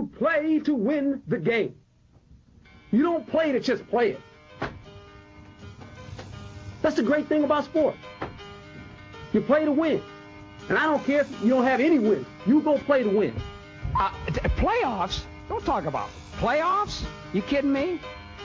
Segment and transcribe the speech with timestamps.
[0.00, 1.74] You play to win the game.
[2.90, 4.20] You don't play to just play it.
[6.80, 7.96] That's the great thing about sport.
[9.34, 10.00] You play to win.
[10.70, 12.26] And I don't care if you don't have any wins.
[12.46, 13.34] You go play to win.
[13.94, 15.24] Uh, t- playoffs?
[15.50, 16.08] Don't talk about
[16.38, 17.04] playoffs.
[17.34, 18.00] You kidding me?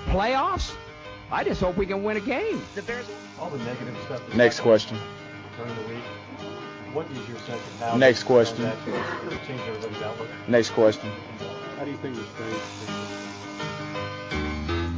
[0.08, 0.76] Playoffs?
[1.32, 2.62] I just hope we can win a game.
[2.76, 3.06] The Bears.
[3.40, 4.36] All the negative stuff.
[4.36, 4.98] Next question.
[5.56, 6.04] During the week.
[6.96, 8.64] What is your sense of how Next question.
[8.64, 10.30] transaction changed everybody's outlook?
[10.48, 11.12] Next question.
[11.76, 12.56] How do you think this trade?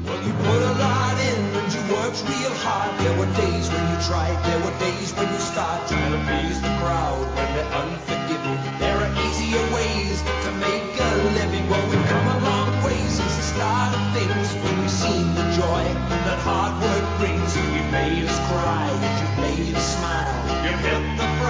[0.06, 2.94] Well, you put a lot in and you worked real hard.
[3.02, 6.62] There were days when you tried, there were days when you start trying to please
[6.62, 8.62] the crowd when they're unforgiving.
[8.78, 11.66] There are easier ways to make a living.
[11.66, 15.50] Well, we've come a long way since the start of things when we've seen the
[15.58, 15.82] joy
[16.30, 17.58] that hard work brings.
[17.58, 20.30] You've made us cry, you've made us smile.
[20.62, 21.07] You've hit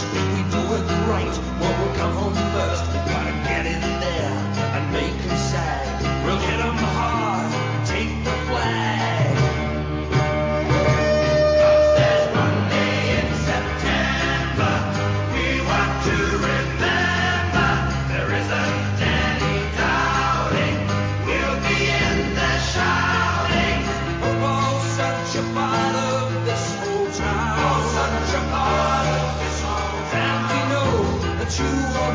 [0.00, 3.21] If we do it right, well, we'll come home first.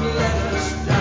[0.03, 0.96] letters.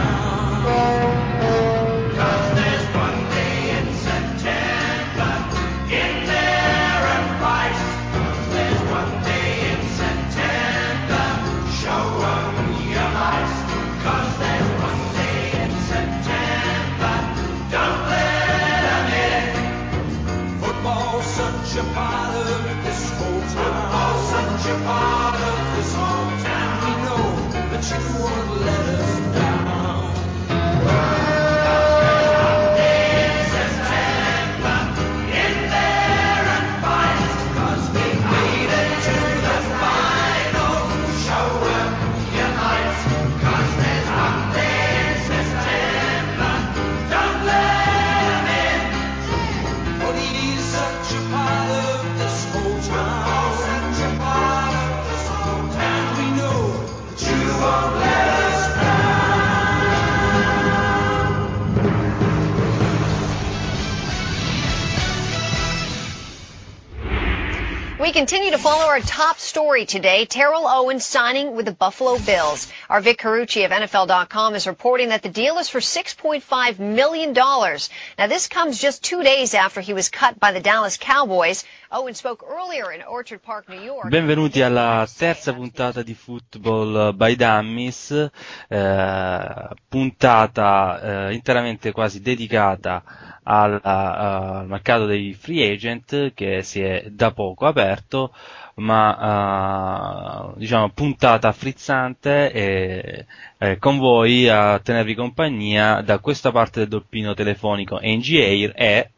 [68.16, 70.24] Continue to follow our top story today.
[70.24, 72.66] Terrell Owens signing with the Buffalo Bills.
[72.88, 77.34] Our Vic Carucci of NFL.com is reporting that the deal is for $6.5 million.
[77.34, 81.64] Now this comes just two days after he was cut by the Dallas Cowboys.
[81.92, 84.08] Owens spoke earlier in Orchard Park, New York.
[84.08, 88.30] Benvenuti alla terza puntata di Football by Dummies,
[88.68, 97.04] eh, puntata eh, interamente quasi dedicata al, al mercato dei free agent che si è
[97.10, 98.32] da poco aperto,
[98.76, 103.26] ma eh, diciamo puntata frizzante e
[103.58, 109.10] eh, con voi a tenervi compagnia da questa parte del doppino telefonico NG Air e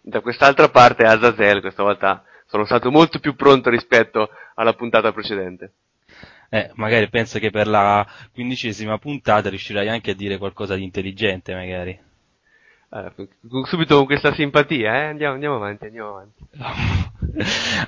[0.00, 5.72] Da quest'altra parte Azazel, questa volta sono stato molto più pronto rispetto alla puntata precedente.
[6.50, 11.54] Eh, magari penso che per la quindicesima puntata riuscirai anche a dire qualcosa di intelligente,
[11.54, 12.06] magari.
[12.90, 13.12] Eh,
[13.66, 15.04] subito con questa simpatia, eh?
[15.08, 16.46] andiamo, andiamo avanti, andiamo avanti.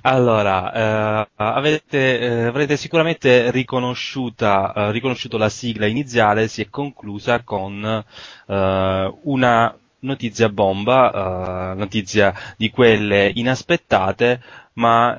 [0.02, 8.04] Allora, eh, avete, eh, avrete sicuramente eh, riconosciuto la sigla iniziale, si è conclusa con
[8.46, 14.42] eh, una notizia bomba, eh, notizia di quelle inaspettate,
[14.74, 15.18] ma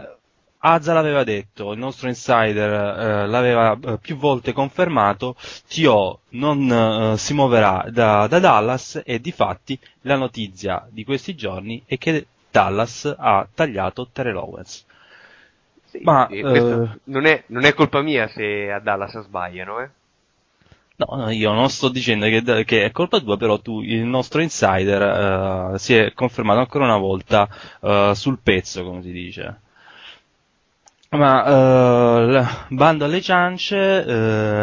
[0.63, 5.35] Azza l'aveva detto, il nostro insider eh, l'aveva eh, più volte confermato,
[5.67, 11.81] Tio non eh, si muoverà da, da Dallas e difatti la notizia di questi giorni
[11.85, 14.85] è che Dallas ha tagliato Terrell Owens.
[15.85, 19.89] Sì, Ma, sì, eh, non, è, non è colpa mia se a Dallas sbagliano, eh?
[20.97, 24.41] No, no, io non sto dicendo che, che è colpa tua, però tu, il nostro
[24.41, 27.49] insider, eh, si è confermato ancora una volta
[27.81, 29.61] eh, sul pezzo, come si dice.
[31.13, 34.05] Ma eh, bando alle ciance,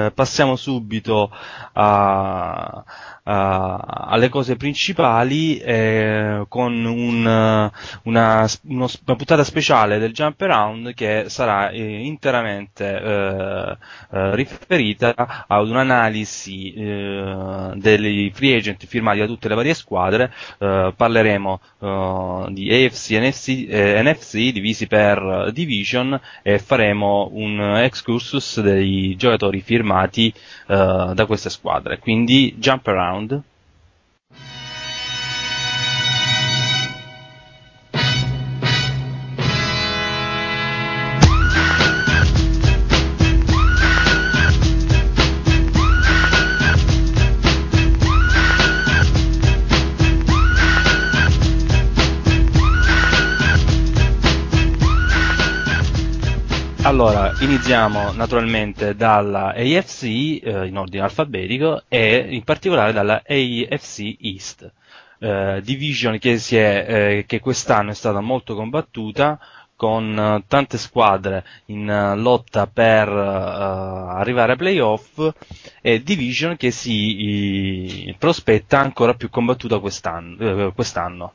[0.06, 1.30] eh, passiamo subito
[1.74, 2.82] a-
[3.30, 7.70] alle cose principali eh, con un, eh,
[8.04, 13.76] una, uno- una puntata speciale del Jump Around che sarà eh, interamente eh,
[14.12, 20.32] eh, riferita ad un'analisi eh, dei free agent firmati da tutte le varie squadre.
[20.58, 27.60] Eh, parleremo eh, di AFC e NFC, eh, NFC divisi per division e faremo un
[27.78, 30.32] excursus dei giocatori firmati
[30.66, 31.98] eh, da queste squadre.
[31.98, 33.17] Quindi jump around.
[33.18, 33.42] ground
[57.00, 60.02] Allora, iniziamo naturalmente dalla AFC
[60.42, 64.68] eh, in ordine alfabetico e in particolare dalla AFC East,
[65.20, 69.38] eh, division che, è, eh, che quest'anno è stata molto combattuta
[69.78, 75.20] con eh, tante squadre in eh, lotta per eh, arrivare ai playoff
[75.80, 80.72] e division che si prospetta ancora più combattuta quest'anno.
[80.74, 81.32] quest'anno.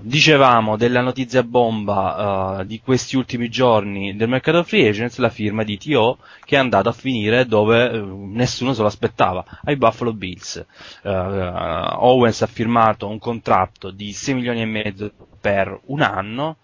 [0.00, 5.76] Dicevamo della notizia bomba di questi ultimi giorni del mercato free agents, la firma di
[5.76, 10.64] TO che è andato a finire dove nessuno se lo aspettava, ai Buffalo Bills.
[11.02, 16.56] Eh, Owens ha firmato un contratto di 6 milioni e mezzo per un anno,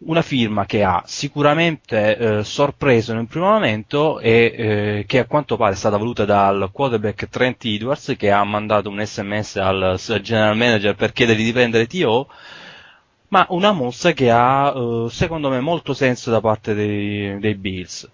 [0.00, 5.26] una firma che ha sicuramente eh, sorpreso in un primo momento e eh, che a
[5.26, 9.98] quanto pare è stata voluta dal quarterback Trent Edwards che ha mandato un sms al
[10.22, 12.28] general manager per chiedergli di prendere TO
[13.28, 18.08] ma una mossa che ha eh, secondo me molto senso da parte dei, dei Bills.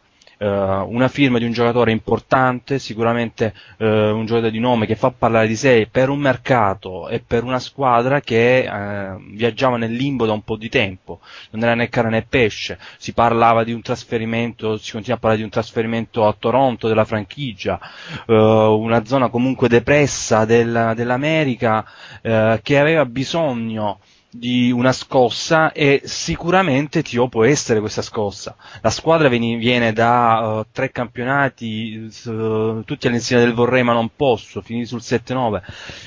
[0.45, 5.11] Eh, una firma di un giocatore importante, sicuramente eh, un giocatore di nome che fa
[5.11, 10.27] parlare di sé per un mercato e per una squadra che eh, viaggiava nel limbo
[10.27, 11.21] da un po' di tempo,
[11.53, 15.39] non era né carne né pesce, si parlava di un trasferimento, si continua a parlare
[15.41, 17.81] di un trasferimento a Toronto della franchigia,
[18.27, 21.87] eh, una zona comunque depressa del- dell'America
[22.21, 23.99] eh, che aveva bisogno
[24.37, 28.57] di una scossa e sicuramente Tio può essere questa scossa.
[28.83, 34.11] La squadra viene, viene da eh, tre campionati, s- tutti all'insieme del vorrei ma non
[34.17, 35.63] posso, finiti sul 7-9,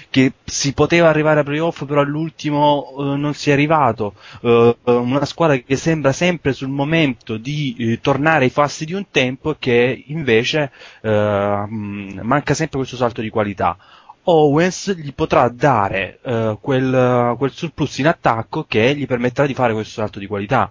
[0.09, 4.15] che si poteva arrivare a playoff però all'ultimo eh, non si è arrivato.
[4.41, 9.51] Eh, una squadra che sembra sempre sul momento di tornare ai fasti di un tempo
[9.51, 10.71] e che invece
[11.01, 13.77] manca sempre questo salto di qualità.
[14.29, 19.71] Owens gli potrà dare eh, quel, quel surplus in attacco che gli permetterà di fare
[19.74, 20.69] questo salto di qualità.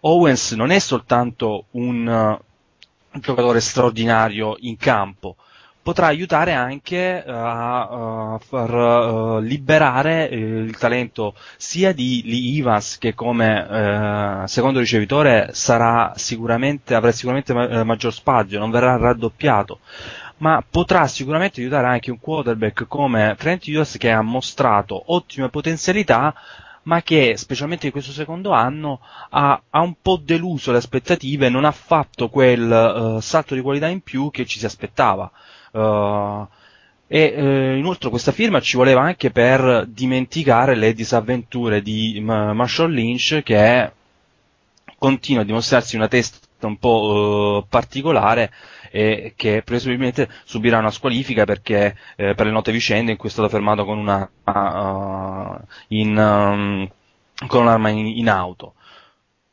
[0.00, 5.36] Owens non è soltanto un eh, giocatore straordinario in campo,
[5.80, 12.98] potrà aiutare anche eh, a, a far eh, liberare il talento sia di Lee Evans
[12.98, 19.78] che come secondo ricevitore sarà sicuramente, avrà sicuramente ma- maggior spazio, non verrà raddoppiato
[20.40, 26.34] ma potrà sicuramente aiutare anche un quarterback come Trent Hughes che ha mostrato ottime potenzialità
[26.82, 31.64] ma che specialmente in questo secondo anno ha, ha un po' deluso le aspettative, non
[31.66, 35.30] ha fatto quel eh, salto di qualità in più che ci si aspettava.
[35.72, 36.46] Eh,
[37.12, 42.92] e eh, inoltre questa firma ci voleva anche per dimenticare le disavventure di Ma- Marshall
[42.92, 43.92] Lynch che
[44.96, 48.52] continua a dimostrarsi una testa un po' particolare
[48.90, 53.32] e che presumibilmente subirà una squalifica perché eh, per le note vicende in cui è
[53.32, 56.88] stato fermato con una uh, in, um,
[57.46, 58.74] con un'arma in, in auto.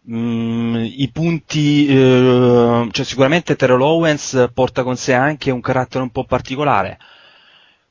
[0.10, 6.12] Mm, I punti, eh, cioè sicuramente Terrell Owens porta con sé anche un carattere un
[6.12, 6.98] po' particolare.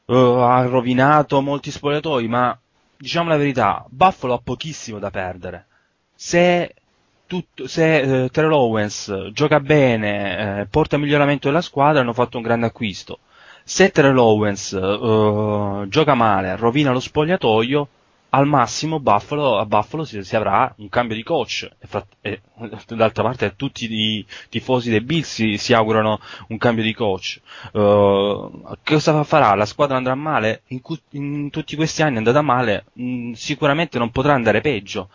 [0.07, 2.59] Eh, ha rovinato molti spogliatoi, ma
[2.97, 5.67] diciamo la verità, Buffalo ha pochissimo da perdere.
[6.15, 6.75] Se
[7.27, 12.43] tutto, se eh, Terrell Owens gioca bene, eh, porta miglioramento della squadra, hanno fatto un
[12.43, 13.21] grande acquisto.
[13.65, 17.89] Se Terrell Owens eh, gioca male, rovina lo spogliatoio,
[18.31, 21.69] al massimo Buffalo, a Buffalo si, si avrà un cambio di coach.
[21.79, 22.41] E, fra- e,
[22.89, 27.41] d'altra parte tutti i tifosi dei Bills si, si augurano un cambio di coach.
[27.73, 29.55] Che cosa farà?
[29.55, 30.63] La squadra andrà male?
[30.69, 32.87] In, cu- in tutti questi anni è andata male?
[33.01, 35.09] Mm, sicuramente non potrà andare peggio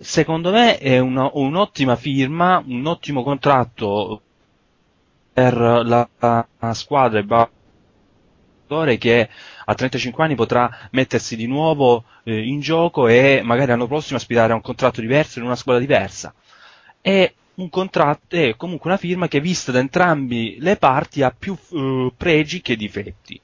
[0.00, 4.22] secondo me è una- un'ottima firma, un ottimo contratto
[5.34, 6.08] la,
[6.58, 7.24] la squadra e
[8.98, 9.28] che
[9.64, 14.52] a 35 anni potrà mettersi di nuovo eh, in gioco e magari l'anno prossimo aspirare
[14.52, 16.32] a un contratto diverso in una squadra diversa.
[17.00, 21.56] È un contratto, è comunque una firma che vista da entrambi le parti ha più
[21.72, 23.40] eh, pregi che difetti.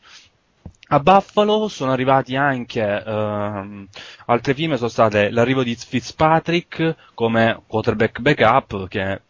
[0.88, 3.88] A Buffalo sono arrivati anche ehm,
[4.26, 9.20] altre firme, sono state l'arrivo di Fitzpatrick come quarterback backup che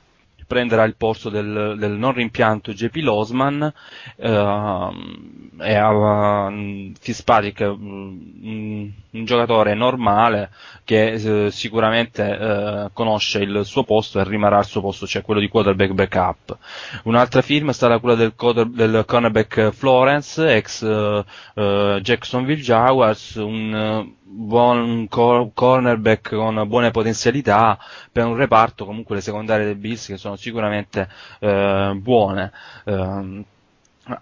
[0.47, 3.73] prenderà il posto del, del non rimpianto JP Losman
[4.17, 4.91] eh,
[5.59, 10.51] e uh, Fitzpatrick un, un, giocatore normale
[10.85, 11.13] che
[11.47, 15.49] eh, sicuramente eh, conosce il suo posto e rimarrà al suo posto, cioè quello di
[15.49, 16.59] quarterback backup.
[17.05, 18.35] Un'altra firma è stata quella del,
[18.73, 21.25] del cornerback Florence, ex uh,
[22.01, 27.79] Jacksonville Jaguars, un buon cor- cornerback con buone potenzialità
[28.13, 31.09] per un reparto comunque le secondarie del Bills che sono sicuramente
[31.39, 32.53] eh, buone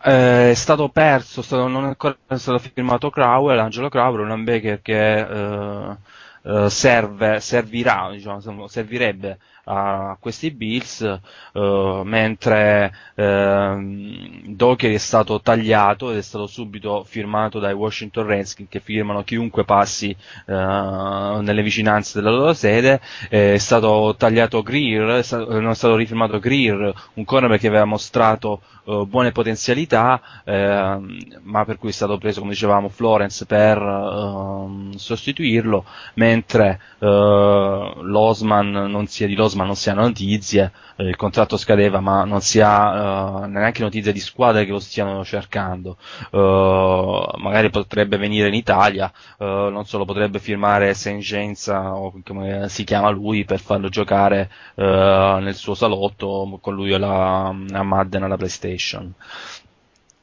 [0.05, 4.81] eh, è stato perso, stato, non è ancora stato firmato Crowell, Angelo Crowell, un linebacker
[4.83, 5.97] che eh,
[6.43, 11.21] eh, serve, servirà, diciamo, servirebbe a questi Bills,
[11.53, 18.69] uh, mentre uh, Docker è stato tagliato ed è stato subito firmato dai Washington Redskins
[18.69, 20.15] che firmano chiunque passi
[20.47, 25.97] uh, nelle vicinanze della loro sede, è stato tagliato Greer, è stato, non è stato
[25.97, 32.19] rifirmato Greer, un cornerback che aveva mostrato buone potenzialità, ehm, ma per cui è stato
[32.19, 39.91] preso, come dicevamo, Florence per ehm, sostituirlo, mentre Losman non sia di Ma non si
[39.91, 44.65] ha notizie, eh, il contratto scadeva ma non si ha eh, neanche notizie di squadre
[44.65, 45.97] che lo stiano cercando,
[46.31, 52.85] eh, magari potrebbe venire in Italia, eh, non solo potrebbe firmare Sengenza o come si
[52.85, 59.15] chiama lui per farlo giocare nel suo salotto con lui alla, a Madden alla PlayStation.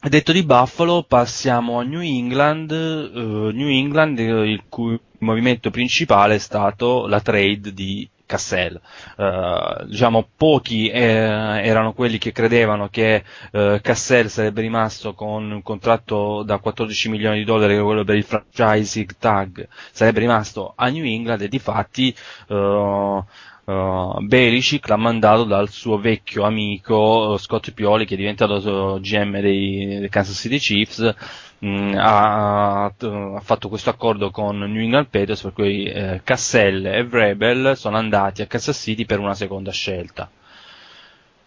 [0.03, 6.39] Detto di Buffalo, passiamo a New England, uh, New England il cui movimento principale è
[6.39, 8.79] stato la trade di Cassell.
[9.17, 15.61] Uh, diciamo, pochi eh, erano quelli che credevano che uh, Cassell sarebbe rimasto con un
[15.61, 21.03] contratto da 14 milioni di dollari, quello per il franchising tag, sarebbe rimasto a New
[21.03, 22.15] England e di fatti
[22.47, 23.23] uh,
[23.63, 29.99] Uh, Belicic l'ha mandato dal suo vecchio amico Scott Pioli che è diventato GM dei,
[29.99, 31.13] dei Kansas City Chiefs
[31.61, 36.85] mh, mm, ha, ha, fatto questo accordo con New England Patriots per cui eh, Cassell
[36.85, 40.29] e Vrabel sono andati a Kansas City per una seconda scelta.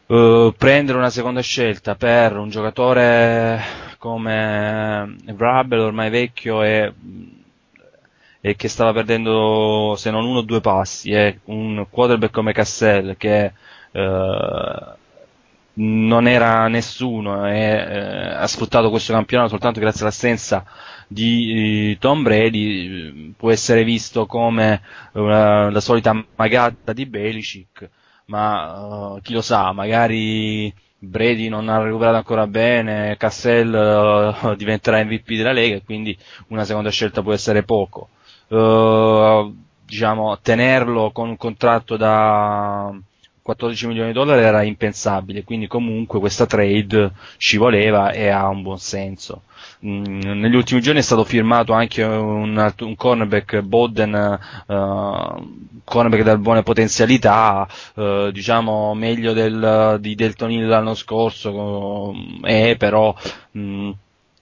[0.07, 3.59] Uh, prendere una seconda scelta per un giocatore
[3.97, 6.93] come Vrabel ormai vecchio e,
[8.43, 13.17] e, che stava perdendo se non uno o due passi e un quarterback come Cassell
[13.17, 13.53] che
[13.93, 14.95] uh,
[15.77, 17.99] non era nessuno e eh,
[18.35, 20.65] ha sfruttato questo campionato soltanto grazie all'assenza
[21.09, 24.81] di eh, Tom Brady può essere visto come
[25.13, 27.89] una, la solita magata di Belicic
[28.27, 33.73] ma uh, chi lo sa magari Brady non ha recuperato ancora bene Cassell
[34.43, 36.17] uh, diventerà MVP della Lega e quindi
[36.49, 38.09] una seconda scelta può essere poco.
[38.49, 39.55] Uh,
[39.85, 42.95] diciamo tenerlo con un contratto da
[43.45, 48.63] 14 milioni di dollari era impensabile, quindi comunque questa trade ci voleva e ha un
[48.63, 49.43] buon senso.
[49.85, 56.39] Mm, negli ultimi giorni è stato firmato anche un, un cornerback Boden, uh, cornerback da
[56.39, 63.15] buone potenzialità, uh, diciamo meglio del, di Delton Hill l'anno scorso, è però
[63.59, 63.91] mm,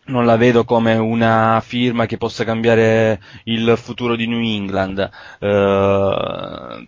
[0.04, 5.10] non la vedo come una firma che possa cambiare il futuro di New England.
[5.40, 6.86] Uh,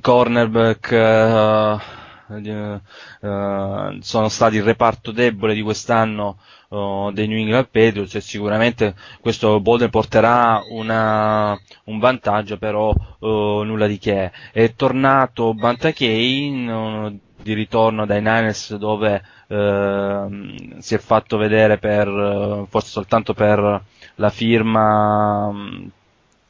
[0.00, 2.36] cornerback uh,
[3.26, 8.94] uh, sono stati il reparto debole di quest'anno uh, dei New England Patriots e sicuramente
[9.20, 14.30] questo Bolden porterà una, un vantaggio però nulla di che.
[14.52, 23.32] È tornato Bantakane di ritorno dai Niners dove si è fatto vedere per forse soltanto
[23.32, 23.82] per
[24.16, 25.50] la firma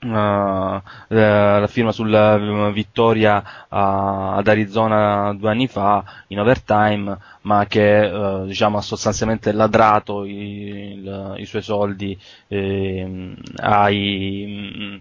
[0.00, 8.06] Uh, la firma sulla vittoria uh, ad Arizona due anni fa in overtime, ma che
[8.06, 15.00] uh, diciamo, ha sostanzialmente ladrato i, il, i suoi soldi eh, ai,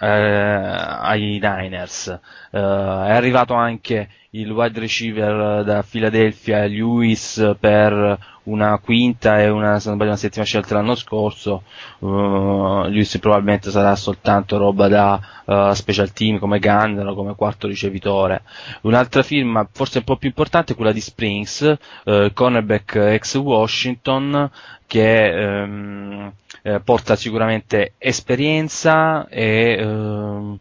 [0.00, 2.08] eh, ai Niners.
[2.50, 10.16] è arrivato anche il wide receiver da Philadelphia Lewis per una quinta e una, una
[10.16, 11.62] settima scelta l'anno scorso,
[12.00, 17.66] uh, Lewis probabilmente sarà soltanto roba da uh, special team come Gunner o come quarto
[17.68, 18.42] ricevitore.
[18.82, 24.50] Un'altra firma, forse un po' più importante, è quella di Springs, uh, cornerback ex Washington,
[24.92, 25.32] che
[25.64, 26.30] um,
[26.60, 30.58] eh, porta sicuramente esperienza e, ehm,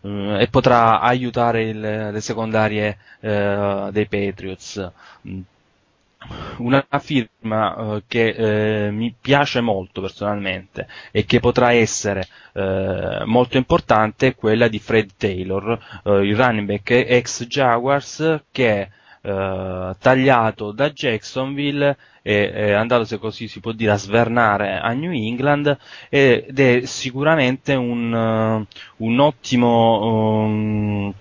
[0.00, 4.90] eh, e potrà aiutare il, le secondarie eh, dei Patriots.
[6.56, 13.58] Una firma eh, che eh, mi piace molto personalmente e che potrà essere eh, molto
[13.58, 18.88] importante è quella di Fred Taylor, il running back ex Jaguars che
[19.26, 24.92] eh, tagliato da Jacksonville e è andato, se così si può dire, a svernare a
[24.92, 25.76] New England
[26.10, 31.14] ed è sicuramente un, uh, un ottimo um,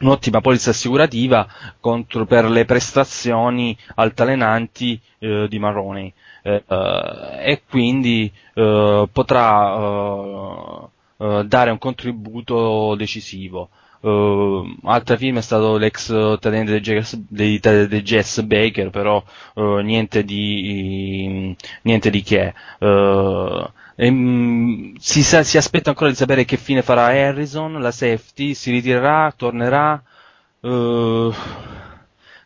[0.00, 1.46] un'ottima polizza assicurativa
[1.80, 6.12] contro, per le prestazioni altalenanti eh, di Marrone
[6.42, 10.88] eh, eh, e quindi eh, potrà
[11.18, 13.70] eh, dare un contributo decisivo.
[14.00, 19.22] Uh, altra firma è stato l'ex tenente dei, Jazz, dei, dei Jazz Baker, però
[19.54, 22.54] uh, niente, di, niente di che.
[22.78, 27.90] Uh, e, um, si, sa, si, aspetta ancora di sapere che fine farà Harrison, la
[27.90, 30.00] safety, si ritirerà, tornerà.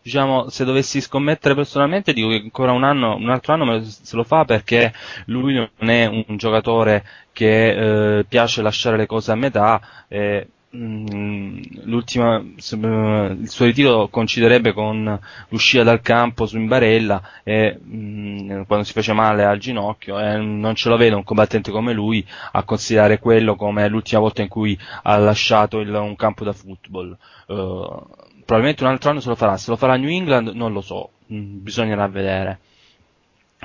[0.03, 4.25] diciamo, se dovessi scommettere personalmente, dico che ancora un anno, un altro anno se lo
[4.25, 4.93] fa perché
[5.27, 9.81] lui non è un giocatore che piace lasciare le cose a metà.
[10.09, 11.69] Eh, Mm, il
[13.45, 19.45] suo ritiro coinciderebbe con l'uscita dal campo su Imbarella e mh, quando si fece male
[19.45, 23.87] al ginocchio e non ce lo vedo un combattente come lui a considerare quello come
[23.89, 27.17] l'ultima volta in cui ha lasciato il, un campo da football.
[27.49, 28.07] Uh,
[28.45, 31.11] probabilmente un altro anno se lo farà, se lo farà New England non lo so,
[31.27, 32.61] mh, bisognerà vedere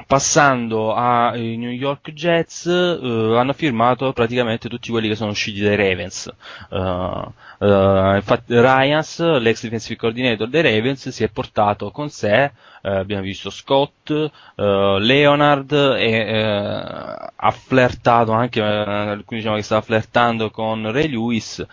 [0.05, 5.75] passando ai New York Jets uh, hanno firmato praticamente tutti quelli che sono usciti dai
[5.75, 6.31] Ravens.
[6.69, 12.51] Uh, Uh, infatti Ryans, l'ex defensive coordinator dei Ravens, si è portato con sé,
[12.87, 20.49] uh, abbiamo visto Scott, uh, Leonard e ha flirtato anche, alcuni diciamo che stava flirtando
[20.49, 21.65] con Ray Lewis,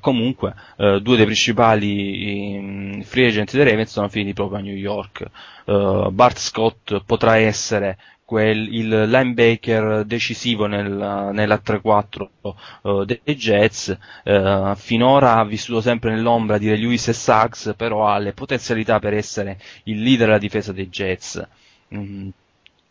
[0.00, 5.24] comunque due dei principali um, free agent dei Ravens sono finiti proprio a New York.
[5.64, 10.90] Bart Scott potrà essere quel, il linebacker decisivo nel,
[11.32, 12.26] nella 3-4
[12.82, 18.18] uh, dei Jets, uh, finora ha vissuto sempre nell'ombra di Lewis e Sachs, però ha
[18.18, 21.46] le potenzialità per essere il leader della difesa dei Jets.
[21.94, 22.28] Mm.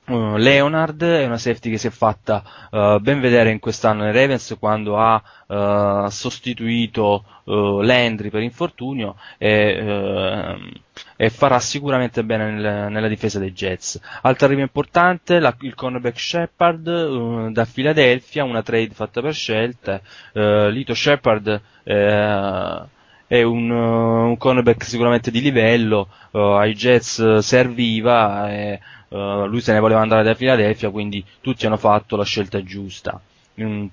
[0.07, 4.13] Uh, Leonard è una safety che si è fatta uh, ben vedere in quest'anno nei
[4.13, 10.81] Ravens quando ha uh, sostituito Landry per infortunio e,
[11.15, 13.99] e, farà sicuramente bene nel, nella difesa dei Jets.
[14.23, 20.01] Altra arrivo importante, la, il cornerback Shepard da Philadelphia, una trade fatta per scelte.
[20.33, 28.51] Lito Shepard è un, un cornerback sicuramente di livello, ai Jets serviva.
[28.51, 28.79] E,
[29.15, 33.21] Uh, lui se ne voleva andare da Philadelphia, quindi tutti hanno fatto la scelta giusta.
[33.61, 33.85] Mm,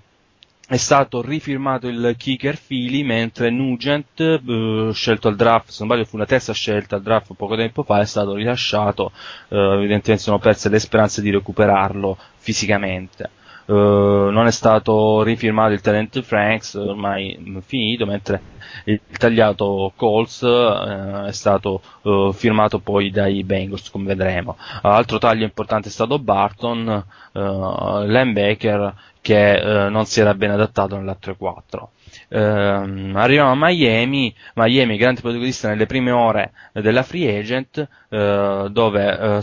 [0.66, 6.08] è stato rifirmato il kicker Philly, mentre Nugent, uh, scelto al draft, se non sbaglio
[6.08, 9.12] fu una terza scelta al draft poco tempo fa, è stato rilasciato,
[9.48, 13.30] uh, evidentemente sono perse le speranze di recuperarlo fisicamente.
[13.64, 18.40] Uh, non è stato rifirmato il talent Franks, ormai finito, mentre
[18.84, 24.56] il tagliato Colts uh, è stato uh, firmato poi dai Bengals, come vedremo.
[24.82, 31.86] altro taglio importante è stato Barton, linebacker, che non si era ben adattato nella 3-4.
[32.28, 39.12] Uh, arriviamo a Miami, Miami grande protagonista nelle prime ore della free agent, uh, dove
[39.12, 39.40] uh,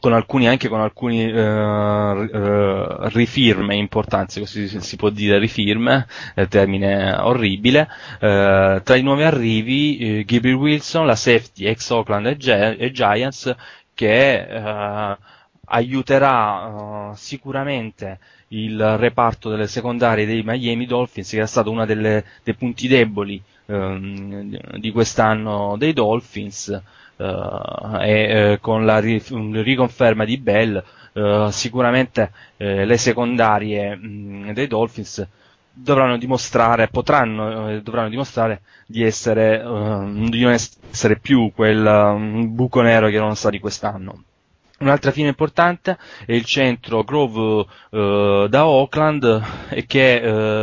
[0.00, 6.46] con alcuni, anche con alcuni uh, uh, rifirme importanti, così si, può dire rifirme, è
[6.48, 7.88] termine orribile.
[8.14, 12.90] Uh, tra i nuovi arrivi, uh, Gabriel Wilson, la safety ex Oakland e, Gi- e
[12.92, 13.54] Giants,
[13.94, 14.46] che
[15.64, 22.88] aiuterà sicuramente il reparto delle secondarie dei Miami Dolphins, che era stato uno dei punti
[22.88, 27.01] deboli ehm, di quest'anno dei Dolphins uh,
[28.02, 29.22] e uh, con la ri-
[29.62, 30.82] riconferma di Bell
[31.14, 35.26] uh, sicuramente le secondarie mh, dei Dolphins
[35.74, 39.58] dovranno dimostrare, potranno, dovranno dimostrare di essere,
[40.28, 44.22] di non essere più quel buco nero che erano stati quest'anno.
[44.82, 50.16] Un'altra fine importante è il centro Grove eh, da Oakland e che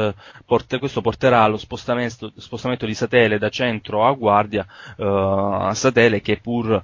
[0.08, 0.14] eh,
[0.46, 4.66] porte- questo porterà allo spostamento, spostamento di Satele da centro a guardia
[4.98, 6.84] eh, a Satele che pur eh,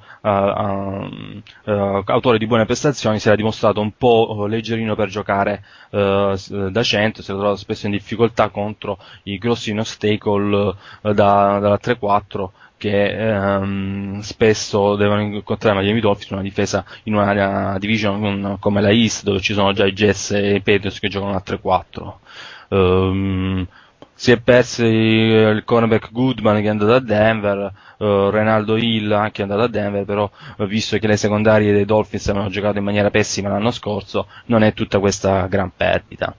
[1.66, 6.38] eh, autore di buone prestazioni si era dimostrato un po' leggerino per giocare eh,
[6.72, 11.80] da centro, si era trovato spesso in difficoltà contro i grossi no-stacle eh, da, dalla
[11.82, 18.82] 3-4 che ehm, spesso devono incontrare Miami Dolphins in una difesa in una division come
[18.82, 22.14] la East dove ci sono già i Jets e i Patriots che giocano a 3-4
[22.70, 23.68] Ehm,
[24.14, 29.42] si è perso il cornerback Goodman che è andato a Denver eh, Renaldo Hill anche
[29.42, 32.86] è andato a Denver però eh, visto che le secondarie dei Dolphins avevano giocato in
[32.86, 36.34] maniera pessima l'anno scorso non è tutta questa gran perdita.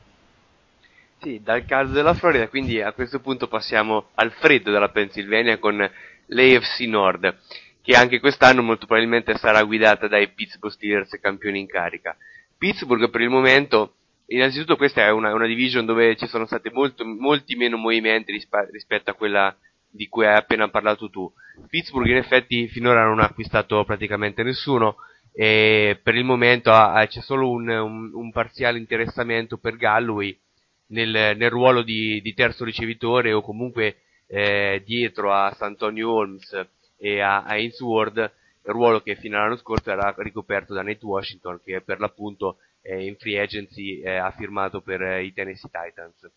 [1.19, 5.91] Sì, dal caso della Florida, quindi a questo punto passiamo al freddo della Pennsylvania con
[6.27, 7.39] l'AFC Nord,
[7.83, 12.17] che anche quest'anno molto probabilmente sarà guidata dai Pittsburgh Steelers campioni in carica.
[12.59, 13.95] Pittsburgh per il momento,
[14.27, 19.11] innanzitutto questa è una, una division dove ci sono stati molti meno movimenti rispa- rispetto
[19.11, 19.57] a quella
[19.91, 21.31] di cui hai appena parlato tu.
[21.69, 24.97] Pittsburgh in effetti finora non ha acquistato praticamente nessuno
[25.33, 30.37] e per il momento ha- ha- c'è solo un, un- un parziale interessamento per Galloway
[30.89, 37.21] nel, nel ruolo di, di terzo ricevitore o comunque eh, dietro a Santonio Holmes e
[37.21, 42.01] a, a Ainsworth, ruolo che fino all'anno scorso era ricoperto da Nate Washington che per
[42.01, 46.31] l'appunto eh, in free agency eh, ha firmato per eh, i Tennessee Titans.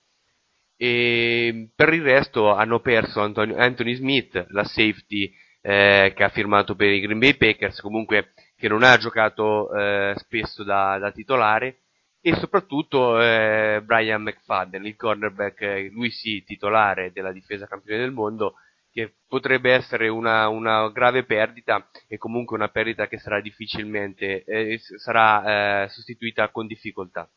[0.77, 6.75] E per il resto hanno perso Antonio- Anthony Smith, la safety eh, che ha firmato
[6.75, 11.79] per i Green Bay Packers, comunque che non ha giocato eh, spesso da, da titolare,
[12.21, 18.11] e soprattutto eh, Brian McFadden, il cornerback, eh, lui sì, titolare della difesa campione del
[18.11, 18.55] mondo,
[18.91, 24.79] che potrebbe essere una, una grave perdita e comunque una perdita che sarà difficilmente, eh,
[24.97, 27.29] sarà eh, sostituita con difficoltà.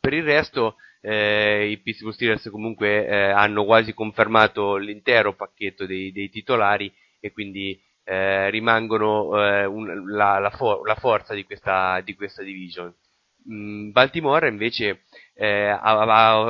[0.00, 6.10] Per il resto eh, i Pittsburgh Steelers comunque eh, hanno quasi confermato l'intero pacchetto dei,
[6.12, 12.00] dei titolari e quindi eh, rimangono eh, un- la, la for- la forza di questa,
[12.00, 12.92] di questa division.
[13.50, 15.02] Mm, Baltimore invece
[15.34, 15.80] eh, ha-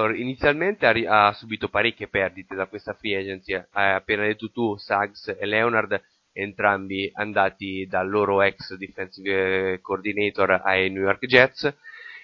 [0.05, 4.77] ha- inizialmente ha, ha subito parecchie perdite da questa free agency, eh, appena detto tu,
[4.77, 6.01] Suggs e Leonard,
[6.33, 11.75] entrambi andati dal loro ex defensive coordinator ai New York Jets.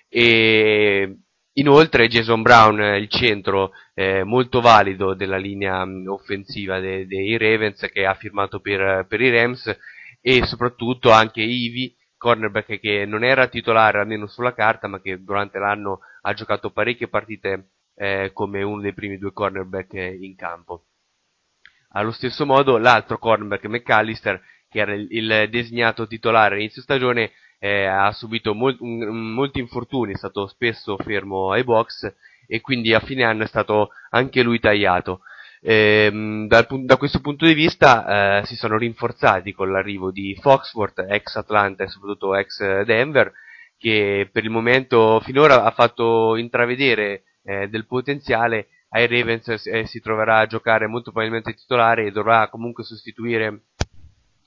[0.08, 1.16] E
[1.54, 7.36] inoltre Jason Brown, eh, il centro eh, molto valido della linea mh, offensiva de- dei
[7.38, 9.76] Ravens che ha firmato per, per i Rams
[10.20, 15.58] e soprattutto anche Ivi, cornerback che non era titolare almeno sulla carta ma che durante
[15.58, 20.84] l'anno ha giocato parecchie partite eh, come uno dei primi due cornerback in campo.
[21.92, 27.84] Allo stesso modo l'altro cornerback McAllister, che era il, il designato titolare all'inizio stagione, eh,
[27.86, 32.12] ha subito mol- un- molti infortuni, è stato spesso fermo ai box
[32.46, 35.22] e quindi a fine anno è stato anche lui tagliato.
[35.60, 41.04] Ehm, dal da questo punto di vista eh, si sono rinforzati con l'arrivo di Foxworth,
[41.08, 43.32] ex Atlanta e soprattutto ex Denver,
[43.76, 48.68] che per il momento finora ha fatto intravedere eh, del potenziale.
[48.90, 53.64] Ai Ravens eh, si troverà a giocare molto probabilmente titolare e dovrà comunque sostituire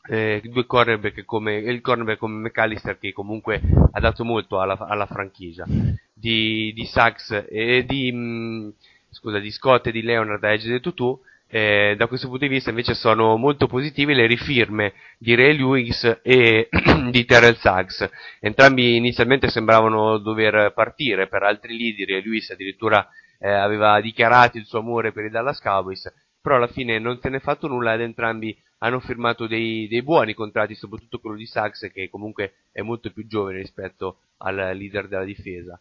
[0.09, 5.05] eh, due cornerback come il cornerback come McAllister che comunque ha dato molto alla, alla
[5.05, 5.65] franchigia.
[6.13, 8.73] Di, di Sachs e di mh,
[9.11, 12.51] scusa di Scott e di Leonard hai già detto tu eh, da questo punto di
[12.51, 16.69] vista invece sono molto positive le rifirme di Ray Lewis e
[17.11, 23.49] di Terrell Suggs entrambi inizialmente sembravano dover partire per altri leader Ray Lewis addirittura eh,
[23.49, 27.39] aveva dichiarato il suo amore per i Dallas Cowboys però alla fine non se n'è
[27.39, 32.09] fatto nulla ed entrambi hanno firmato dei, dei buoni contratti, soprattutto quello di Sachs che
[32.09, 35.79] comunque è molto più giovane rispetto al leader della difesa.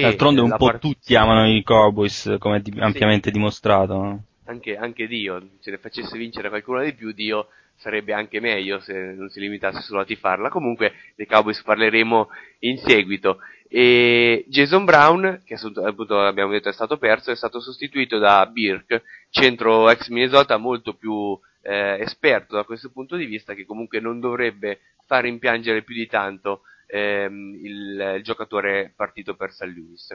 [0.00, 3.94] D'altronde un po' part- tutti amano i Cowboys, come di- ampiamente dimostrato.
[3.94, 4.24] no?
[4.44, 8.92] anche, anche Dio, se ne facesse vincere qualcuno di più, Dio sarebbe anche meglio se
[9.16, 10.48] non si limitasse solo a tifarla.
[10.48, 12.28] Comunque, dei Cowboys parleremo
[12.60, 13.38] in seguito.
[13.68, 19.02] E Jason Brown, che appunto abbiamo detto è stato perso, è stato sostituito da Birk,
[19.30, 24.20] centro ex Minnesota molto più eh, esperto da questo punto di vista, che comunque non
[24.20, 29.64] dovrebbe far rimpiangere più di tanto ehm, il, il giocatore partito per St.
[29.64, 30.14] Louis.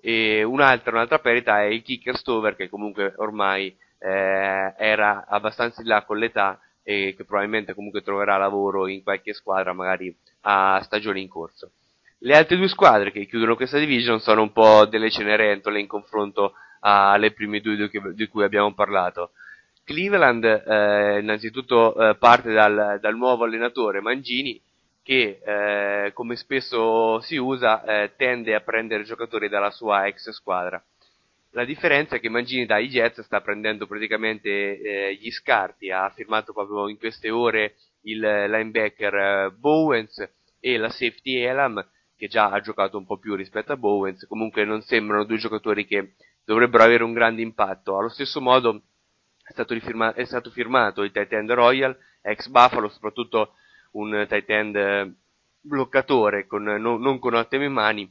[0.00, 5.88] E un'altra, un'altra perdita è il kicker Stover che comunque ormai eh, era abbastanza in
[5.88, 11.20] là con l'età e che probabilmente comunque troverà lavoro in qualche squadra magari a stagione
[11.20, 11.70] in corso.
[12.18, 16.52] Le altre due squadre che chiudono questa division sono un po' delle cenerentole in confronto
[16.80, 19.30] alle prime due di cui abbiamo parlato.
[19.84, 24.60] Cleveland eh, innanzitutto eh, parte dal, dal nuovo allenatore Mangini
[25.04, 30.82] che, eh, come spesso si usa, eh, tende a prendere giocatori dalla sua ex squadra.
[31.50, 34.48] La differenza è che Mangini dai Jets sta prendendo praticamente
[34.80, 40.26] eh, gli scarti, ha firmato proprio in queste ore il linebacker eh, Bowens
[40.58, 41.86] e la safety Elam,
[42.16, 45.84] che già ha giocato un po' più rispetto a Bowens, comunque non sembrano due giocatori
[45.84, 46.14] che
[46.46, 47.98] dovrebbero avere un grande impatto.
[47.98, 48.80] Allo stesso modo
[49.44, 53.56] è stato, rifirma- è stato firmato il tight end Royal, ex Buffalo, soprattutto
[53.94, 55.12] un tight end eh,
[55.60, 58.10] bloccatore, con, non, non con ottime mani,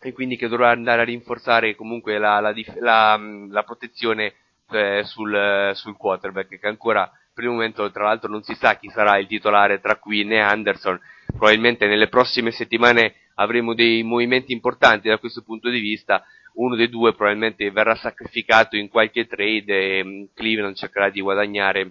[0.00, 4.34] e quindi che dovrà andare a rinforzare comunque la, la, la, la protezione
[4.70, 8.88] eh, sul, sul, quarterback, che ancora per il momento tra l'altro non si sa chi
[8.88, 15.08] sarà il titolare tra Quinn e Anderson, probabilmente nelle prossime settimane avremo dei movimenti importanti
[15.08, 20.04] da questo punto di vista, uno dei due probabilmente verrà sacrificato in qualche trade e
[20.04, 21.90] mm, Cleveland cercherà di guadagnare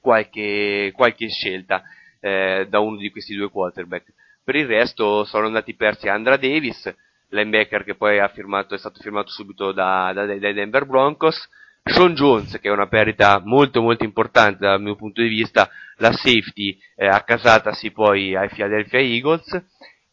[0.00, 1.82] qualche, qualche scelta
[2.20, 4.12] eh, da uno di questi due quarterback.
[4.42, 6.92] Per il resto sono andati persi Andra Davis,
[7.28, 11.48] linebacker che poi firmato, è stato firmato subito da, da, dai Denver Broncos,
[11.82, 16.12] Sean Jones che è una perdita molto molto importante dal mio punto di vista, la
[16.12, 19.64] safety eh, accasatasi poi ai Philadelphia Eagles.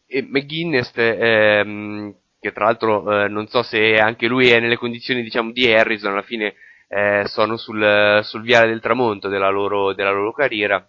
[0.10, 5.22] E McGuinness ehm, che tra l'altro eh, non so se anche lui è nelle condizioni
[5.22, 6.54] diciamo di Harrison alla fine
[6.88, 10.88] eh, sono sul, sul, viale del tramonto della loro, della loro carriera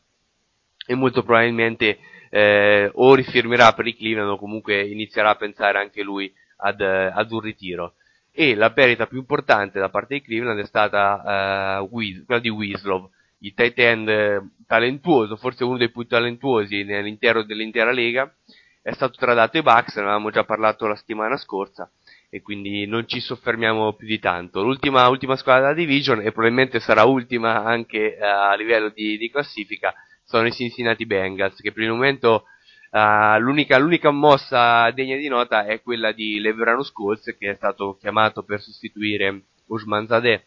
[0.91, 1.99] e molto probabilmente
[2.31, 7.31] eh, o rifirmerà per i Cleveland o comunque inizierà a pensare anche lui ad, ad
[7.31, 7.93] un ritiro.
[8.33, 12.49] E la perdita più importante da parte di Cleveland è stata uh, Wies- quella di
[12.49, 13.07] Wislov,
[13.41, 18.33] il tight end talentuoso, forse uno dei più talentuosi nell'intero dell'intera lega,
[18.81, 21.91] è stato tradato ai Bucks, ne avevamo già parlato la settimana scorsa
[22.31, 24.63] e quindi non ci soffermiamo più di tanto.
[24.63, 29.31] L'ultima ultima squadra della division e probabilmente sarà ultima anche uh, a livello di, di
[29.31, 29.93] classifica
[30.29, 32.45] sono i Cincinnati Bengals, che per il momento
[32.91, 37.97] uh, l'unica, l'unica, mossa degna di nota è quella di Leverano Scholes, che è stato
[37.99, 40.45] chiamato per sostituire Usman Zadeh,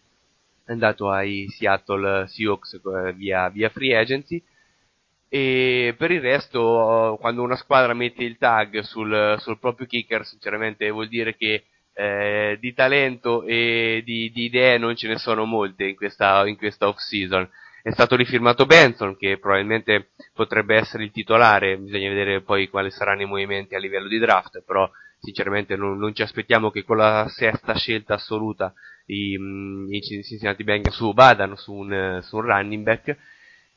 [0.66, 4.42] è andato ai Seattle Seahawks uh, via, via free agency.
[5.28, 10.90] E per il resto, quando una squadra mette il tag sul, sul proprio kicker, sinceramente
[10.92, 11.64] vuol dire che
[11.94, 16.58] eh, di talento e di, di, idee non ce ne sono molte in questa, in
[16.58, 17.50] questa off-season
[17.84, 23.24] è stato rifirmato Benson che probabilmente potrebbe essere il titolare, bisogna vedere poi quali saranno
[23.24, 24.90] i movimenti a livello di draft, però
[25.20, 28.74] sinceramente non, non ci aspettiamo che con la sesta scelta assoluta
[29.06, 33.18] i, mm, i Cincinnati Bengals su badano su un, su un running back.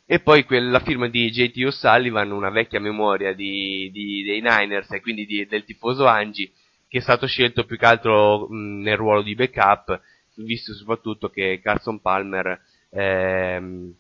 [0.07, 5.01] E poi quella firma di JT O'Sullivan, una vecchia memoria di, di, dei Niners e
[5.01, 6.53] quindi di, del tifoso Angi,
[6.87, 9.99] che è stato scelto più che altro mh, mm, nel ruolo di backup,
[10.37, 12.61] visto soprattutto che Carson Palmer
[12.95, 13.95] ehm,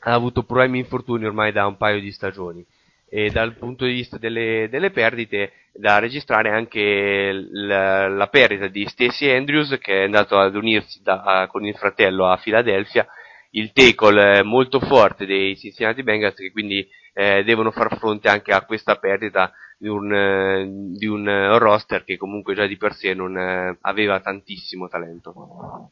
[0.00, 2.64] ha avuto problemi infortuni ormai da un paio di stagioni
[3.08, 8.86] e dal punto di vista delle, delle perdite da registrare anche la, la, perdita di
[8.86, 13.06] Stacey Andrews che è andato ad unirsi da, a, con il fratello a Philadelphia
[13.50, 18.64] il tackle molto forte dei Cincinnati Bengals che quindi eh, devono far fronte anche a
[18.64, 23.36] questa perdita di un, eh, di un roster che comunque già di per sé non
[23.36, 25.90] eh, aveva tantissimo talento.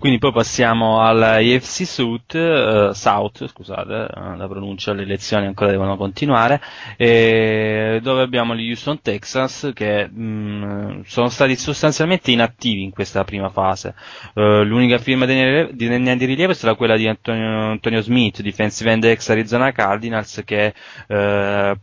[0.00, 5.98] Quindi poi passiamo all'AFC South, uh, South scusate, uh, la pronuncia, le lezioni ancora devono
[5.98, 6.58] continuare,
[6.96, 13.50] dove abbiamo gli Houston Texans che mh, mm, sono stati sostanzialmente inattivi in questa prima
[13.50, 13.94] fase.
[14.32, 18.90] Uh, l'unica firma di, di, di, rilievo è stata quella di Antonio, Antonio Smith, defensive
[18.90, 20.72] end ex Arizona Cardinals, che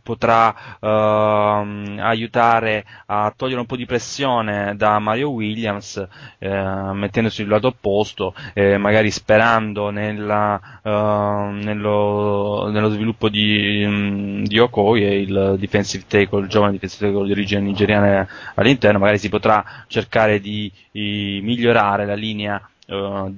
[0.02, 6.04] potrà ehm, aiutare a togliere un po' di pressione da Mario Williams,
[6.40, 14.44] mettendosi il lato opposto posto, eh, magari sperando nella, uh, nello, nello, sviluppo di, mm,
[14.44, 19.28] di Okoye, il defensive tackle, il giovane defensive tackle di origine nigeriana all'interno, magari si
[19.28, 23.30] potrà cercare di, di migliorare la linea Uh,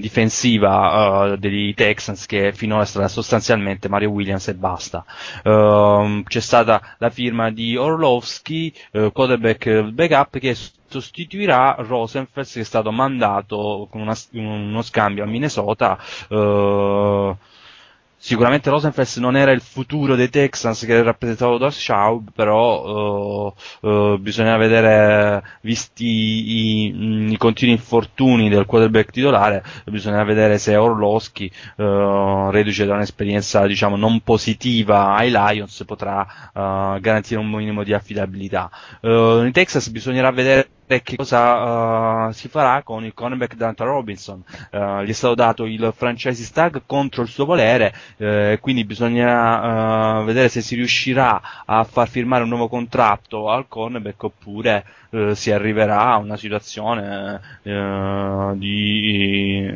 [0.00, 5.04] difensiva uh, degli Texans che finora è stata sostanzialmente Mario Williams e basta.
[5.44, 10.56] Uh, c'è stata la firma di Orlovsky, quarterback backup che
[11.00, 15.98] sostituirà Rosenfels che è stato mandato con una, uno scambio a Minnesota.
[16.28, 17.36] Uh,
[18.16, 23.50] sicuramente Rosenfels non era il futuro dei Texans che era rappresentato da Schaub, però
[23.80, 30.76] uh, uh, bisogna vedere, visti i, i, continui infortuni del quarterback titolare, bisogna vedere se
[30.76, 37.92] Orlowski, uh, reduce da un'esperienza diciamo non positiva ai Lions, potrà garantire un minimo di
[37.92, 38.70] affidabilità.
[39.00, 44.42] nei Texas bisognerà vedere che cosa uh, si farà con il cornerback Dante Robinson.
[44.70, 50.22] Uh, gli è stato dato il franchise tag contro il suo volere, uh, quindi bisognerà
[50.24, 54.84] vedere se si riuscirà a far firmare un nuovo contratto al cornerback oppure
[55.32, 59.66] si arriverà a una situazione di,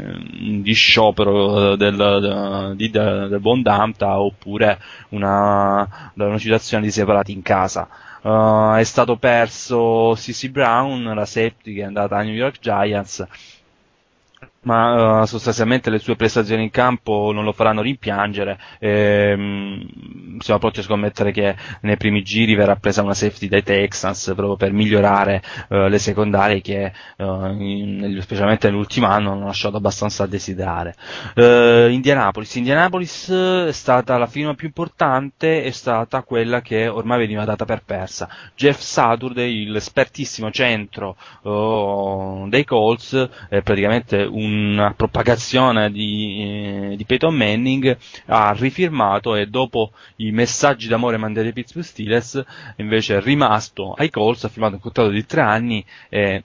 [0.60, 4.78] di, sciopero del, di, del buon Danta oppure
[5.10, 7.88] una, una situazione di separati in casa.
[8.22, 13.26] Uh, è stato perso CC Brown, la safety che è andata ai New York Giants
[14.62, 18.58] ma uh, sostanzialmente le sue prestazioni in campo non lo faranno rimpiangere.
[18.78, 24.32] Ehm, siamo pronti a scommettere che nei primi giri verrà presa una safety dai Texans
[24.34, 27.24] proprio per migliorare uh, le secondarie che uh,
[27.58, 30.94] in, specialmente nell'ultimo anno hanno lasciato abbastanza a desiderare.
[31.34, 32.54] Indianapolis.
[32.56, 37.82] Indianapolis è stata la firma più importante, è stata quella che ormai veniva data per
[37.84, 38.28] persa.
[38.54, 41.16] Jeff Saturday, l'espertissimo centro
[42.48, 49.46] dei Colts, è praticamente un una propagazione di, eh, di Peyton Manning, ha rifirmato e
[49.46, 52.44] dopo i messaggi d'amore mandati ai Pittsburgh Steelers,
[52.76, 56.44] invece è rimasto ai Colts, ha firmato un contratto di tre anni e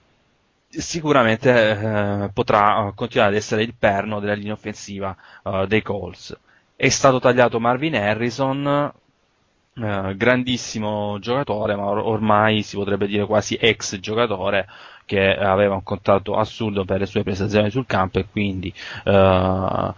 [0.68, 6.36] sicuramente eh, potrà continuare ad essere il perno della linea offensiva eh, dei Colts.
[6.74, 8.92] È stato tagliato Marvin Harrison,
[9.78, 14.66] eh, grandissimo giocatore, ma or- ormai si potrebbe dire quasi ex giocatore,
[15.06, 18.72] che aveva un contratto assurdo per le sue prestazioni sul campo e quindi
[19.04, 19.92] uh, uh,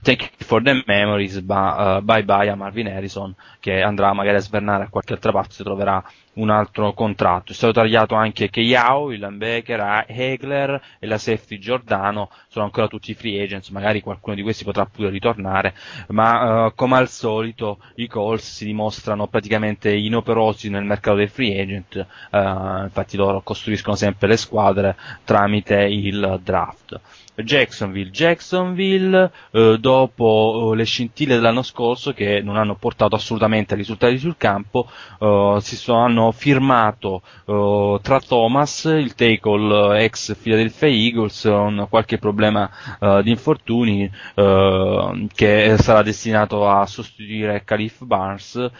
[0.00, 4.36] thank you for the memories, ma, uh, bye bye a Marvin Harrison che andrà magari
[4.36, 6.02] a svernare a qualche altra parte si troverà
[6.34, 7.52] un altro contratto.
[7.52, 13.14] È stato tagliato anche Keyao, il linebacker, Hegler e la safety Giordano, sono ancora tutti
[13.14, 15.74] free agents, magari qualcuno di questi potrà pure ritornare,
[16.08, 21.60] ma uh, come al solito i Colts si dimostrano praticamente inoperosi nel mercato dei free
[21.60, 27.00] agent, uh, infatti loro costruiscono sempre le squadre tramite il draft.
[27.34, 28.10] Jacksonville.
[28.10, 34.18] Jacksonville, eh, dopo eh, le scintille dell'anno scorso che non hanno portato assolutamente a risultati
[34.18, 41.42] sul campo, eh, si sono, hanno firmato eh, tra Thomas, il tackle ex Philadelphia Eagles,
[41.42, 48.70] con qualche problema eh, di infortuni, eh, che sarà destinato a sostituire Caliph Barnes,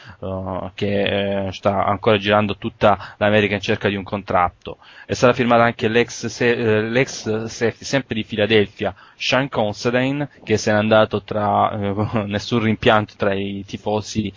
[0.74, 4.78] che sta ancora girando tutta l'America in cerca di un contratto.
[5.06, 10.56] È stata firmata anche l'ex, se- l'ex safety, sempre di Philadelphia, Philadelphia, Sean Considine, che
[10.56, 14.32] se n'è andato tra eh, nessun rimpianto tra i tifosi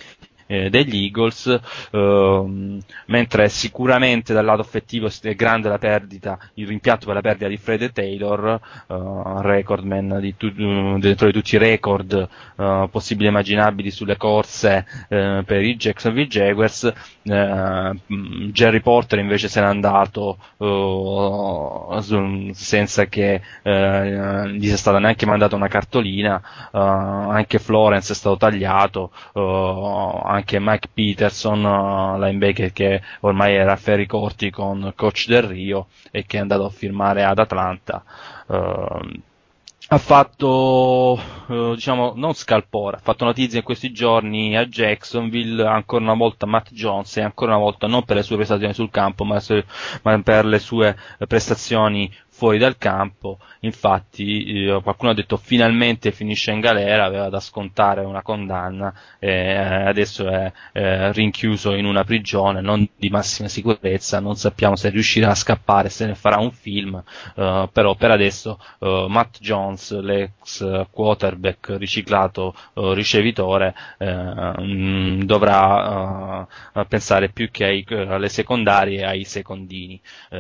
[0.48, 1.60] eh, degli Eagles,
[1.92, 7.48] ehm, mentre sicuramente dal lato effettivo è grande la perdita, il rimpianto per la perdita
[7.48, 8.96] di Fred Taylor, eh,
[9.42, 12.28] recordman di tu, dentro di tutti i record
[12.58, 16.92] eh, possibili e immaginabili sulle corse eh, per i Jacksonville Jaguars,
[17.24, 17.92] eh,
[18.52, 25.68] Jerry Porter invece se n'è andato eh, senza che gli sia stata neanche mandata una
[25.68, 29.12] cartolina, anche Florence è stato tagliato,
[30.36, 35.88] anche Mike Peterson, uh, linebacker che ormai era a ferri corti con coach del Rio
[36.12, 38.04] e che è andato a firmare ad Atlanta.
[38.48, 39.20] Uh,
[39.90, 46.04] ha fatto, uh, diciamo, non scalpore, ha fatto notizia in questi giorni a Jacksonville, ancora
[46.04, 49.26] una volta Matt Jones e ancora una volta non per le sue prestazioni sul campo,
[49.26, 49.64] ma, se,
[50.02, 56.52] ma per le sue prestazioni fuori dal campo, infatti eh, qualcuno ha detto finalmente finisce
[56.52, 62.04] in galera, aveva da scontare una condanna e eh, adesso è eh, rinchiuso in una
[62.04, 66.52] prigione non di massima sicurezza, non sappiamo se riuscirà a scappare, se ne farà un
[66.52, 67.02] film,
[67.36, 76.46] eh, però per adesso eh, Matt Jones, l'ex quarterback riciclato eh, ricevitore, mh, mm, dovrà
[76.88, 80.00] pensare più che ai, alle secondarie e ai secondini.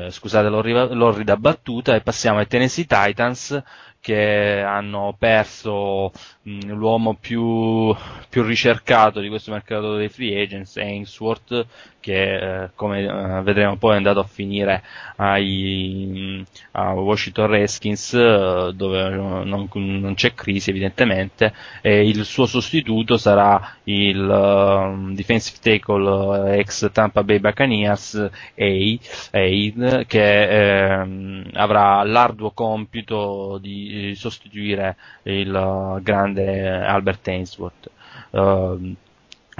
[0.09, 3.61] scusate l'orrida battuta, battuta e passiamo ai Tennessee Titans
[4.05, 6.11] che hanno perso
[6.43, 7.91] mh, l'uomo più,
[8.29, 11.65] più, ricercato di questo mercato dei free agents, Ainsworth,
[11.99, 14.83] che eh, come eh, vedremo poi è andato a finire
[15.15, 23.17] ai, a Washington Redskins eh, dove non, non, c'è crisi evidentemente e il suo sostituto
[23.17, 32.51] sarà il uh, defensive tackle eh, ex Tampa Bay Buccaneers Aid, che ehm, avrà l'arduo
[32.51, 37.89] compito di sostituire il grande Albert Ainsworth.
[38.31, 38.95] Uh,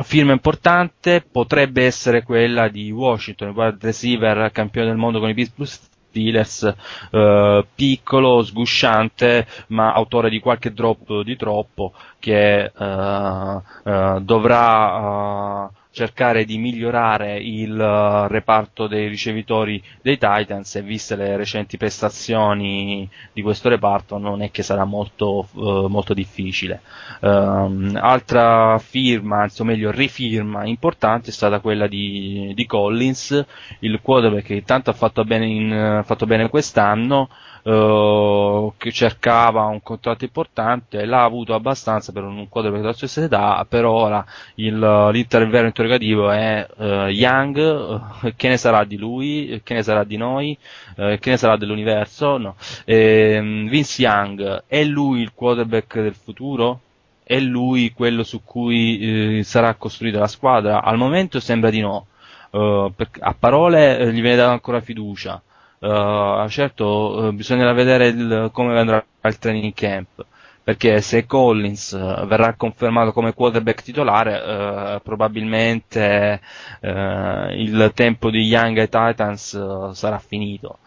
[0.04, 5.69] firma importante potrebbe essere quella di Washington, wide receiver campione del mondo con i Pittsburgh
[5.69, 6.74] Steelers,
[7.12, 15.83] eh, piccolo, sgusciante, ma autore di qualche drop di troppo che eh, eh, dovrà eh,
[15.96, 23.10] cercare di migliorare il uh, reparto dei ricevitori dei Titans e viste le recenti prestazioni
[23.31, 26.81] di questo reparto non è che sarà molto, uh, molto difficile.
[27.21, 33.46] Um, altra firma, anzi o meglio rifirma importante è stata quella di, di Collins,
[33.79, 37.29] il quarterback che intanto ha fatto bene, in, uh, fatto bene quest'anno,
[37.66, 43.66] Uh, che cercava un contratto importante, l'ha avuto abbastanza per un quarterback della sua età,
[43.68, 44.24] per ora
[44.56, 44.78] il,
[45.12, 50.04] l'Inter vero interrogativo è uh, Young, uh, che ne sarà di lui, che ne sarà
[50.04, 50.56] di noi,
[50.96, 52.56] che ne sarà dell'universo, no.
[52.86, 56.82] E, Vince Young, è lui il quarterback del futuro?
[57.24, 60.84] È lui quello su cui sarà costruita la squadra?
[60.84, 62.06] Al momento sembra di no.
[62.52, 65.42] Per, a parole gli viene data ancora fiducia,
[65.80, 70.26] Uh, certo, uh, bisognerà vedere il, come andrà il training camp.
[70.63, 76.42] Perché se Collins uh, verrà confermato come quarterback titolare, probabilmente
[76.82, 80.80] il tempo di Young ai Titans sarà finito.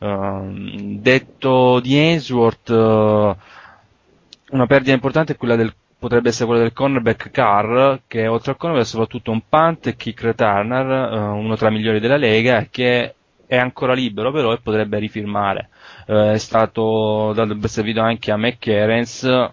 [0.00, 3.36] Ehm, detto di Ainsworth, una
[4.66, 5.72] perdita importante è quella del
[6.02, 9.94] potrebbe essere quella del cornerback Carr, che oltre al cornerback è soprattutto un punt e
[9.94, 13.14] kick returner, uno tra i migliori della Lega, che
[13.52, 15.68] è ancora libero però e potrebbe rifirmare.
[16.06, 19.50] Eh, è stato dato servito anche a McCarens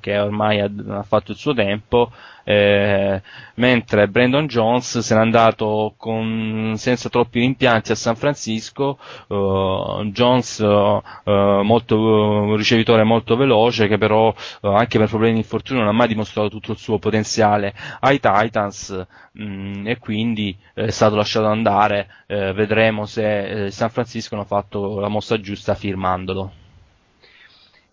[0.00, 2.10] che ormai ha, ha, fatto il suo tempo,
[2.48, 3.20] eh,
[3.54, 10.58] mentre Brandon Jones se n'è andato con, senza troppi rimpianti a San Francisco, uh, Jones
[10.58, 15.96] uh, molto, uh, ricevitore molto veloce che però anche per problemi di infortunio non ha
[15.96, 21.46] mai dimostrato tutto il suo potenziale ai Titans mh, mm, e quindi è stato lasciato
[21.46, 26.65] andare, vedremo se San Francisco ha fatto la mossa giusta firmandolo.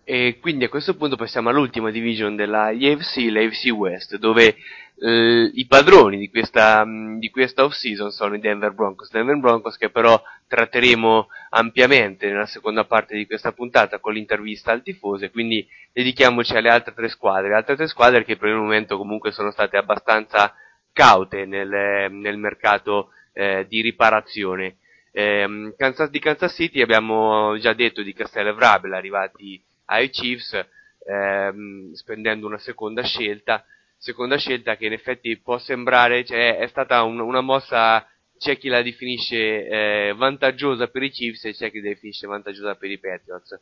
[0.06, 4.54] E quindi a questo punto passiamo all'ultima division della AFC, l'AFC West, dove
[5.00, 6.84] eh, i padroni di questa,
[7.18, 9.10] di questa off-season sono i Denver Broncos.
[9.10, 14.82] Denver Broncos che però tratteremo ampiamente nella seconda parte di questa puntata con l'intervista al
[14.82, 17.48] tifoso e quindi dedichiamoci alle altre tre squadre.
[17.48, 20.54] Le altre tre squadre che per il momento comunque sono state abbastanza
[20.92, 24.76] caute nel, nel mercato eh, di riparazione.
[25.12, 25.72] Eh,
[26.10, 30.58] di Kansas City abbiamo già detto di Castello e Vrabel arrivati ai Chiefs
[31.06, 33.64] ehm, spendendo una seconda scelta.
[33.96, 38.06] Seconda scelta che in effetti può sembrare cioè, è stata un, una mossa
[38.36, 42.74] c'è chi la definisce eh, vantaggiosa per i Chiefs e c'è chi la definisce vantaggiosa
[42.74, 43.58] per i Patriots.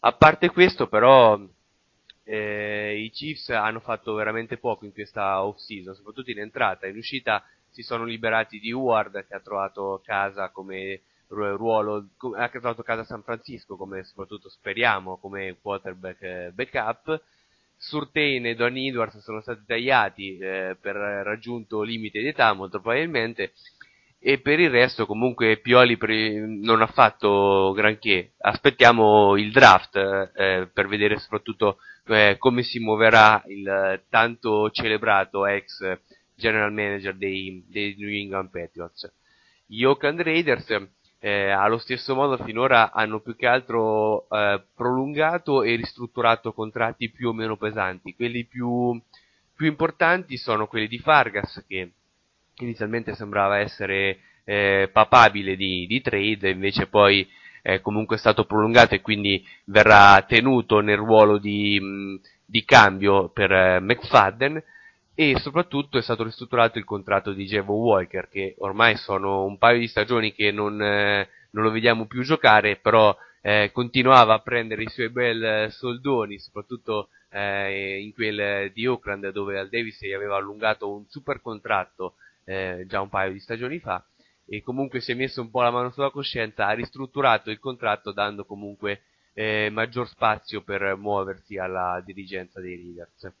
[0.00, 1.40] A parte questo però
[2.24, 6.86] eh, i Chiefs hanno fatto veramente poco in questa off season soprattutto in entrata.
[6.86, 12.82] In uscita si sono liberati di Ward che ha trovato casa come ruolo, ha trovato
[12.82, 17.22] casa San Francisco, come soprattutto speriamo, come quarterback eh, backup.
[17.76, 23.54] Surtain e Don Edwards sono stati tagliati eh, per raggiunto limite di età, molto probabilmente,
[24.20, 25.98] e per il resto comunque Pioli
[26.60, 28.34] non ha fatto granché.
[28.38, 35.98] Aspettiamo il draft eh, per vedere soprattutto eh, come si muoverà il tanto celebrato ex
[36.36, 39.12] general manager dei, dei New England Patriots.
[39.66, 40.68] Gli Oakland Raiders
[41.24, 47.28] eh, allo stesso modo finora hanno più che altro eh, prolungato e ristrutturato contratti più
[47.28, 48.16] o meno pesanti.
[48.16, 49.00] Quelli più,
[49.54, 51.92] più importanti sono quelli di Fargas, che
[52.56, 57.24] inizialmente sembrava essere eh, papabile di, di, trade, invece poi
[57.62, 61.80] è comunque stato prolungato e quindi verrà tenuto nel ruolo di,
[62.44, 64.60] di cambio per eh, McFadden
[65.14, 69.78] e soprattutto è stato ristrutturato il contratto di Jevo Walker che ormai sono un paio
[69.78, 74.84] di stagioni che non, eh, non lo vediamo più giocare però eh, continuava a prendere
[74.84, 80.36] i suoi bel soldoni soprattutto eh, in quel di Oakland dove al Davis gli aveva
[80.36, 84.04] allungato un super contratto eh, già un paio di stagioni fa.
[84.46, 88.12] E comunque si è messo un po' la mano sulla coscienza ha ristrutturato il contratto
[88.12, 89.02] dando comunque
[89.34, 93.32] eh, maggior spazio per muoversi alla dirigenza dei Raiders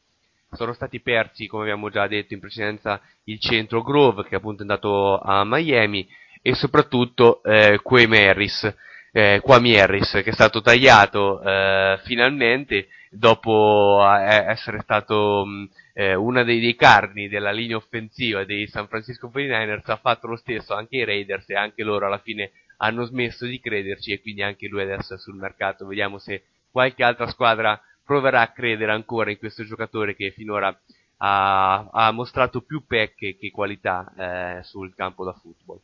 [0.52, 4.62] sono stati persi, come abbiamo già detto in precedenza, il centro Grove, che appunto è
[4.62, 6.06] andato a Miami,
[6.42, 8.74] e soprattutto eh, Quame Harris,
[9.12, 16.14] eh, Kwame Harris, che è stato tagliato eh, finalmente dopo eh, essere stato mh, eh,
[16.14, 20.74] una dei, dei, carni della linea offensiva dei San Francisco 49ers, ha fatto lo stesso
[20.74, 24.66] anche i Raiders e anche loro alla fine hanno smesso di crederci e quindi anche
[24.66, 25.86] lui adesso è sul mercato.
[25.86, 30.76] Vediamo se qualche altra squadra proverà a credere ancora in questo giocatore che finora
[31.18, 35.80] ha, ha mostrato più pecche che qualità eh, sul campo da football.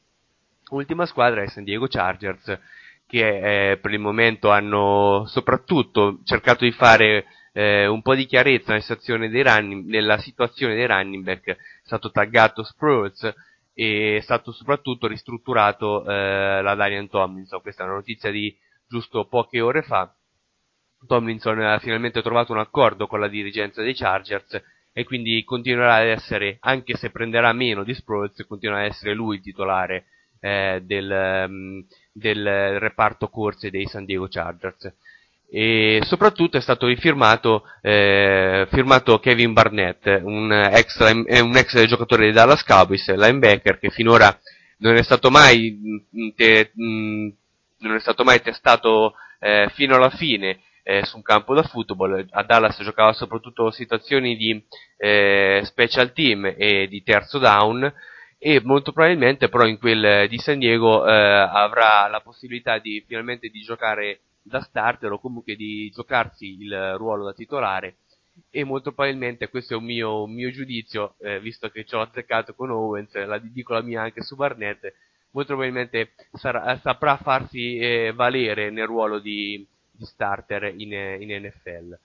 [0.71, 2.59] Ultima squadra è San Diego Chargers
[3.07, 8.73] che eh, per il momento hanno soprattutto cercato di fare eh, un po' di chiarezza
[8.73, 13.35] nella situazione dei running, nella situazione dei running back, è stato taggato Sproles
[13.73, 17.63] e è stato soprattutto ristrutturato eh, la Darian Tomlinson.
[17.63, 18.55] Questa è una notizia di
[18.87, 20.13] giusto poche ore fa.
[21.07, 26.09] Tomlinson ha finalmente trovato un accordo con la dirigenza dei Chargers e quindi continuerà ad
[26.09, 30.07] essere, anche se prenderà meno di Sproles, continuerà ad essere lui il titolare
[30.41, 34.93] eh, del, um, del reparto corse dei San Diego Chargers.
[35.51, 42.33] E soprattutto è stato rifirmato eh, firmato Kevin Barnett, un ex, un ex giocatore dei
[42.33, 44.37] Dallas Cowboys, linebacker che finora
[44.79, 47.29] non è stato mai, te, mh,
[47.79, 52.27] non è stato mai testato eh, fino alla fine eh, su un campo da football.
[52.31, 54.65] A Dallas giocava soprattutto situazioni di
[54.97, 57.93] eh, special team e di terzo down
[58.39, 63.49] e molto probabilmente però in quel di San Diego eh, avrà la possibilità di finalmente
[63.49, 67.97] di giocare da starter o comunque di giocarsi il ruolo da titolare
[68.49, 72.01] e molto probabilmente questo è un mio, un mio giudizio eh, visto che ci ho
[72.01, 74.91] azzeccato con Owens la dico la mia anche su Barnett
[75.33, 79.67] molto probabilmente sarà, saprà farsi eh, valere nel ruolo di,
[79.99, 81.99] di starter in, in, NFL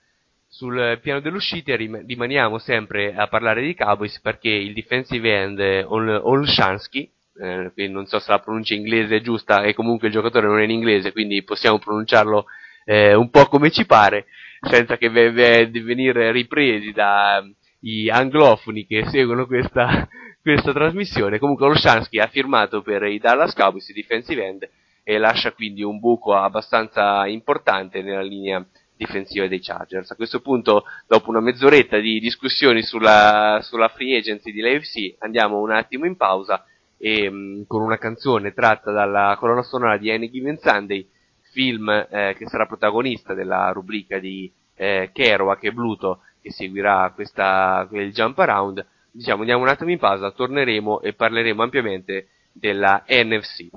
[0.48, 7.10] sul piano dell'uscita rimaniamo sempre a parlare di Cowboys perché il defensive end Ol- Olshansky
[7.40, 10.64] eh, non so se la pronuncia inglese è giusta e comunque il giocatore non è
[10.64, 12.46] in inglese, quindi possiamo pronunciarlo
[12.86, 14.26] eh, un po' come ci pare,
[14.62, 20.08] senza che ve- ve- venire ripresi dai anglofoni che seguono questa,
[20.42, 21.40] questa trasmissione.
[21.40, 24.70] Comunque Olshansky ha firmato per i Dallas Cowboys defensive end
[25.04, 30.12] e lascia quindi un buco abbastanza importante nella linea difensiva dei Chargers.
[30.12, 35.60] A questo punto, dopo una mezz'oretta di discussioni sulla, sulla free agency di l'AFC, andiamo
[35.60, 36.66] un attimo in pausa
[36.98, 41.08] e, mh, mm, con una canzone tratta dalla colonna sonora di Any Given Sunday,
[41.52, 47.88] film eh, che sarà protagonista della rubrica di eh, Kerouac e Bluto che seguirà questa,
[47.92, 48.86] il jump around.
[49.12, 53.70] Diciamo, andiamo un attimo in pausa, torneremo e parleremo ampiamente della NFC.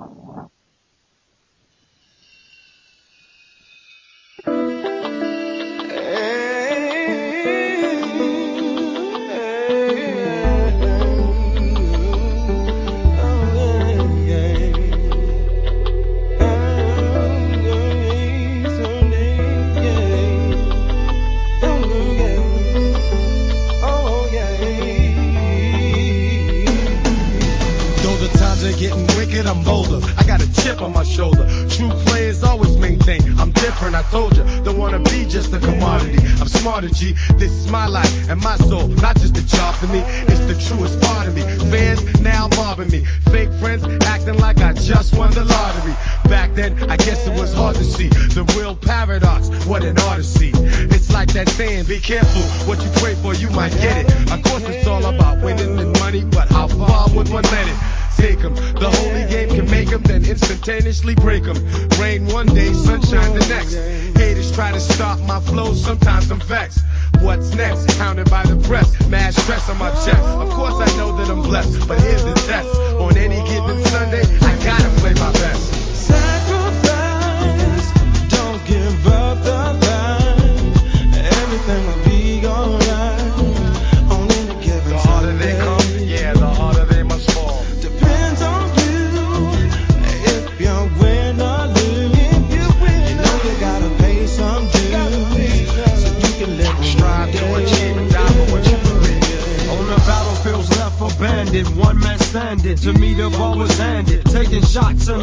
[30.67, 31.45] Chip on my shoulder.
[31.69, 34.43] True players always maintain I'm different, I told you.
[34.63, 36.17] Don't wanna be just a commodity.
[36.41, 37.13] I'm smarter, G.
[37.37, 39.99] This is my life and my soul, not just a job for me.
[39.99, 41.43] It's the truest part of me.
[41.71, 43.05] Fans now mobbing me.
[43.31, 45.95] Fake friends acting like I just won the lottery.
[46.29, 49.49] Back then, I guess it was hard to see the real paradox.
[49.65, 50.51] What an odyssey.
[50.95, 54.31] It's like that saying, be careful what you pray for, you might get it.
[54.31, 58.06] Of course, it's all about winning and money, but how far would one let it?
[58.17, 58.55] Take them.
[58.55, 61.57] The holy game can make them, then instantaneously break them.
[62.01, 63.75] Rain one day, sunshine the next.
[64.17, 66.81] Haters try to stop my flow, sometimes I'm vexed.
[67.21, 67.97] What's next?
[67.97, 70.17] Counted by the press, mad stress on my chest.
[70.17, 72.69] Of course I know that I'm blessed, but here's the test.
[72.99, 75.61] On any given Sunday, I gotta play my best.
[76.07, 77.91] Sacrifice,
[78.29, 79.66] don't give up the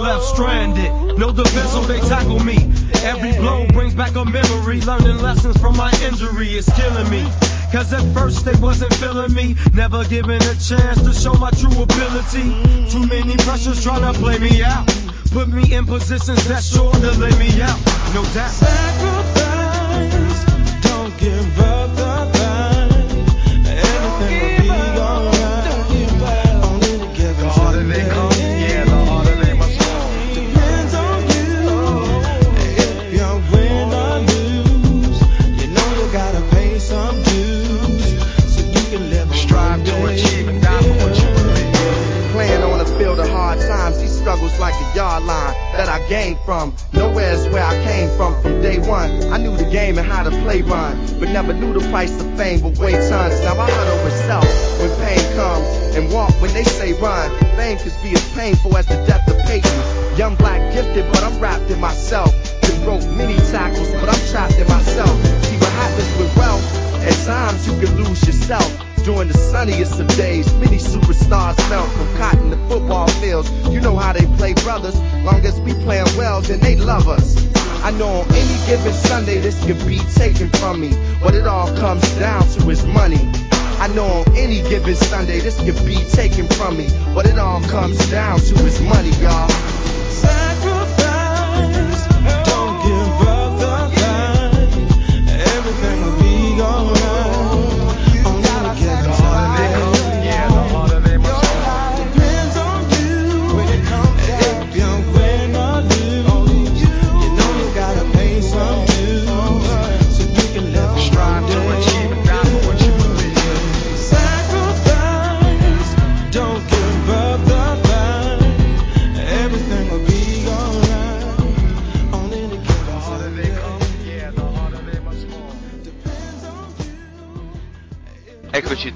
[0.05, 1.19] left stranded.
[1.19, 2.59] No defense, so they tackle me.
[3.03, 4.81] Every blow brings back a memory.
[4.83, 7.25] Learning lessons from my injury is killing me.
[7.73, 9.57] Cause at first they wasn't feeling me.
[9.73, 12.55] Never given a chance to show my true ability.
[12.91, 14.87] Too many pressures trying to play me out.
[15.33, 17.79] Put me in positions that sure to lay me out.
[18.15, 18.51] No doubt.
[18.51, 19.65] Sacrifice,
[20.83, 21.74] don't give up
[44.35, 46.75] struggles like a yard line that I gained from.
[46.93, 49.33] Nowhere's where I came from from day one.
[49.33, 52.37] I knew the game and how to play run, but never knew the price of
[52.37, 53.41] fame would weigh tons.
[53.43, 54.45] Now I hunt over self
[54.81, 57.31] when pain comes and walk when they say run.
[57.55, 60.19] Fame could be as painful as the death of Peyton.
[60.19, 62.33] Young black gifted, but I'm wrapped in myself.
[62.63, 65.15] Been broke many tackles, but I'm trapped in myself.
[65.47, 66.65] See what happens with wealth.
[67.07, 70.53] At times you can lose yourself during the sunniest of days.
[70.55, 73.51] Many superstars fell from cotton to football fields.
[73.69, 74.99] You know how they play brothers.
[75.23, 77.37] Long as we playing well, then they love us.
[77.85, 80.93] I know on any given Sunday this could be taken from me.
[81.21, 83.31] What it all comes down to is money.
[83.79, 86.89] I know on any given Sunday this could be taken from me.
[87.13, 90.74] What it all comes down to is money, y'all.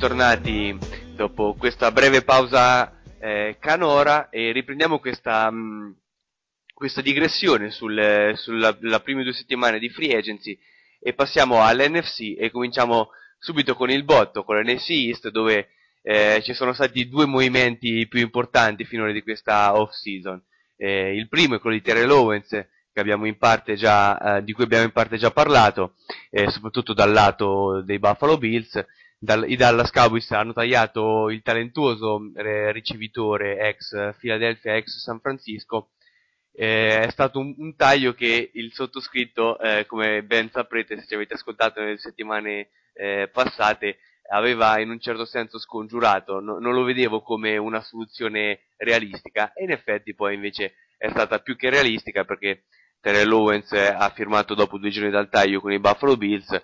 [0.00, 0.08] You.
[0.08, 0.78] Eccoci tornati
[1.16, 5.96] dopo questa breve pausa eh, canora e riprendiamo questa, mh,
[6.72, 10.56] questa digressione sul- sulla la prime due settimane di free agency
[11.00, 15.70] e passiamo all'NFC e cominciamo subito con il botto, con l'NFC East dove
[16.02, 20.40] eh, ci sono stati due movimenti più importanti finora di questa off season.
[20.76, 22.66] Eh, il primo è quello di Terrell Owens
[23.74, 25.94] già, eh, di cui abbiamo in parte già parlato,
[26.30, 28.84] eh, soprattutto dal lato dei Buffalo Bills.
[29.20, 35.90] Dal- I Dallas Cowboys hanno tagliato il talentuoso eh, ricevitore ex Philadelphia, ex San Francisco.
[36.52, 41.14] Eh, è stato un, un taglio che il sottoscritto, eh, come ben saprete se ci
[41.14, 43.98] avete ascoltato nelle settimane eh, passate,
[44.30, 49.64] aveva in un certo senso scongiurato, No- non lo vedevo come una soluzione realistica e
[49.64, 52.64] in effetti poi invece è stata più che realistica perché
[53.00, 56.56] Terrell Owens ha firmato dopo due giorni dal taglio con i Buffalo Bills.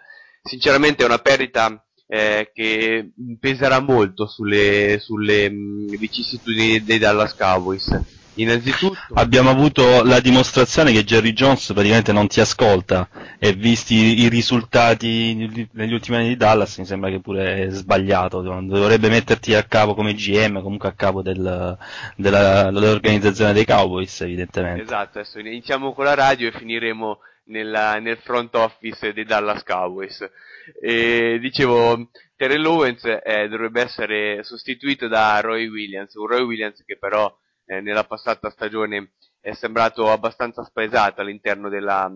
[0.43, 8.01] Sinceramente è una perdita eh, che peserà molto sulle, sulle mh, vicissitudini dei Dallas Cowboys.
[8.37, 14.29] Innanzitutto, Abbiamo avuto la dimostrazione che Jerry Jones praticamente non ti ascolta e visti i
[14.29, 19.63] risultati negli ultimi anni di Dallas mi sembra che pure è sbagliato, dovrebbe metterti a
[19.63, 21.79] capo come GM, comunque a capo del-
[22.17, 24.83] della- dell'organizzazione dei Cowboys evidentemente.
[24.83, 30.27] esatto, adesso iniziamo con la radio e finiremo nella- nel front office dei Dallas Cowboys.
[30.81, 36.97] E dicevo, Terrell Owens eh, dovrebbe essere sostituito da Roy Williams, un Roy Williams che
[36.99, 37.33] però
[37.67, 42.11] eh, nella passata stagione è sembrato abbastanza spaesato all'interno della,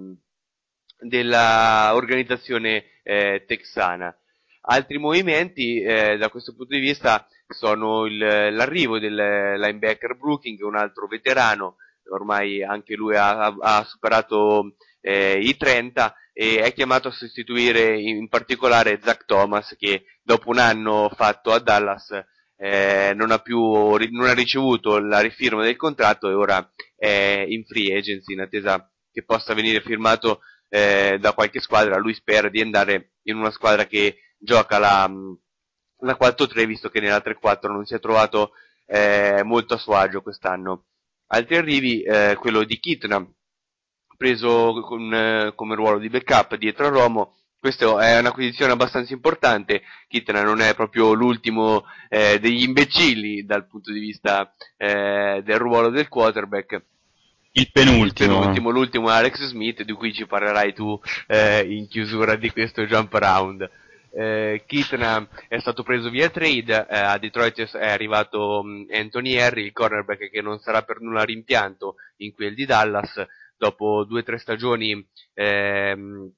[0.98, 4.14] della organizzazione eh, texana.
[4.62, 10.76] Altri movimenti eh, da questo punto di vista sono il- l'arrivo del linebacker Brooking, un
[10.76, 11.76] altro veterano,
[12.10, 18.28] ormai anche lui ha- ha superato eh, i 30 e è chiamato a sostituire in,
[18.28, 22.11] particolare Zach Thomas che dopo un anno fatto a Dallas
[22.57, 27.64] eh, non, ha più, non ha ricevuto la rifirma del contratto e ora è in
[27.64, 31.99] free agency in attesa che possa venire firmato eh, da qualche squadra.
[31.99, 35.11] Lui spera di andare in una squadra che gioca la,
[36.01, 38.53] la 4-3 visto che nella 3-4 non si è trovato
[38.86, 40.86] eh, molto a suo agio quest'anno.
[41.30, 43.26] Altri arrivi, eh, quello di Kitna,
[44.18, 47.34] preso con, eh, come ruolo di backup dietro a Romo.
[47.60, 49.82] Questa è un'acquisizione abbastanza importante.
[50.08, 55.88] Kitna non è proprio l'ultimo eh, degli imbecilli dal punto di vista eh, del ruolo
[55.88, 56.82] del quarterback.
[57.52, 58.44] Il penultimo.
[58.44, 62.84] L'ultimo, l'ultimo è Alex Smith, di cui ci parlerai tu eh, in chiusura di questo
[62.84, 63.68] jump around.
[64.10, 69.72] Eh, Kitna è stato preso via trade, eh, a Detroit è arrivato Anthony Harry, il
[69.72, 73.26] cornerback che non sarà per nulla rimpianto in quel di Dallas,
[73.59, 76.32] dopo due o tre stagioni ehm,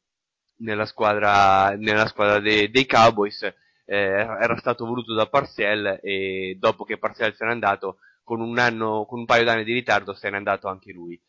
[0.60, 6.84] nella squadra, nella squadra de- dei Cowboys, eh, era stato voluto da Parcell e dopo
[6.84, 10.30] che Parcell se n'è andato, con un anno, con un paio d'anni di ritardo se
[10.30, 11.20] n'è andato anche lui.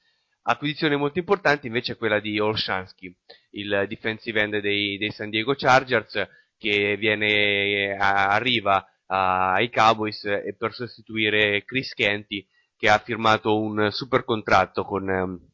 [0.43, 3.15] Acquisizione molto importante invece è quella di Olshansky,
[3.51, 6.27] il defensive end dei, dei San Diego Chargers,
[6.57, 10.21] che viene, arriva ai Cowboys
[10.57, 15.50] per sostituire Chris Kenty, che ha firmato un super contratto con ehm,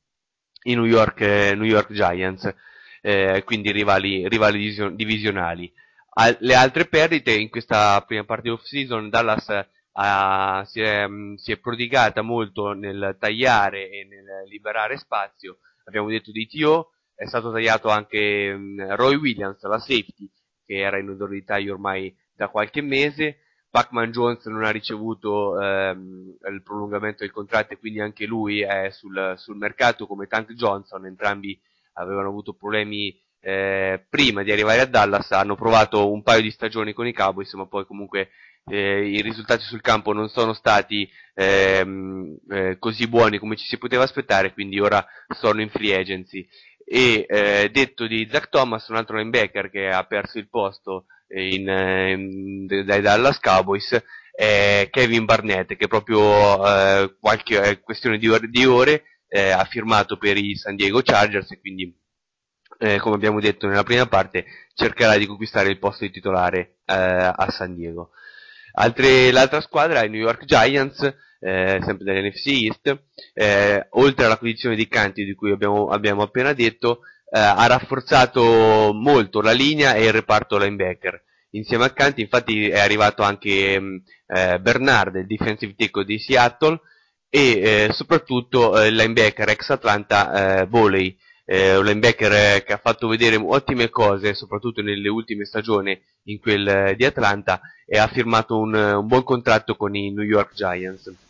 [0.70, 2.54] i New York, eh, New York Giants,
[3.02, 5.72] eh, quindi rivali, rivali divisio- divisionali.
[6.20, 9.48] Al- le altre perdite in questa prima parte off season, Dallas
[9.94, 15.60] ha- si, è, mh, si è prodigata molto nel tagliare e nel liberare spazio.
[15.86, 20.30] Abbiamo detto di T.O., è stato tagliato anche mh, Roy Williams, la safety,
[20.66, 23.40] che era in odore di taglio ormai da qualche mese.
[23.70, 28.90] Pacman Jones non ha ricevuto ehm, il prolungamento del contratto e quindi anche lui è
[28.92, 31.60] sul, sul mercato come Tank Johnson, entrambi
[31.94, 36.94] avevano avuto problemi eh, prima di arrivare a Dallas hanno provato un paio di stagioni
[36.94, 38.30] con i Cowboys, ma poi comunque
[38.66, 43.78] eh, i risultati sul campo non sono stati ehm, eh, così buoni come ci si
[43.78, 45.06] poteva aspettare, quindi ora
[45.36, 46.48] sono in free agency.
[46.84, 51.68] E eh, detto di Zach Thomas, un altro linebacker che ha perso il posto in,
[51.68, 54.02] in, dai Dallas Cowboys,
[54.32, 59.64] è Kevin Barnett, che proprio eh, qualche eh, questione di ore, di ore eh, ha
[59.66, 61.94] firmato per i San Diego Chargers e quindi,
[62.80, 66.94] eh, come abbiamo detto nella prima parte, cercherà di conquistare il posto di titolare eh,
[66.94, 68.12] a San Diego.
[68.74, 71.02] Altre, l'altra squadra è i New York Giants,
[71.40, 73.04] eh, sempre dell'NFC East,
[73.34, 79.42] eh, oltre all'acquisizione di Canti di cui abbiamo, abbiamo appena detto, eh, ha rafforzato molto
[79.42, 81.24] la linea e il reparto linebacker.
[81.52, 86.80] Insieme a Canti infatti è arrivato anche mh, eh, Bernard, il defensive tackle di Seattle,
[87.30, 92.80] e eh, soprattutto eh, il linebacker ex Atlanta eh, Boley, eh, un linebacker che ha
[92.82, 98.58] fatto vedere ottime cose, soprattutto nelle ultime stagioni in quel di Atlanta, e ha firmato
[98.58, 101.27] un, un buon contratto con i New York Giants.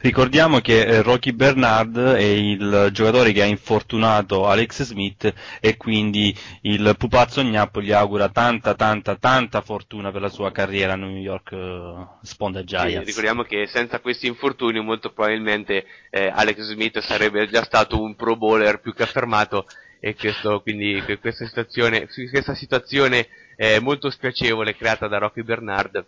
[0.00, 6.34] Ricordiamo che eh, Rocky Bernard è il giocatore che ha infortunato Alex Smith e quindi
[6.62, 11.16] il pupazzo Gnappo gli augura tanta tanta tanta fortuna per la sua carriera a New
[11.16, 13.00] York uh, Sponda Giants.
[13.00, 18.14] Sì, ricordiamo che senza questi infortuni molto probabilmente eh, Alex Smith sarebbe già stato un
[18.16, 19.66] pro bowler più che affermato
[20.00, 26.04] e questo, quindi questa situazione, questa situazione eh, molto spiacevole creata da Rocky Bernard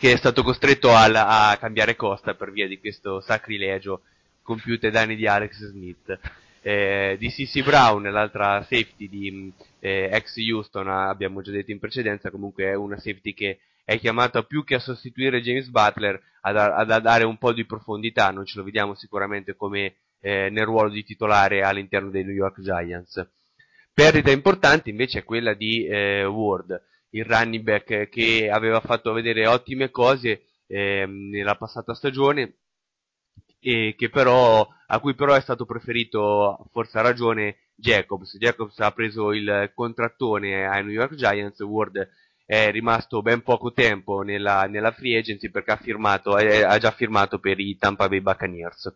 [0.00, 4.00] che è stato costretto a, a, cambiare costa per via di questo sacrilegio
[4.42, 6.18] compiuto ai danni di Alex Smith.
[6.62, 12.30] Eh, di CC Brown, l'altra safety di eh, ex Houston, abbiamo già detto in precedenza,
[12.30, 17.02] comunque è una safety che è chiamata più che a sostituire James Butler ad, ad
[17.02, 21.04] dare un po' di profondità, non ce lo vediamo sicuramente come eh, nel ruolo di
[21.04, 23.22] titolare all'interno dei New York Giants.
[23.92, 29.46] Perdita importante invece è quella di eh, Ward, il running back che aveva fatto vedere
[29.46, 32.56] ottime cose eh, nella passata stagione
[33.60, 38.36] e che però, a cui però è stato preferito, forse a ragione, Jacobs.
[38.38, 42.08] Jacobs ha preso il contrattone ai New York Giants, Ward
[42.46, 46.90] è rimasto ben poco tempo nella, nella free agency perché ha, firmato, eh, ha già
[46.90, 48.92] firmato per i Tampa Bay Buccaneers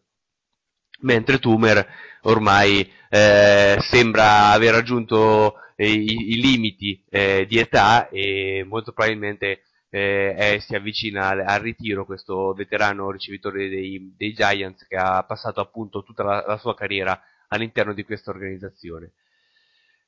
[1.00, 1.86] mentre Tumer
[2.22, 10.58] ormai eh, sembra aver raggiunto i, i, limiti eh, di età e molto probabilmente eh,
[10.60, 16.02] si avvicina al, al, ritiro questo veterano ricevitore dei, dei, Giants che ha passato appunto
[16.02, 19.12] tutta la, la sua carriera all'interno di questa organizzazione.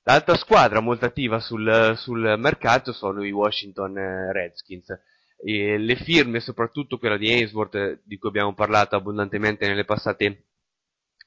[0.02, 4.96] L'altra squadra molto attiva sul, sul mercato sono i Washington eh, Redskins.
[5.44, 10.44] E le firme, soprattutto quella di Ainsworth, di cui abbiamo parlato abbondantemente nelle passate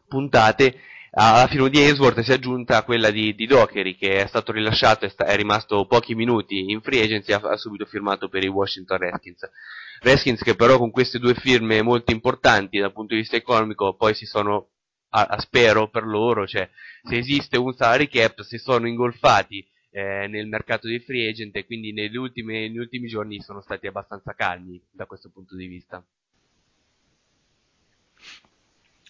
[0.08, 0.80] puntate,
[1.12, 5.06] alla firma di Ainsworth si è aggiunta quella di, di Dockery che è stato rilasciato
[5.06, 8.48] e sta, è rimasto pochi minuti in free agency ha, ha subito firmato per i
[8.48, 9.50] Washington Redskins.
[10.02, 14.14] Redskins che però con queste due firme molto importanti dal punto di vista economico poi
[14.14, 14.70] si sono,
[15.10, 16.70] a, a spero per loro, cioè
[17.04, 21.66] se esiste un salary cap si sono ingolfati eh, nel mercato dei free agent e
[21.66, 26.04] quindi negli ultimi, negli ultimi giorni sono stati abbastanza calmi da questo punto di vista.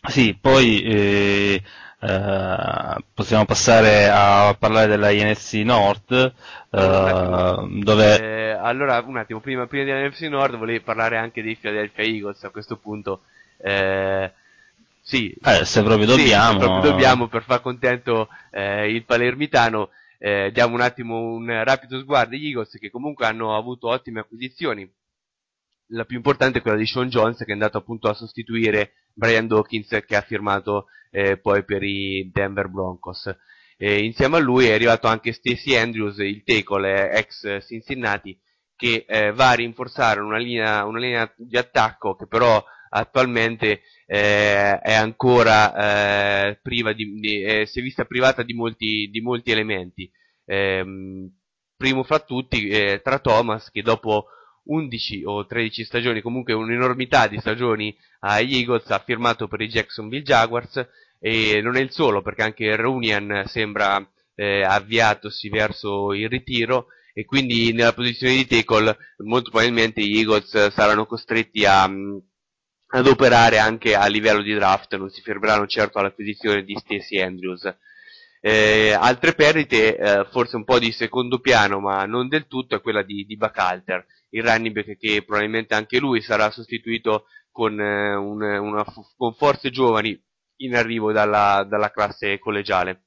[0.08, 1.62] Sì, poi eh,
[2.00, 8.20] eh, possiamo passare a parlare della INFC North, eh, dove...
[8.20, 12.44] Eh, allora, un attimo, prima, prima della INFC North volevi parlare anche dei Philadelphia Eagles
[12.46, 13.24] a questo punto.
[13.58, 14.32] Eh,
[15.02, 16.54] sì, eh, se proprio dobbiamo...
[16.54, 19.90] Sì, se proprio dobbiamo per far contento il palermitano.
[20.18, 24.90] diamo un attimo un rapido sguardo agli Eagles che comunque hanno avuto ottime acquisizioni
[25.90, 29.48] la più importante è quella di Sean Jones che è andato appunto a sostituire Brian
[29.48, 33.34] Dawkins che ha firmato eh, poi per i Denver Broncos.
[33.78, 38.38] E insieme a lui è arrivato anche Stacey Andrews, il tackle ex Cincinnati,
[38.76, 42.62] che eh, va a rinforzare una linea, una linea, di attacco che però
[42.92, 49.10] attualmente eh, è ancora eh, priva di, di eh, si è vista privata di molti,
[49.12, 50.10] di molti elementi.
[50.46, 51.32] Ehm,
[51.78, 54.26] primo fra tutti eh, tra Thomas che dopo
[54.66, 60.24] 11 o 13 stagioni, comunque un'enormità di stagioni agli Eagles, ha firmato per i Jacksonville
[60.24, 60.88] Jaguars
[61.20, 64.06] e non è il solo perché anche Runian sembra
[64.36, 70.70] eh, avviatosi verso il ritiro e quindi nella posizione di tackle molto probabilmente gli Eagles
[70.70, 72.18] saranno costretti a, mm,
[72.92, 77.76] ad operare anche a livello di draft, non si fermeranno certo all'acquisizione di Stacey Andrews.
[78.42, 82.82] Eh, altre perdite, eh, forse un po' di secondo piano, ma non del tutto, è
[82.82, 88.16] quella di, di Bacalter il running back che probabilmente anche lui sarà sostituito con, eh,
[88.16, 88.86] un, una,
[89.18, 90.18] con forze giovani
[90.58, 93.04] in arrivo dalla, dalla classe collegiale.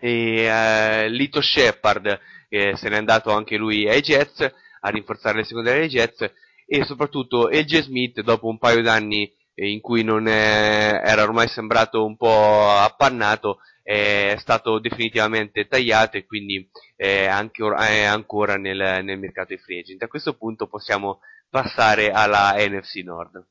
[0.00, 4.40] e eh, Lito Shepard che se n'è andato anche lui ai Jets
[4.80, 6.32] a rinforzare le secondarie dei Jets
[6.66, 11.48] e soprattutto AJ Smith dopo un paio d'anni eh, in cui non è- era ormai
[11.48, 16.66] sembrato un po' appannato è stato definitivamente tagliato e quindi
[16.96, 20.02] è, anche or- è ancora nel, nel mercato di free agent.
[20.02, 21.20] A questo punto possiamo
[21.50, 23.46] passare alla NFC Nord.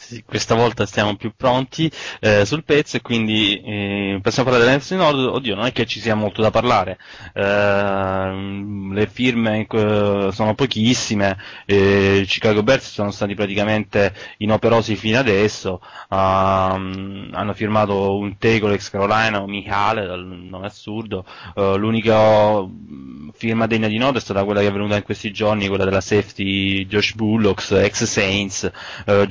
[0.00, 1.90] Sì, questa volta stiamo più pronti
[2.20, 5.18] eh, sul pezzo e quindi eh, possiamo parlare dell'NFC Nord.
[5.18, 6.98] Oddio, non è che ci sia molto da parlare.
[7.34, 11.36] Ehm, le firme eh, sono pochissime.
[11.66, 15.80] eh, Chicago Bears sono stati praticamente inoperosi fino adesso.
[16.10, 21.24] Ehm, hanno firmato un tackle ex Carolina, un Michale, dal nome assurdo.
[21.54, 25.32] Eh, l'unica mm, firma degna di nota è stata quella che è venuta in questi
[25.32, 28.70] giorni, quella della safety Josh Bullocks, ex Saints,
[29.06, 29.26] eh,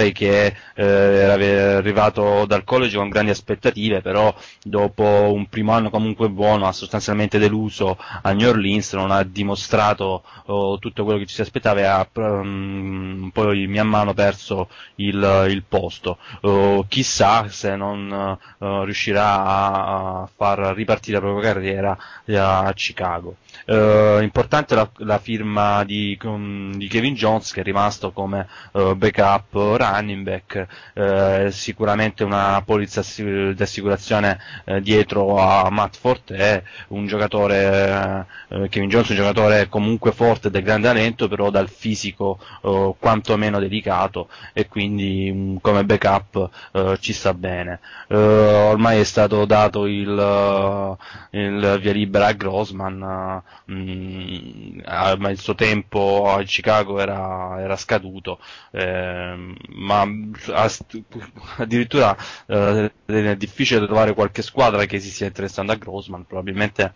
[0.00, 1.32] giocatore che eh, era
[1.76, 7.38] arrivato dal college con grandi aspettative, però dopo un primo anno comunque buono ha sostanzialmente
[7.38, 11.84] deluso a New Orleans, non ha dimostrato oh, tutto quello che ci si aspettava e
[11.84, 16.18] ha mm, poi man mano perso il, il posto.
[16.42, 22.72] Oh, chissà se non eh, riuscirà a, a far ripartire la propria carriera eh, a
[22.74, 23.36] Chicago.
[23.66, 28.94] Eh, importante la, la firma di, com- di Kevin Jones che è rimasto come eh,
[28.96, 37.06] backup running back, eh, sicuramente una polizza di assicurazione eh, dietro a Matt Forte, un
[37.06, 42.94] giocatore, eh, Kevin Jones un giocatore comunque forte del grande talento, però dal fisico eh,
[42.98, 47.80] quantomeno delicato e quindi mm, come backup eh, ci sta bene.
[48.08, 50.96] Eh, ormai è stato dato il,
[51.30, 56.98] eh, il via libera a Grossman, eh, mm, ah, ma il suo tempo a Chicago
[57.00, 58.40] era, era scaduto,
[58.72, 60.06] ehm, ma
[60.54, 61.00] ast-
[61.58, 66.94] addirittura eh, è difficile trovare qualche squadra che si stia interessando a Grossman, probabilmente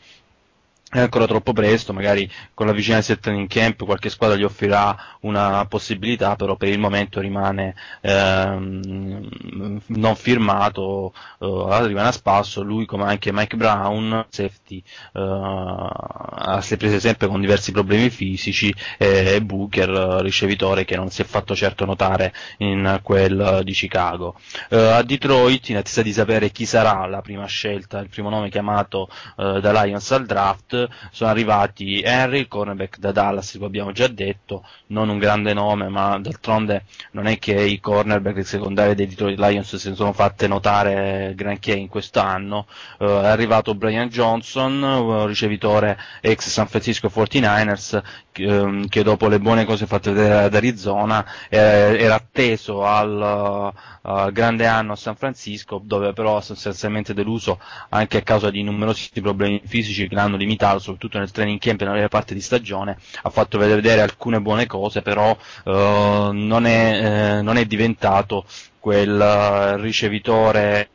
[0.95, 4.97] è ancora troppo presto, magari con la vicinanza del training camp qualche squadra gli offrirà
[5.23, 12.87] una possibilità, però per il momento rimane ehm, non firmato, eh, rimane a spasso, lui
[12.87, 14.81] come anche Mike Brown, safety,
[15.15, 21.11] eh, si è preso sempre con diversi problemi fisici e Booker, eh, ricevitore che non
[21.11, 24.37] si è fatto certo notare in quel eh, di Chicago.
[24.69, 28.49] Eh, a Detroit, in attesa di sapere chi sarà la prima scelta, il primo nome
[28.49, 33.93] chiamato eh, da Lions al draft, sono arrivati Henry, il cornerback da Dallas, lo abbiamo
[33.93, 39.07] già detto, non un grande nome, ma d'altronde non è che i cornerback secondari dei
[39.07, 42.67] Detroit Lions si sono fatte notare granché in quest'anno.
[42.99, 49.29] Eh, è arrivato Brian Johnson, un ricevitore ex San Francisco 49ers, che, ehm, che dopo
[49.29, 53.73] le buone cose fatte vedere ad Arizona eh, era atteso al
[54.03, 57.59] eh, grande anno a San Francisco, dove però sostanzialmente deluso
[57.91, 61.85] anche a causa di numerosi problemi fisici che l'hanno limitato, soprattutto nel training camp e
[61.85, 65.31] nella parte di stagione, ha fatto vedere alcune buone cose, però
[65.65, 68.45] eh, non, è, eh, non è diventato
[68.79, 70.89] quel eh, ricevitore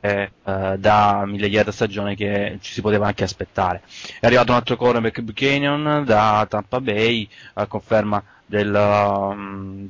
[0.00, 3.82] eh, eh, da mille yard a stagione che ci si poteva anche aspettare.
[4.20, 9.88] È arrivato un altro cornerback Buchanan da Tampa Bay, a conferma del, um,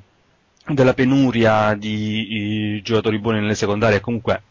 [0.66, 4.42] della penuria di giocatori buoni nelle secondarie, comunque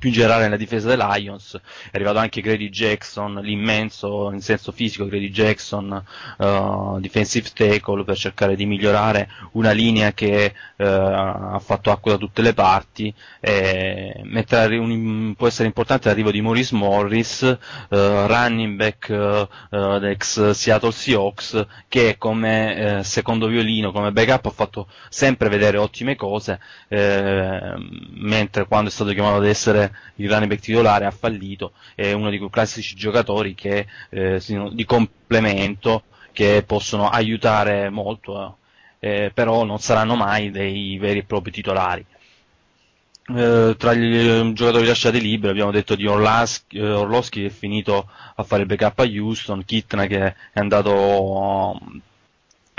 [0.00, 4.72] più in generale nella difesa dei Lions, è arrivato anche Grady Jackson, l'immenso in senso
[4.72, 6.02] fisico Grady Jackson,
[6.38, 12.18] uh, defensive tackle per cercare di migliorare una linea che uh, ha fatto acqua da
[12.18, 17.56] tutte le parti, e, mentre arri- un- può essere importante l'arrivo di Maurice Morris, uh,
[17.90, 25.48] running back ex Seattle Seahawks, che come eh, secondo violino, come backup ha fatto sempre
[25.48, 27.74] vedere ottime cose, eh,
[28.14, 32.30] mentre quando è stato chiamato ad essere il running back titolare ha fallito, è uno
[32.30, 34.40] di quei classici giocatori che, eh,
[34.72, 38.58] di complemento che possono aiutare molto,
[38.98, 42.04] eh, però non saranno mai dei veri e propri titolari.
[43.32, 47.50] Eh, tra gli eh, giocatori lasciati liberi abbiamo detto di Orlaschi, eh, Orlowski che è
[47.50, 50.18] finito a fare il backup a Houston, Kitna che
[50.52, 51.78] è andato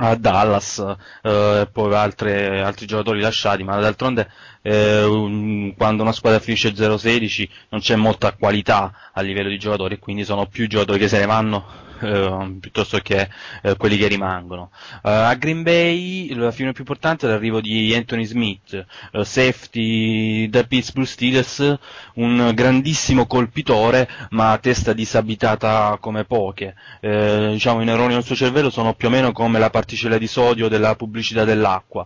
[0.04, 0.84] a Dallas,
[1.22, 4.30] eh, poi altre- altri giocatori lasciati, ma d'altronde
[4.64, 10.24] eh, quando una squadra finisce 0-16 non c'è molta qualità a livello di giocatori, quindi
[10.26, 13.30] sono più giocatori che se ne vanno eh, piuttosto che
[13.62, 14.72] eh, quelli che rimangono.
[15.04, 20.50] Eh, a Green Bay la fine più importante è l'arrivo di Anthony Smith, eh, safety
[20.50, 21.78] da Pittsburgh Steelers,
[22.16, 26.76] un grandissimo colpitore ma a testa disabitata come poche.
[27.00, 30.28] Eh, diciamo i neuroni del suo cervello sono più o meno come la particella di
[30.28, 32.06] sodio della pubblicità dell'acqua,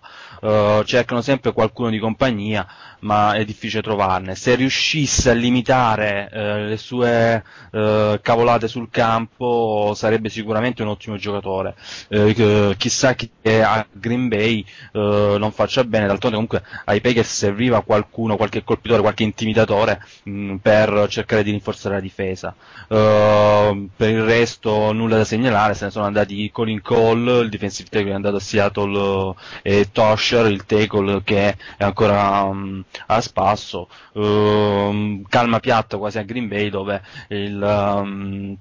[0.85, 2.67] cercano sempre qualcuno di compagnia
[2.99, 4.35] ma è difficile trovarne.
[4.35, 11.75] Se riuscisse a limitare le sue cavolate sul campo sarebbe sicuramente un ottimo giocatore.
[12.09, 17.01] Eh, che- chissà chi è a Green Bay eh, non faccia bene, d'altronde comunque ai
[17.01, 22.55] Packers serviva qualcuno, qualche colpitore, qualche intimidatore mh, per cercare di rinforzare la difesa.
[22.87, 27.89] Eh, per il resto nulla da segnalare, se ne sono andati Colin Cole, il defensive
[27.89, 33.21] tackle è andato a Seattle eh, e Tosher, il tackle che è ancora mh, a
[33.21, 38.55] spasso, Ehm, calma piatta quasi a Green Bay dove il, ehm,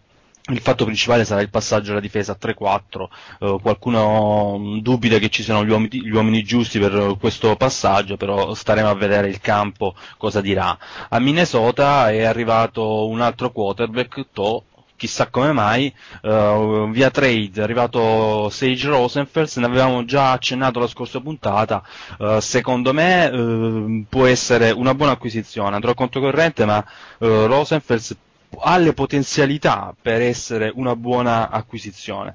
[0.51, 3.09] il fatto principale sarà il passaggio alla difesa a 3-4,
[3.41, 8.17] Eh, qualcuno mh, dubita che ci siano gli uomini, gli uomini giusti per questo passaggio,
[8.19, 10.77] però staremo a vedere il campo cosa dirà.
[11.09, 14.65] A Minnesota è arrivato un altro quarterback, To,
[14.97, 15.93] chissà come mai,
[16.23, 21.83] eh, via trade è arrivato Sage Rosenfels, ne avevamo già accennato la scorsa puntata,
[22.19, 26.85] eh, secondo me eh, può essere una buona acquisizione, andrò a conto corrente, ma
[27.19, 28.15] eh, Rosenfels
[28.61, 32.35] ha le potenzialità per essere una buona acquisizione.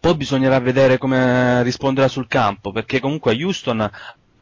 [0.00, 3.90] Poi bisognerà vedere come risponderà sul campo, perché comunque Houston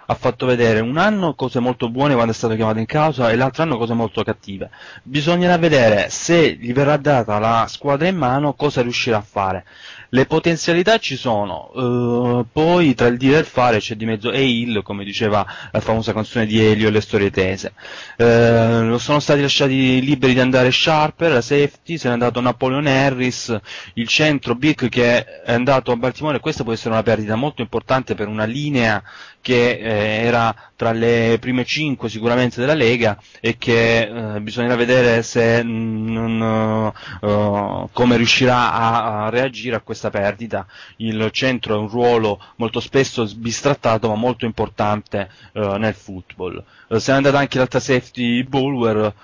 [0.09, 3.37] ha fatto vedere un anno cose molto buone quando è stato chiamato in causa e
[3.37, 4.71] l'altro anno cose molto cattive.
[5.03, 9.65] Bisognerà vedere se gli verrà data la squadra in mano cosa riuscirà a fare.
[10.11, 14.31] Le potenzialità ci sono, eh, poi tra il dire e il fare c'è di mezzo
[14.31, 17.73] e il, come diceva la famosa canzone di Elio e le storie tese.
[18.17, 23.57] Eh, sono stati lasciati liberi di andare Sharper, la safety, se n'è andato Napoleon Harris,
[23.95, 28.15] il centro Big che è andato a Baltimore questa può essere una perdita molto importante
[28.15, 29.03] per una linea
[29.47, 34.01] che eh, era tra le prime 5 sicuramente della Lega e che
[34.35, 36.93] eh, bisognerà vedere se mm, non,
[37.23, 40.67] eh, come riuscirà a, a reagire a questa perdita.
[40.97, 46.63] Il centro è un ruolo molto spesso sbistrattato ma molto importante eh, nel football.
[46.89, 49.15] Eh, se n'è andata anche l'altra safety Bulwer,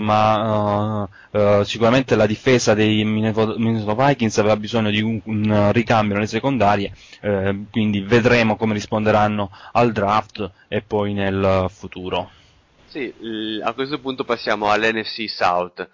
[0.00, 1.08] ma
[1.64, 6.92] sicuramente la difesa dei Minnesota Vikings aveva bisogno di un, un ricambio nelle secondarie,
[7.70, 9.33] quindi vedremo come risponderanno
[9.72, 12.30] al draft e poi nel futuro.
[12.86, 15.88] Sì, l- a questo punto passiamo all'NFC South.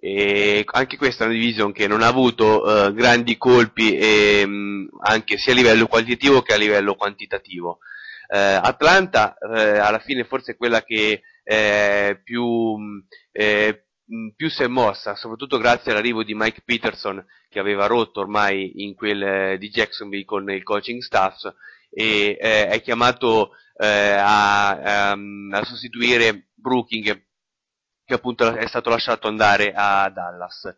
[0.00, 4.90] E anche questa è una division che non ha avuto eh, grandi colpi e, mh,
[5.00, 7.80] anche sia a livello qualitativo che a livello quantitativo.
[8.28, 12.44] Eh, Atlanta eh, alla fine forse è quella che eh, più,
[12.76, 17.86] mh, eh, mh, più si è mossa, soprattutto grazie all'arrivo di Mike Peterson che aveva
[17.86, 21.42] rotto ormai in quel eh, di Jacksonville con il coaching staff
[21.90, 23.86] e eh, è chiamato eh,
[24.18, 27.26] a, ehm, a sostituire Brooking
[28.04, 30.74] che appunto è stato lasciato andare a Dallas.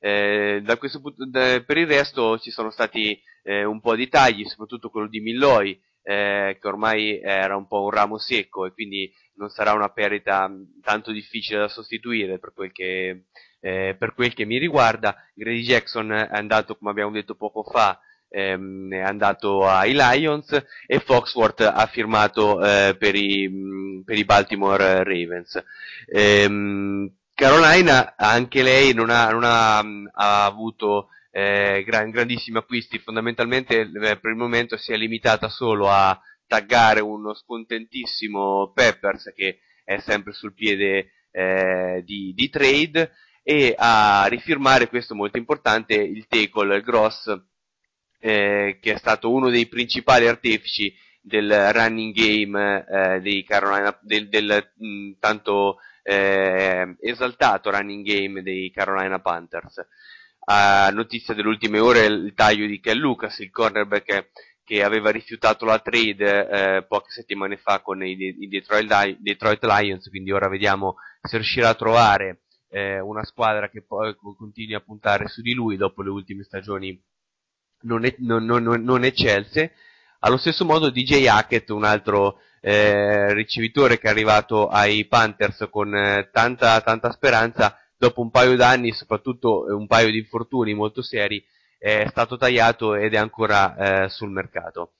[0.00, 4.08] Eh, da questo punto, da- per il resto ci sono stati eh, un po' di
[4.08, 8.72] tagli, soprattutto quello di Milloy, eh, che ormai era un po' un ramo secco e
[8.72, 13.26] quindi non sarà una perdita mh, tanto difficile da sostituire per quel che,
[13.60, 15.14] eh, per quel che mi riguarda.
[15.34, 17.96] Grady Jackson è andato, come abbiamo detto poco fa,
[18.32, 20.50] ehm, è andato ai Lions
[20.86, 25.62] e Foxworth ha firmato eh, per, i, per i Baltimore Ravens.
[26.06, 33.80] Ehm, Carolina, anche lei non ha, non ha, ha avuto eh, gran- grandissimi acquisti, fondamentalmente
[33.80, 39.98] eh, per il momento si è limitata solo a taggare uno scontentissimo Peppers che è
[40.00, 43.12] sempre sul piede eh, di, di trade
[43.42, 47.50] e a rifirmare, questo molto importante, il tackle Gross
[48.24, 54.28] eh, che è stato uno dei principali artefici del running game eh, dei Carolina, del,
[54.28, 59.84] del mh, tanto eh, esaltato running game dei Carolina Panthers.
[60.44, 64.30] A notizia delle ultime ore il taglio di Ken Lucas, il cornerback
[64.64, 70.08] che aveva rifiutato la trade eh, poche settimane fa con i, i Detroit, Detroit Lions,
[70.08, 75.26] quindi ora vediamo se riuscirà a trovare eh, una squadra che poi continui a puntare
[75.26, 77.00] su di lui dopo le ultime stagioni
[77.82, 79.72] non, è- non- non- non- eccelse.
[80.20, 85.94] Allo stesso modo DJ Hackett, un altro eh, ricevitore che è arrivato ai Panthers con
[85.94, 91.02] eh, tanta, tanta speranza, dopo un paio d'anni, soprattutto eh, un paio di infortuni molto
[91.02, 91.44] seri,
[91.78, 94.92] è stato tagliato ed è ancora eh, sul mercato.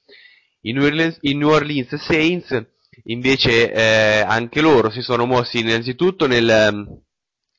[0.63, 2.67] I New Orleans, i New Orleans Saints
[3.05, 7.03] invece eh, anche loro si sono mossi innanzitutto nel,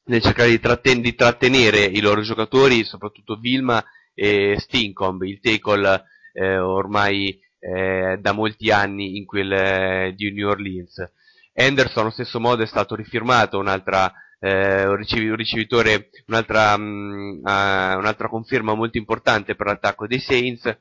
[0.06, 3.84] nel cercare di, tratten- di trattenere i loro giocatori, soprattutto Vilma
[4.14, 6.04] e Stinkomb, il tackle
[6.34, 11.12] eh, ormai eh, da molti anni in quel eh, di New Orleans.
[11.56, 14.12] Anderson allo stesso modo è stato rifirmato, un'altra
[14.44, 20.78] eh, un ricevitore, un'altra, mh, uh, un'altra conferma molto importante per l'attacco dei Saints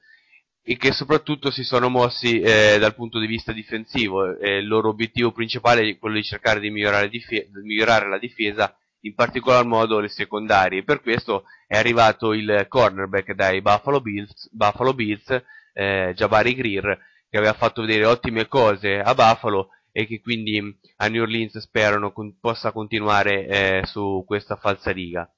[0.65, 4.37] e che soprattutto si sono mossi eh, dal punto di vista difensivo.
[4.37, 8.77] Eh, il loro obiettivo principale è quello di cercare di migliorare, dif- migliorare la difesa,
[9.03, 10.85] in particolar modo le secondarie.
[10.85, 15.43] Per questo è arrivato il cornerback dai Buffalo Bills, Buffalo Bills
[15.73, 16.99] eh, Jabari Greer,
[17.29, 22.13] che aveva fatto vedere ottime cose a Buffalo e che quindi a New Orleans sperano
[22.13, 25.31] con- possa continuare eh, su questa falsariga.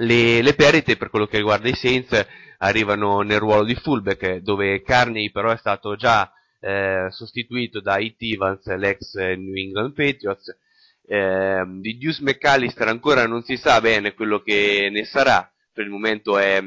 [0.00, 2.24] Le, le perdite per quello che riguarda i Saints
[2.58, 8.16] arrivano nel ruolo di fullback dove Carney però è stato già eh, sostituito da It
[8.18, 10.56] Evans, l'ex New England Patriots.
[11.10, 15.90] Eh, di Deuce McAllister ancora non si sa bene quello che ne sarà, per il
[15.90, 16.62] momento è,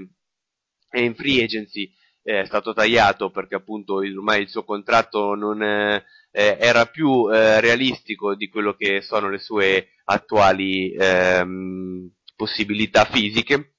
[0.89, 6.03] è in free agency, è stato tagliato perché appunto ormai il suo contratto non eh,
[6.31, 13.75] eh, era più eh, realistico di quello che sono le sue attuali ehm, possibilità fisiche.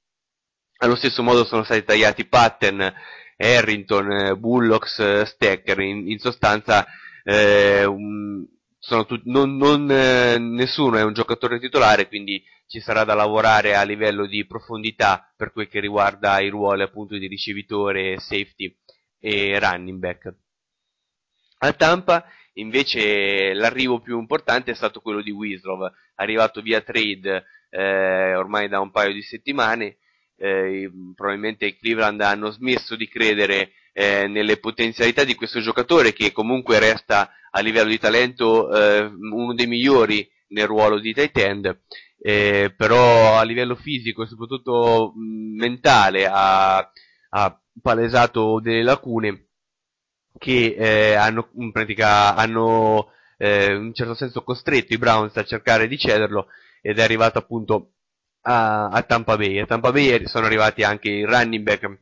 [0.78, 2.92] Allo stesso modo sono stati tagliati Patten,
[3.36, 6.86] Harrington, eh, Bullocks, eh, Stecker, in, in sostanza
[7.24, 8.46] eh, un-
[8.82, 13.82] tut- non, non, eh, nessuno è un giocatore titolare, quindi ci sarà da lavorare a
[13.82, 18.76] livello di profondità per quel che riguarda i ruoli appunto di ricevitore, safety
[19.18, 20.34] e running back.
[21.58, 28.34] A Tampa invece l'arrivo più importante è stato quello di Wislov, arrivato via trade eh,
[28.34, 29.98] ormai da un paio di settimane,
[30.36, 36.78] eh, probabilmente Cleveland hanno smesso di credere eh, nelle potenzialità di questo giocatore che comunque
[36.78, 41.80] resta a livello di talento eh, uno dei migliori nel ruolo di tight end,
[42.18, 46.78] eh, però a livello fisico e soprattutto mentale ha,
[47.30, 49.46] ha palesato delle lacune
[50.38, 55.44] che eh, hanno in pratica hanno eh, in un certo senso costretto i Browns a
[55.44, 56.48] cercare di cederlo
[56.80, 57.92] ed è arrivato appunto
[58.42, 59.58] a, a Tampa Bay.
[59.58, 61.98] A Tampa Bay sono arrivati anche il running back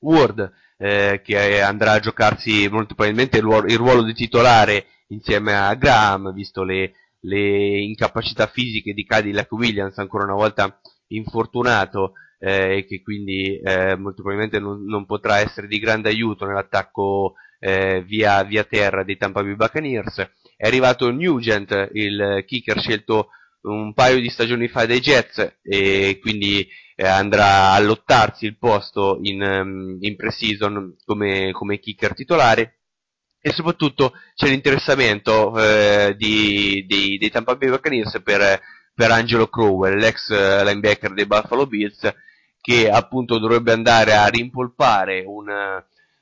[0.00, 0.52] Ward
[0.82, 5.72] eh, che andrà a giocarsi molto probabilmente il ruolo, il ruolo di titolare insieme a
[5.74, 12.84] Graham visto le, le incapacità fisiche di Cadillac Williams ancora una volta infortunato eh, e
[12.84, 18.42] che quindi eh, molto probabilmente non, non potrà essere di grande aiuto nell'attacco eh, via,
[18.42, 20.16] via terra dei Tampa Bay Buccaneers.
[20.56, 23.28] È arrivato Nugent, il kicker scelto
[23.62, 29.18] un paio di stagioni fa dai Jets e quindi eh, andrà a lottarsi il posto
[29.22, 32.78] in, um, in pre-season come, come kicker titolare.
[33.40, 38.60] E soprattutto c'è l'interessamento eh, di, di, dei Tampa Bay Buccaneers per,
[38.94, 42.08] per Angelo Crowell, l'ex eh, linebacker dei Buffalo Bills
[42.60, 45.48] che appunto dovrebbe andare a rimpolpare un,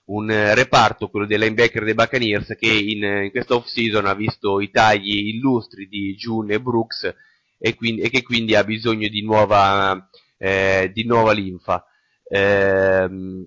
[0.06, 4.70] un reparto, quello dei linebacker dei Buccaneers che in, in questa off-season ha visto i
[4.70, 7.14] tagli illustri di June e Brooks
[7.60, 10.08] e, quindi, e che quindi ha bisogno di nuova,
[10.38, 11.84] eh, di nuova linfa.
[12.26, 13.46] Ehm,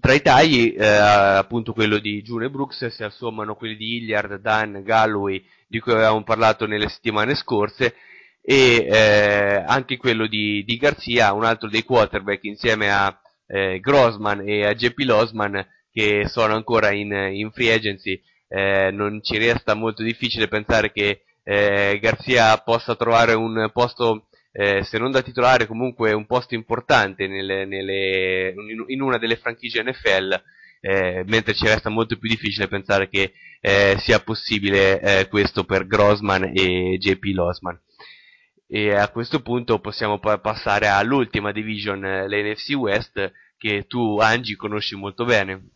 [0.00, 4.82] tra i tagli, eh, appunto quello di June Brooks, si assommano quelli di Hilliard, Dan,
[4.82, 7.94] Galloway, di cui avevamo parlato nelle settimane scorse,
[8.40, 13.16] e eh, anche quello di, di Garzia, un altro dei quarterback insieme a
[13.46, 18.20] eh, Grossman e a JP Losman, che sono ancora in, in free agency.
[18.48, 24.84] Eh, non ci resta molto difficile pensare che eh, Garzia possa trovare un posto eh,
[24.84, 28.54] se non da titolare comunque un posto importante nelle, nelle,
[28.88, 30.42] in, una delle franchigie NFL,
[30.80, 35.86] eh, mentre ci resta molto più difficile pensare che eh, sia possibile eh, questo per
[35.86, 37.80] Grossman e JP Losman.
[38.66, 44.96] E a questo punto possiamo passare all'ultima division, eh, l'NFC West, che tu Angie conosci
[44.96, 45.68] molto bene.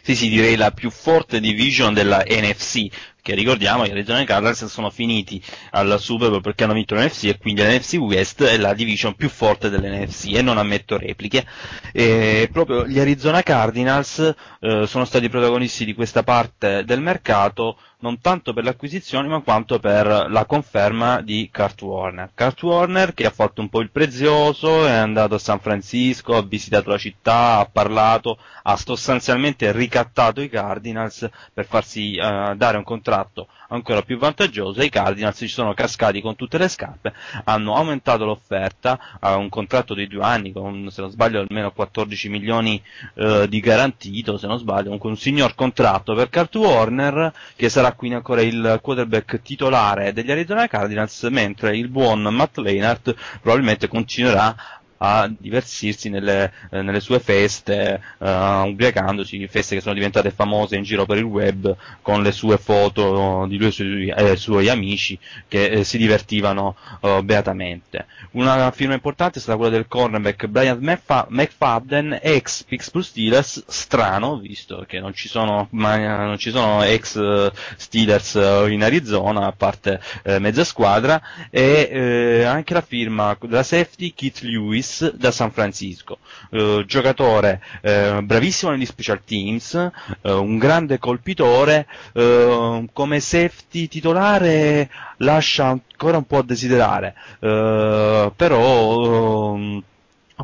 [0.00, 2.86] Sì, sì, direi la più forte division della NFC,
[3.26, 7.24] che ricordiamo che i Arizona Cardinals sono finiti al Super Bowl perché hanno vinto l'NFC
[7.24, 11.44] e quindi l'NFC West è la division più forte dell'NFC e non ammetto repliche.
[11.90, 18.20] E proprio gli Arizona Cardinals eh, sono stati protagonisti di questa parte del mercato non
[18.20, 22.30] tanto per le acquisizioni ma quanto per la conferma di Kurt Warner.
[22.34, 26.42] Kurt Warner che ha fatto un po' il prezioso, è andato a San Francisco, ha
[26.42, 32.84] visitato la città, ha parlato, ha sostanzialmente ricattato i Cardinals per farsi eh, dare un
[32.84, 37.12] contratto contratto ancora più vantaggioso e i Cardinals ci sono cascati con tutte le scarpe,
[37.44, 42.28] hanno aumentato l'offerta a un contratto di due anni con, se non sbaglio, almeno 14
[42.28, 42.80] milioni
[43.14, 48.16] eh, di garantito, se non sbaglio, un signor contratto per Kurt Warner che sarà quindi
[48.16, 54.54] ancora il quarterback titolare degli Arizona Cardinals, mentre il buon Matt Leinart probabilmente continuerà
[54.98, 60.82] a divertirsi nelle, eh, nelle sue feste, eh, ubriacandosi, feste che sono diventate famose in
[60.82, 64.68] giro per il web con le sue foto di lui e i suoi, eh, suoi
[64.68, 65.18] amici
[65.48, 68.06] che eh, si divertivano eh, beatamente.
[68.32, 74.38] Una firma importante è stata quella del cornerback Brian McFa- McFadden, ex Pittsburgh Steelers, strano,
[74.38, 79.46] visto che non ci sono, ma, non ci sono ex eh, Steelers eh, in Arizona,
[79.46, 81.20] a parte eh, mezza squadra,
[81.50, 86.18] e eh, anche la firma della safety Keith Lewis da San Francisco,
[86.50, 94.90] eh, giocatore eh, bravissimo negli special teams, eh, un grande colpitore, eh, come safety titolare
[95.18, 99.82] lascia ancora un po' a desiderare, eh, però ehm,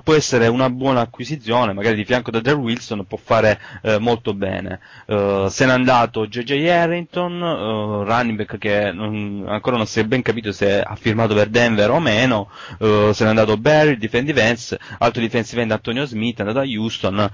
[0.01, 4.33] può essere una buona acquisizione, magari di fianco da Dale Wilson può fare eh, molto
[4.33, 4.81] bene.
[5.07, 10.05] Uh, se n'è andato JJ Harrington, uh, running back che non, ancora non si è
[10.05, 14.43] ben capito se ha firmato per Denver o meno, uh, se n'è andato Barry, defensive
[14.43, 17.31] ends, altro defensive end Antonio Smith, è andato a Houston,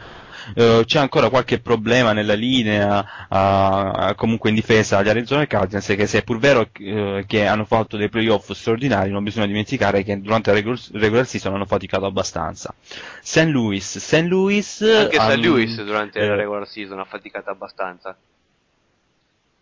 [0.55, 6.07] Uh, c'è ancora qualche problema nella linea, uh, comunque in difesa agli Arizona Cardinals, che
[6.07, 10.20] se è pur vero uh, che hanno fatto dei playoff straordinari, non bisogna dimenticare che
[10.20, 12.75] durante la regular, regular season hanno faticato abbastanza.
[13.20, 13.45] St.
[13.45, 14.27] Louis, St.
[14.27, 14.81] Louis...
[14.83, 15.20] Anche St.
[15.20, 18.16] hanno- Louis durante la eh, regular season ha faticato abbastanza.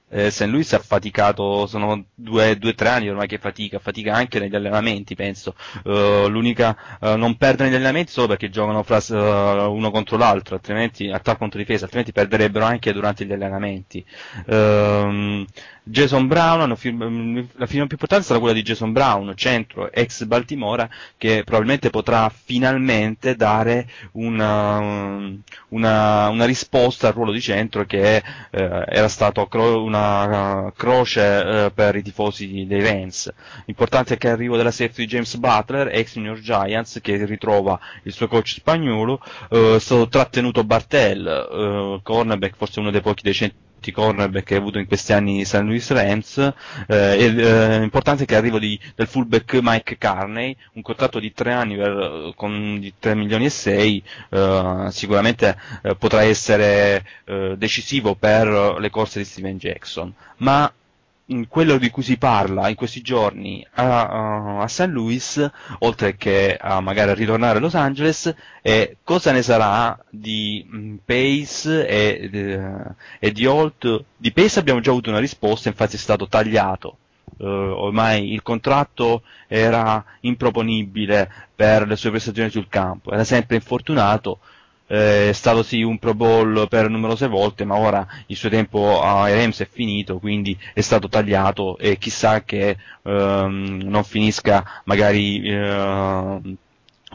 [0.09, 0.43] Eh, St.
[0.47, 5.15] Louis ha faticato, sono due o tre anni ormai che fatica, fatica anche negli allenamenti,
[5.15, 5.55] penso.
[5.85, 10.55] Eh, l'unica, eh, non perdere negli allenamenti solo perché giocano fra, eh, uno contro l'altro,
[10.55, 14.05] altrimenti, attacco contro difesa, altrimenti perderebbero anche durante gli allenamenti.
[14.47, 15.45] Ehm,
[15.89, 20.25] Jason Brown, hanno firm- la firma più importante sarà quella di Jason Brown, centro, ex
[20.25, 24.81] Baltimora, che probabilmente potrà finalmente dare una,
[25.69, 31.71] una, una risposta al ruolo di centro che eh, era stato cro- una croce eh,
[31.73, 33.33] per i tifosi dei Rams.
[33.67, 38.13] Importante anche l'arrivo della safety di James Butler, ex New York Giants, che ritrova il
[38.13, 43.65] suo coach spagnolo, eh, è stato trattenuto Bartel, eh, cornerback, forse uno dei pochi decenti
[43.93, 45.61] cornerback che ha avuto in questi anni St.
[45.61, 46.39] Louis Rams
[46.89, 51.53] eh, eh, importante è che l'arrivo di, del fullback Mike Carney un contratto di tre
[51.53, 58.15] anni per, con di 3 milioni e 6 eh, sicuramente eh, potrà essere eh, decisivo
[58.15, 60.70] per le corse di Steven Jackson ma
[61.48, 64.86] quello di cui si parla in questi giorni a, a- St.
[64.89, 65.51] Louis,
[65.81, 68.32] oltre che a magari ritornare a Los Angeles,
[68.62, 74.05] è cosa ne sarà di mh, Pace e, eh, e di Holt.
[74.16, 76.98] Di Pace abbiamo già avuto una risposta, infatti è stato tagliato.
[77.39, 84.39] Eh, ormai il contratto era improponibile per le sue prestazioni sul campo, era sempre infortunato,
[84.87, 89.03] eh, è stato sì un Pro Bowl per numerose volte, ma ora il suo tempo
[89.03, 95.49] ai Rams è finito, quindi è stato tagliato e chissà che ehm, non finisca magari
[95.49, 96.57] ehm,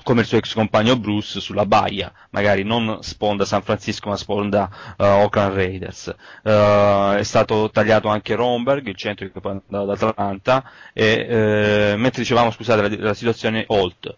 [0.04, 4.70] come il suo ex compagno Bruce sulla baia, magari non sponda San Francisco ma sponda
[4.98, 6.14] eh, Oakland Raiders.
[6.44, 11.96] Eh, è stato tagliato anche Romberg, il centro che poi è ad Atlanta, e, eh,
[11.98, 14.16] mentre dicevamo scusate la, la situazione Holt.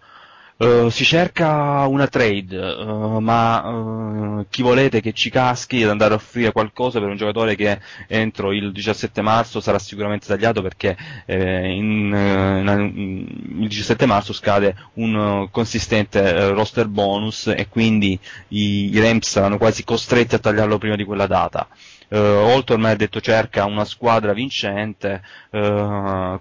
[0.55, 6.13] Eh, si cerca una trade, eh, ma eh, chi volete che ci caschi ad andare
[6.13, 10.95] a offrire qualcosa per un giocatore che entro il 17 marzo sarà sicuramente tagliato perché
[11.25, 18.17] eh, in, eh, in- il 17 marzo scade un consistente roster bonus e quindi
[18.49, 21.67] i, i Rams saranno quasi costretti a tagliarlo prima di quella data.
[22.09, 25.23] Uh, Holt ormai ha detto cerca una squadra vincente,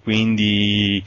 [0.03, 1.03] quindi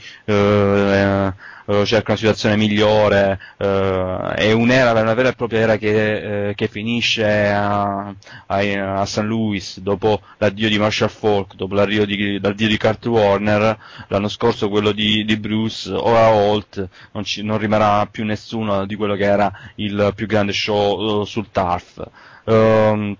[1.84, 6.68] cerca una situazione migliore, eh, è un'era, una vera e propria era che, eh, che
[6.68, 8.14] finisce a,
[8.46, 9.18] a, a St.
[9.18, 13.78] Louis dopo l'addio di Marshall Falk, dopo l'arrivo di, l'addio di Kurt Warner,
[14.08, 18.94] l'anno scorso quello di, di Bruce, ora Holt, non, ci, non rimarrà più nessuno di
[18.94, 22.02] quello che era il più grande show eh, sul turf.
[22.44, 23.16] Ehm,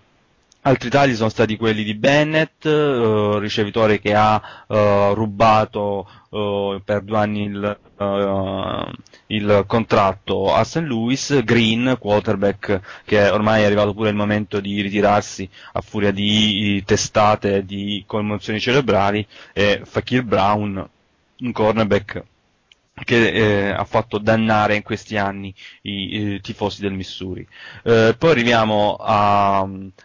[0.67, 7.03] Altri tagli sono stati quelli di Bennett, eh, ricevitore che ha eh, rubato eh, per
[7.03, 8.93] due anni il, eh,
[9.29, 10.79] il contratto a St.
[10.79, 16.83] Louis, Green, quarterback, che ormai è arrivato pure il momento di ritirarsi a furia di
[16.85, 20.85] testate di commozioni cerebrali, e Fakir Brown,
[21.43, 22.25] un cornerback
[23.05, 27.47] che eh, ha fatto dannare in questi anni i, i tifosi del Missouri.
[27.83, 29.61] Eh, poi arriviamo a,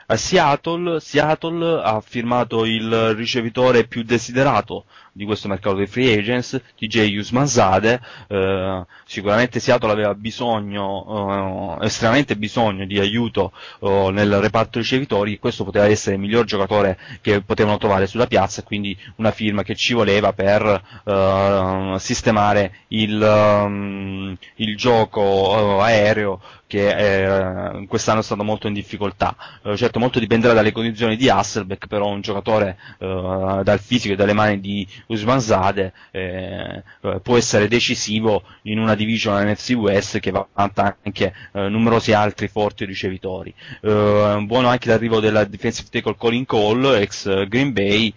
[0.07, 0.99] a Seattle.
[0.99, 7.99] Seattle ha firmato il ricevitore più desiderato di questo mercato dei free agents, TJ Usmanzade,
[8.27, 15.63] eh, sicuramente Seattle aveva bisogno, eh, estremamente bisogno di aiuto eh, nel reparto ricevitori, questo
[15.63, 19.93] poteva essere il miglior giocatore che potevano trovare sulla piazza, quindi una firma che ci
[19.93, 26.41] voleva per eh, sistemare il, um, il gioco eh, aereo
[26.71, 29.35] che eh, quest'anno è stato molto in difficoltà.
[29.61, 34.15] Eh, certo molto dipenderà dalle condizioni di Hasselbeck, però un giocatore eh, dal fisico e
[34.15, 40.19] dalle mani di Usman Zade eh, eh, può essere decisivo in una division NFC West
[40.19, 43.53] che vanta anche eh, numerosi altri forti ricevitori.
[43.81, 48.13] buono anche l'arrivo della defensive tackle Colin Cole, ex Green Bay,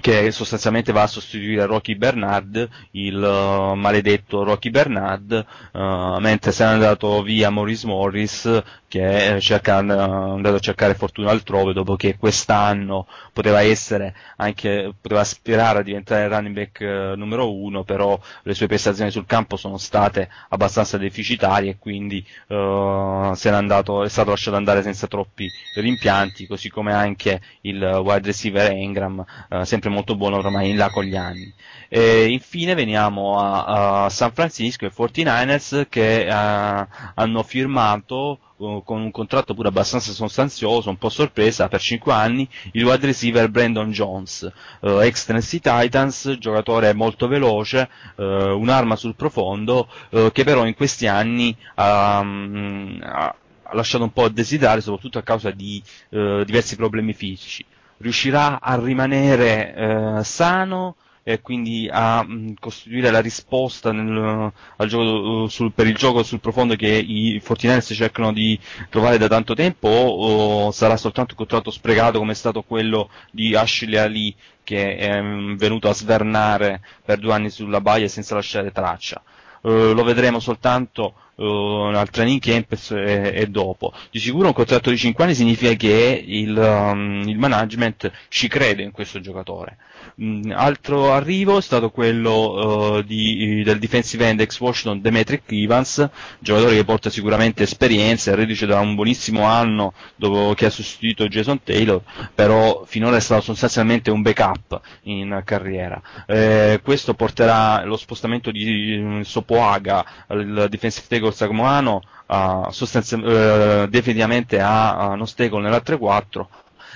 [0.00, 6.64] che sostanzialmente va a sostituire Rocky Bernard, il uh, maledetto Rocky Bernard, uh, mentre se
[6.64, 12.16] n'è andato via Maurice Morris che cerca, è andato a cercare fortuna altrove dopo che
[12.16, 18.54] quest'anno poteva essere anche, poteva aspirare a diventare running back uh, numero uno, però le
[18.54, 24.30] sue prestazioni sul campo sono state abbastanza deficitarie e quindi se n'è andato, è stato
[24.30, 29.24] lasciato andare senza troppi rimpianti, così come anche il wide receiver Ingram,
[29.62, 31.52] sempre molto buono ormai in là con gli anni.
[31.88, 39.00] E infine veniamo a, a San Francisco e 49ers che uh, hanno firmato uh, con
[39.00, 43.90] un contratto pure abbastanza sostanzioso, un po' sorpresa, per 5 anni, il wide receiver Brandon
[43.92, 44.50] Jones,
[44.80, 49.88] uh, ex Tennessee Titans, giocatore molto veloce, un'arma sul profondo,
[50.32, 53.34] che però in questi anni um, ha
[53.72, 57.64] lasciato un po' a desiderare, soprattutto a causa di diversi problemi fisici.
[57.98, 59.74] Riuscirà a rimanere
[60.18, 60.96] eh, sano
[61.28, 64.52] e quindi a mh, mm, costituire la risposta nel,
[64.86, 68.56] gioco, uh, sul, per il gioco sul profondo che i Fortiners cercano di
[68.90, 73.10] trovare da tanto tempo o, o sarà soltanto un contratto sprecato come è stato quello
[73.32, 78.36] di Ashley Ali che è um, venuto a svernare per due anni sulla baia senza
[78.36, 79.20] lasciare traccia.
[79.62, 83.92] Uh, lo vedremo soltanto al training camp e, e, dopo.
[84.10, 88.82] Di sicuro un contratto di 5 anni significa che il, um, il management ci crede
[88.82, 89.76] in questo giocatore.
[90.20, 96.08] Mm, altro arrivo è stato quello uh, di, del defensive end ex Washington Demetric Evans,
[96.38, 101.62] giocatore che porta sicuramente esperienza, reduce da un buonissimo anno dopo che ha sostituito Jason
[101.62, 102.00] Taylor,
[102.34, 106.00] però finora è stato sostanzialmente un backup in carriera.
[106.26, 114.60] Eh, questo porterà lo spostamento di uh, Sopoaga, il defensive tackle samoano, uh, uh, definitivamente
[114.60, 116.46] a uh, Nostecol nella 3-4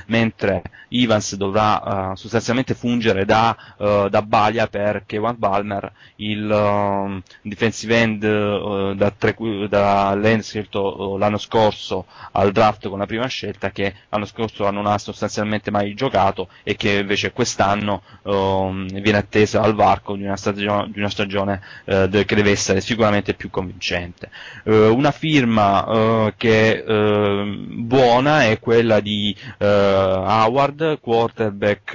[0.06, 7.22] mentre Evans dovrà uh, sostanzialmente fungere da, uh, da Balia per Kewan Balmer, il uh,
[7.42, 9.36] defensive end da, tre,
[9.68, 14.98] da scelto l'anno scorso al draft con la prima scelta che l'anno scorso non ha
[14.98, 20.90] sostanzialmente mai giocato e che invece quest'anno um, viene attesa al varco di una stagione,
[20.90, 24.30] di una stagione de, che deve essere sicuramente più convincente.
[24.64, 29.34] una firma che buona è quella di
[29.80, 31.94] Howard, quarterback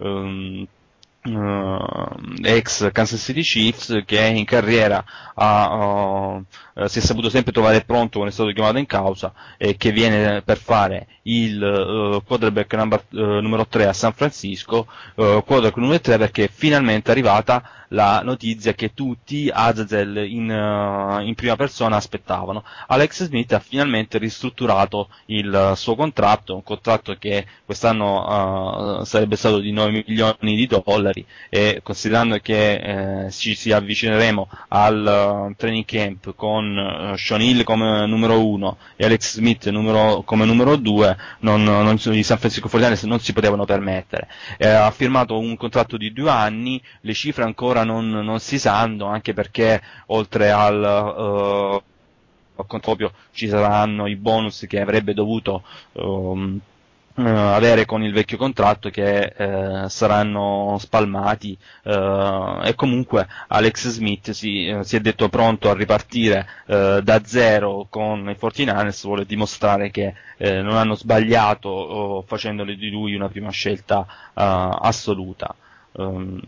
[0.00, 0.68] um,
[1.30, 5.02] uh, ex Kansas City Chiefs che in carriera
[5.34, 6.44] ha, uh,
[6.86, 10.42] si è saputo sempre trovare pronto quando è stato chiamato in causa e che viene
[10.42, 16.48] per fare il uh, quarterback number, numero 3 a San Francisco, quarterback numero 3 perché
[16.52, 20.48] finalmente è arrivata la notizia che tutti Azazel in,
[21.22, 22.64] in, prima persona aspettavano.
[22.88, 29.70] Alex Smith ha finalmente ristrutturato il suo contratto, un contratto che quest'anno sarebbe stato di
[29.70, 31.13] 9 milioni di dollari
[31.48, 38.44] e considerando che eh, ci si avvicineremo al training camp con Sean Hill come numero
[38.46, 43.20] 1 e Alex Smith numero, come numero 2, non, non, i San Francisco 49 non
[43.20, 44.28] si potevano permettere.
[44.56, 49.06] Eh, ha firmato un contratto di due anni, le cifre ancora non, non si sanno,
[49.06, 51.82] anche perché oltre al
[52.56, 55.62] uh, proprio ci saranno i bonus che avrebbe dovuto
[55.92, 56.73] um, Uh,
[57.16, 64.76] avere con il vecchio contratto che uh, saranno spalmati uh, e comunque Alex Smith si,
[64.82, 70.72] si, è detto pronto a ripartire da zero con i 49ers vuole dimostrare che non
[70.76, 75.54] hanno sbagliato facendole di lui una prima scelta assoluta
[75.96, 76.40] Um,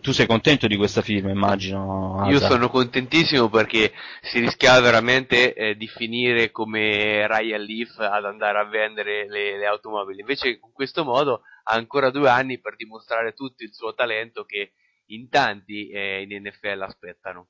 [0.00, 2.22] tu sei contento di questa firma, immagino?
[2.22, 2.30] Asa.
[2.30, 3.92] Io sono contentissimo perché
[4.22, 9.66] si rischiava veramente eh, di finire come Ryan Leaf ad andare a vendere le, le,
[9.66, 10.20] automobili.
[10.20, 14.72] Invece, con questo modo, ha ancora due anni per dimostrare tutto il suo talento che
[15.06, 17.48] in tanti eh, in NFL aspettano.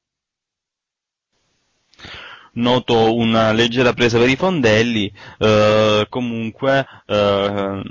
[2.53, 7.83] Noto una leggera presa per i fondelli, eh, comunque eh,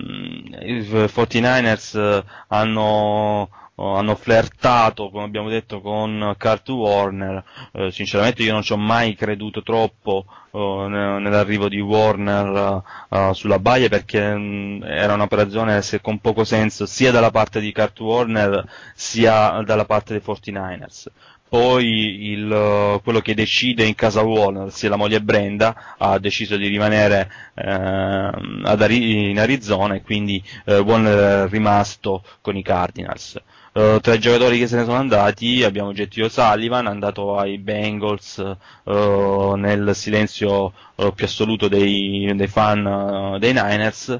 [0.62, 7.44] i 49ers eh, hanno, hanno flirtato, come abbiamo detto, con Kurt Warner,
[7.74, 13.30] eh, sinceramente io non ci ho mai creduto troppo eh, ne- nell'arrivo di Warner eh,
[13.34, 18.66] sulla baia perché mh, era un'operazione con poco senso sia dalla parte di Kurt Warner
[18.94, 21.06] sia dalla parte dei 49ers
[21.50, 26.58] poi il, eh, quello che decide in casa Warner, sia la moglie Brenda, ha deciso
[26.58, 33.40] di rimanere ad Ari- in Arizona e quindi eh, Warner è rimasto con i Cardinals.
[33.74, 38.40] Eh, tra i giocatori che se ne sono andati abbiamo Gettio Sullivan, andato ai Bengals
[38.40, 44.20] eh, nel silenzio eh, più assoluto dei, dei fan dei Niners,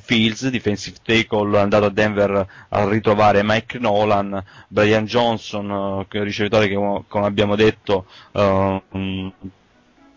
[0.00, 7.26] Fields, defensive tackle, andato a Denver a ritrovare Mike Nolan, Brian Johnson, ricevitore che come
[7.26, 9.28] abbiamo detto mh,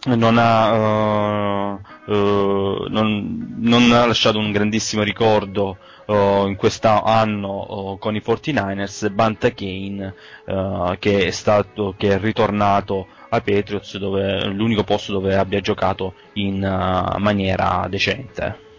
[0.06, 8.22] non ha, non, non ha lasciato un grandissimo ricordo eh, in quest'anno eh, con i
[8.26, 10.14] 49ers, Banta Kane
[10.46, 16.14] eh, che è stato, che è ritornato ai Patriots dove, l'unico posto dove abbia giocato
[16.34, 18.72] in eh, maniera decente.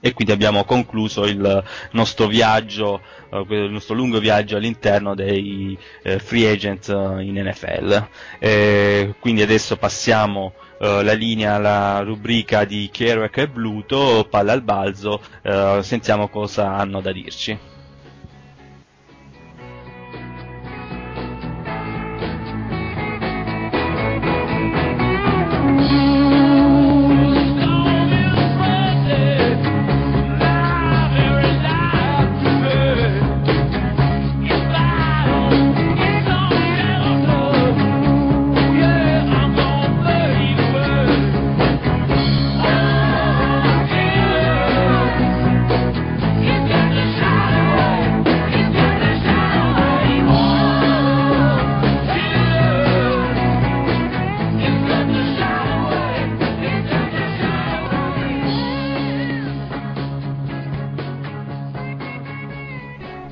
[0.00, 3.00] E quindi abbiamo concluso il nostro viaggio,
[3.30, 8.06] eh, il nostro lungo viaggio all'interno dei eh, free agent in NFL.
[8.38, 14.62] E quindi adesso passiamo eh, la linea alla rubrica di Kerouac e Bluto, palla al
[14.62, 17.58] balzo, eh, sentiamo cosa hanno da dirci.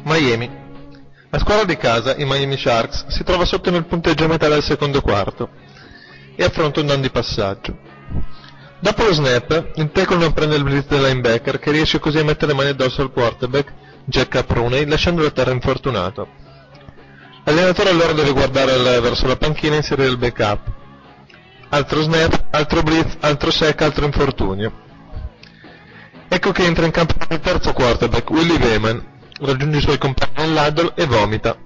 [0.09, 0.49] Miami.
[1.31, 4.63] La squadra di casa, i Miami Sharks, si trova sotto nel punteggio a metà del
[4.63, 5.49] secondo quarto
[6.37, 7.77] e affronta un down di passaggio.
[8.79, 12.25] Dopo lo snap, il tackle non prende il blitz del linebacker che riesce così a
[12.25, 13.73] mettere le mani addosso al quarterback,
[14.05, 16.29] Jack Capruney, lasciandolo a terra infortunato.
[17.43, 20.73] L'allenatore allora deve guardare al- verso la panchina e inserire il backup.
[21.71, 24.73] Altro snap, altro blitz, altro sec, altro infortunio.
[26.29, 30.93] Ecco che entra in campo il terzo quarterback, Willie Wayman, raggiunge i suoi compagni all'huddle
[30.95, 31.57] e vomita.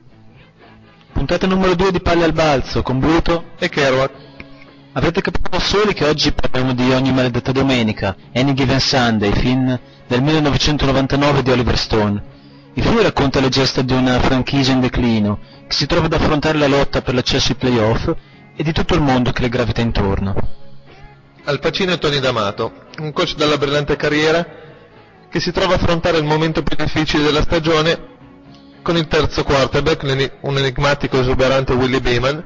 [1.12, 4.10] Puntata numero 2 di Palle al Balzo con Bruto e Kerouac.
[4.92, 10.22] Avrete capito soli che oggi parliamo di Ogni maledetta domenica, Any Given Sunday, film del
[10.22, 12.22] 1999 di Oliver Stone.
[12.74, 16.58] Il film racconta le gesta di una franchigia in declino, che si trova ad affrontare
[16.58, 18.10] la lotta per l'accesso ai playoff
[18.56, 20.34] e di tutto il mondo che le gravita intorno.
[21.44, 24.59] Al Pacino e Tony D'Amato, un coach dalla brillante carriera
[25.30, 28.08] che si trova a affrontare il momento più difficile della stagione
[28.82, 30.02] con il terzo quarterback,
[30.40, 32.44] un enigmatico e esuberante Willie Beeman,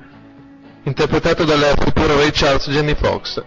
[0.84, 3.42] interpretato dal futuro Ray Charles Jamie Foxx.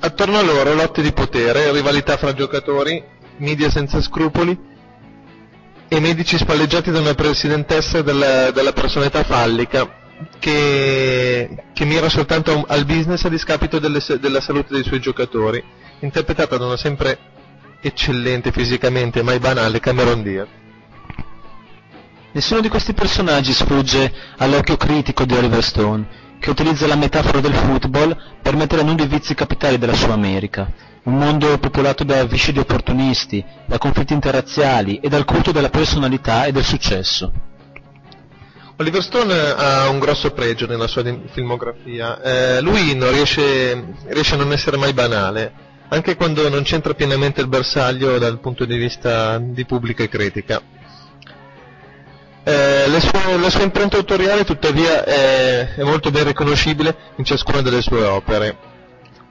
[0.00, 3.04] Attorno a loro lotte di potere, rivalità fra giocatori,
[3.36, 4.58] media senza scrupoli
[5.88, 10.00] e medici spalleggiati da una presidentessa della, della personalità fallica
[10.38, 15.62] che, che mira soltanto al business a discapito delle della salute dei suoi giocatori,
[16.00, 17.18] interpretata da una sempre
[17.82, 20.48] eccellente fisicamente mai banale Cameron Diaz.
[22.32, 26.06] Nessuno di questi personaggi sfugge all'occhio critico di Oliver Stone,
[26.38, 30.14] che utilizza la metafora del football per mettere a nudo i vizi capitali della sua
[30.14, 30.72] America,
[31.04, 36.52] un mondo popolato da viscidi opportunisti, da conflitti interrazziali e dal culto della personalità e
[36.52, 37.32] del successo.
[38.76, 44.38] Oliver Stone ha un grosso pregio nella sua filmografia, Eh, lui non riesce, riesce a
[44.38, 45.52] non essere mai banale,
[45.92, 50.60] anche quando non c'entra pienamente il bersaglio dal punto di vista di pubblica critica.
[52.44, 57.82] Eh, sue- la sua impronta autoriale tuttavia è, è molto ben riconoscibile in ciascuna delle
[57.82, 58.56] sue opere.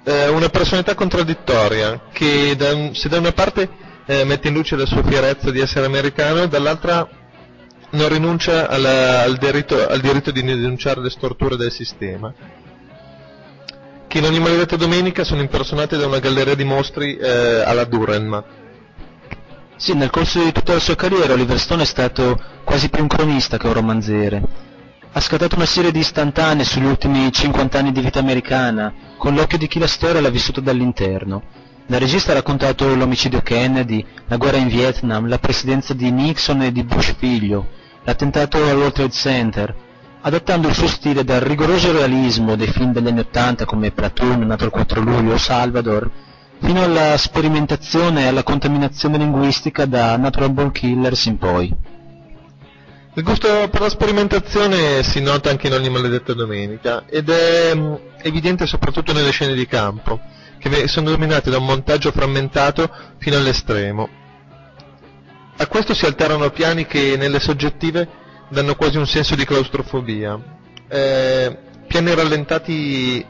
[0.04, 3.68] Eh, una personalità contraddittoria che da se da una parte
[4.06, 7.08] eh, mette in luce la sua fierezza di essere americano, dall'altra
[7.92, 12.32] non rinuncia alla- al, diritto, al diritto di denunciare le storture del sistema,
[14.12, 18.44] che in ogni maledetta domenica sono impersonate da una galleria di mostri eh, alla Durenma.
[19.78, 23.08] Sì, nel corso di tutta la sua carriera Oliver Stone è stato quasi più un
[23.08, 24.44] cronista che un romanziere.
[25.14, 29.58] Ha scattato una serie di istantanee sugli ultimi 50 anni di vita americana, con l'occhio
[29.58, 31.44] di chi la storia l'ha vissuta dall'interno.
[31.88, 36.74] Da regista ha raccontato l'omicidio Kennedy, la guerra in Vietnam, la presidenza di Nixon e
[36.74, 37.66] di Bush figlio,
[38.04, 39.76] l'attentato al World Trade Center,
[40.22, 44.66] adattando il suo stile dal rigoroso realismo dei film degli anni Ottanta come Platoon, Nato
[44.66, 46.10] il 4 luglio o Salvador,
[46.62, 51.74] fino alla sperimentazione e alla contaminazione linguistica da Natural Born Killers in poi.
[53.14, 57.94] Il gusto per la sperimentazione si nota anche in ogni maledetta domenica ed è mm,
[58.22, 60.20] evidente soprattutto nelle scene di campo,
[60.60, 64.08] che sono dominate da un montaggio frammentato fino all'estremo.
[65.58, 68.08] A questo si alternano piani che nelle soggettive
[68.52, 70.38] danno quasi un senso di claustrofobia,
[70.88, 71.58] eh,
[71.88, 73.26] piani rallentati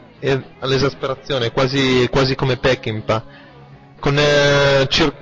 [0.60, 3.24] all'esasperazione, quasi, quasi come Peckinpah,
[3.98, 5.14] con eh, cir-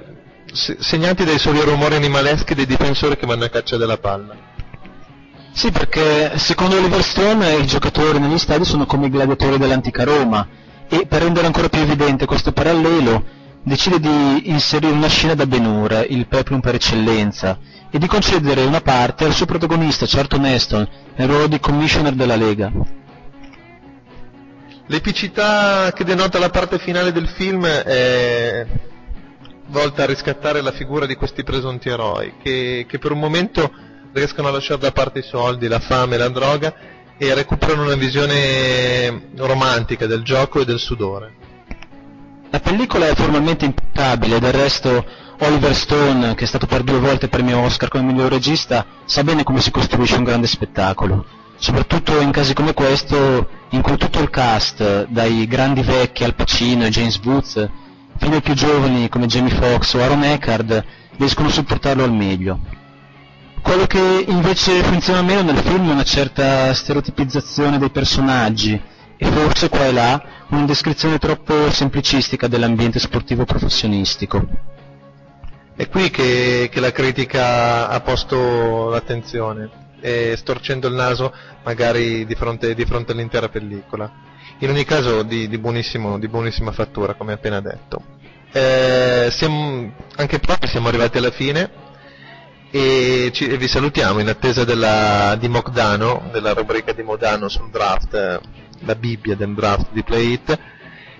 [0.52, 4.48] se- segnati dai soli rumori animaleschi dei difensori che vanno a caccia della palla.
[5.52, 10.46] Sì, perché secondo Oliver Stone i giocatori negli stadi sono come i gladiatori dell'antica Roma
[10.88, 15.64] e per rendere ancora più evidente questo parallelo decide di inserire una scena da Ben
[15.66, 17.58] Hur, il peplum per eccellenza,
[17.90, 22.36] e di concedere una parte al suo protagonista Charlton Heston nel ruolo di commissioner della
[22.36, 22.70] Lega.
[24.86, 28.66] L'epicità che denota la parte finale del film è
[29.66, 33.70] volta a riscattare la figura di questi presunti eroi, che, che per un momento
[34.12, 36.74] riescono a lasciare da parte i soldi, la fame, la droga
[37.16, 41.34] e recuperano una visione romantica del gioco e del sudore.
[42.52, 45.04] La pellicola è formalmente impeccabile, del resto
[45.38, 49.44] Oliver Stone, che è stato per due volte premio Oscar come miglior regista, sa bene
[49.44, 51.24] come si costruisce un grande spettacolo,
[51.56, 56.84] soprattutto in casi come questo in cui tutto il cast, dai grandi vecchi Al Pacino
[56.84, 57.68] e James Woods,
[58.18, 60.84] fino ai più giovani come Jamie Foxx o Aaron Eckhart,
[61.18, 62.58] riescono a supportarlo al meglio.
[63.62, 68.89] Quello che invece funziona meno nel film è una certa stereotipizzazione dei personaggi
[69.22, 74.42] e forse qua e là una descrizione troppo semplicistica dell'ambiente sportivo professionistico.
[75.76, 79.68] È qui che, che la critica ha posto l'attenzione,
[80.36, 84.10] storcendo il naso magari di fronte, di fronte all'intera pellicola.
[84.60, 85.58] In ogni caso di, di
[86.18, 88.02] di buonissima fattura, come appena detto.
[88.52, 91.70] Eh, siamo, anche proprio siamo arrivati alla fine
[92.70, 97.68] e, ci- e vi salutiamo in attesa della, di Mocdano, della rubrica di Modano sul
[97.70, 98.40] draft,
[98.80, 100.58] la Bibbia del draft di Play It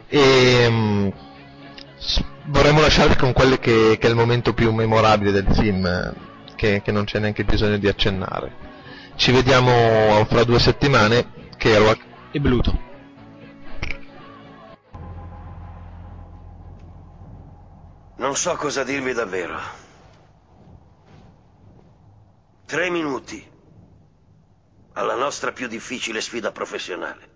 [0.09, 1.13] e
[1.97, 6.15] s- vorremmo lasciarvi con quello che, che è il momento più memorabile del film,
[6.57, 8.69] che, che non c'è neanche bisogno di accennare.
[9.17, 11.99] Ci vediamo fra due settimane, a...
[12.33, 12.89] E Bluto.
[18.17, 19.59] Non so cosa dirvi davvero.
[22.67, 23.45] Tre minuti
[24.93, 27.30] alla nostra più difficile sfida professionale.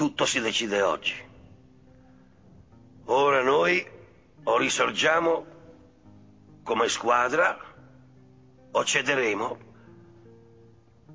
[0.00, 1.12] Tutto si decide oggi.
[3.04, 3.86] Ora noi
[4.44, 5.44] o risorgiamo
[6.62, 7.58] come squadra
[8.70, 9.58] o cederemo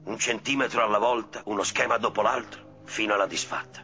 [0.03, 3.83] un centimetro alla volta, uno schema dopo l'altro, fino alla disfatta.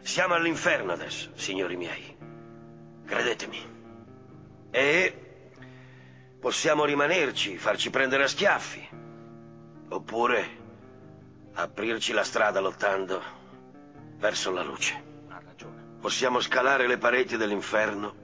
[0.00, 2.16] Siamo all'inferno adesso, signori miei.
[3.06, 3.64] Credetemi.
[4.72, 5.14] E
[6.40, 8.88] possiamo rimanerci, farci prendere a schiaffi.
[9.90, 10.48] Oppure
[11.52, 13.38] aprirci la strada lottando
[14.22, 15.02] verso la luce.
[16.00, 18.14] Possiamo scalare le pareti dell'inferno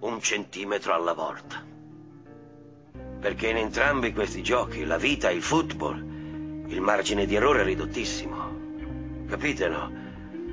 [0.00, 1.64] un centimetro alla volta.
[3.18, 7.64] Perché in entrambi questi giochi, la vita e il football, il margine di errore è
[7.64, 9.24] ridottissimo.
[9.26, 9.90] Capite, no?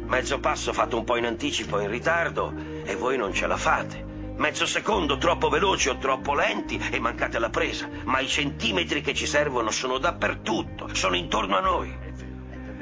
[0.05, 2.53] Mezzo passo fatto un po' in anticipo in ritardo
[2.85, 4.01] e voi non ce la fate.
[4.37, 7.89] Mezzo secondo troppo veloci o troppo lenti e mancate la presa.
[8.05, 12.06] Ma i centimetri che ci servono sono dappertutto, sono intorno a noi.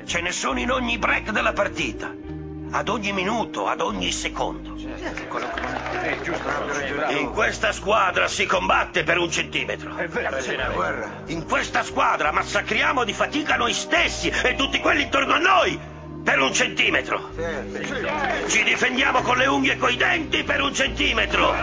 [0.05, 2.13] Ce ne sono in ogni break della partita.
[2.71, 4.75] Ad ogni minuto, ad ogni secondo.
[7.09, 9.95] In questa squadra si combatte per un centimetro.
[11.27, 15.93] In questa squadra massacriamo di fatica noi stessi e tutti quelli intorno a noi
[16.25, 17.29] per un centimetro.
[18.47, 21.53] Ci difendiamo con le unghie e coi denti per un centimetro.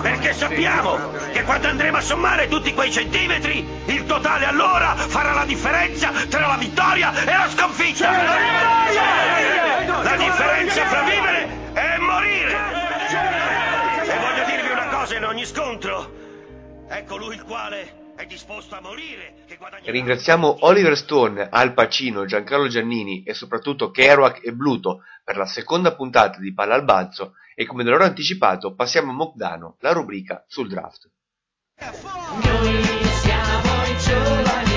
[0.00, 5.44] Perché sappiamo che quando andremo a sommare tutti quei centimetri, il totale allora farà la
[5.44, 8.10] differenza tra la vittoria e la sconfitta.
[10.02, 12.56] La differenza fra vivere e morire.
[14.04, 16.20] E voglio dirvi una cosa in ogni scontro.
[16.88, 19.90] Ecco lui il quale È disposto a morire che guadagnerà.
[19.90, 25.94] Ringraziamo Oliver Stone, Al Pacino, Giancarlo Giannini e soprattutto Kerouac e Bluto per la seconda
[25.94, 30.44] puntata di Palla al Balzo e come da loro anticipato passiamo a Mokdano, la rubrica
[30.46, 31.10] sul draft.
[31.78, 34.71] Noi siamo i giovani,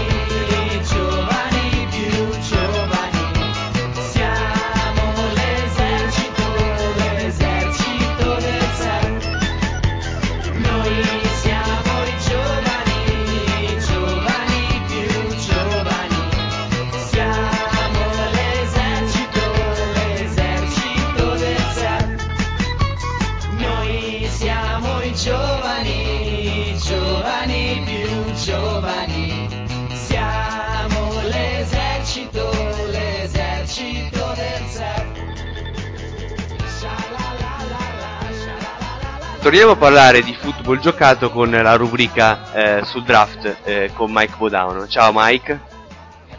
[39.45, 44.33] Torniamo a parlare di football giocato con la rubrica eh, sul draft eh, con Mike
[44.37, 44.87] Bodauno.
[44.87, 45.61] Ciao Mike.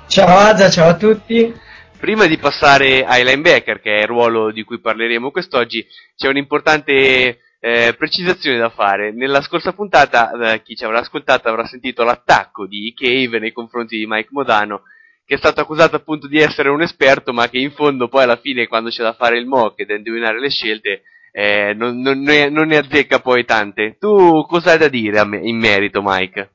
[0.08, 1.54] Ciao Azza, ciao a tutti.
[2.00, 7.38] Prima di passare ai linebacker, che è il ruolo di cui parleremo quest'oggi, c'è un'importante
[7.60, 9.12] eh, precisazione da fare.
[9.12, 13.96] Nella scorsa puntata, eh, chi ci avrà ascoltato avrà sentito l'attacco di Cave nei confronti
[13.96, 14.82] di Mike Modano,
[15.24, 18.40] che è stato accusato appunto di essere un esperto, ma che in fondo poi alla
[18.42, 21.02] fine, quando c'è da fare il mock e da indovinare le scelte,
[21.38, 23.96] eh, non, non ne, non ne azzecca poi tante.
[24.00, 26.48] Tu cosa hai da dire me- in merito, Mike?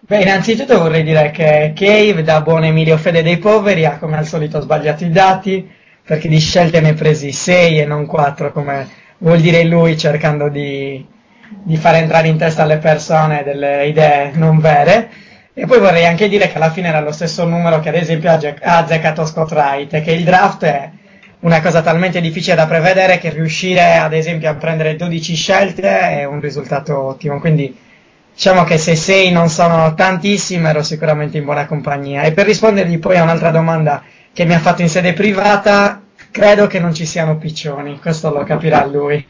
[0.00, 4.26] Beh, innanzitutto vorrei dire che Cave, da buon Emilio Fede dei Poveri, ha come al
[4.26, 5.70] solito sbagliato i dati,
[6.04, 8.88] perché di scelte ne ha presi 6 e non 4, come
[9.18, 11.06] vuol dire lui, cercando di,
[11.62, 15.10] di fare entrare in testa alle persone delle idee non vere.
[15.54, 18.30] E poi vorrei anche dire che alla fine era lo stesso numero che ad esempio
[18.30, 20.90] ha azzeccato Scott Wright, e che il draft è
[21.40, 26.24] una cosa talmente difficile da prevedere che riuscire ad esempio a prendere 12 scelte è
[26.24, 27.38] un risultato ottimo.
[27.38, 27.76] Quindi
[28.34, 32.22] diciamo che se 6 non sono tantissime ero sicuramente in buona compagnia.
[32.22, 34.02] E per rispondergli poi a un'altra domanda
[34.32, 38.42] che mi ha fatto in sede privata, credo che non ci siano piccioni, questo lo
[38.44, 39.24] capirà lui.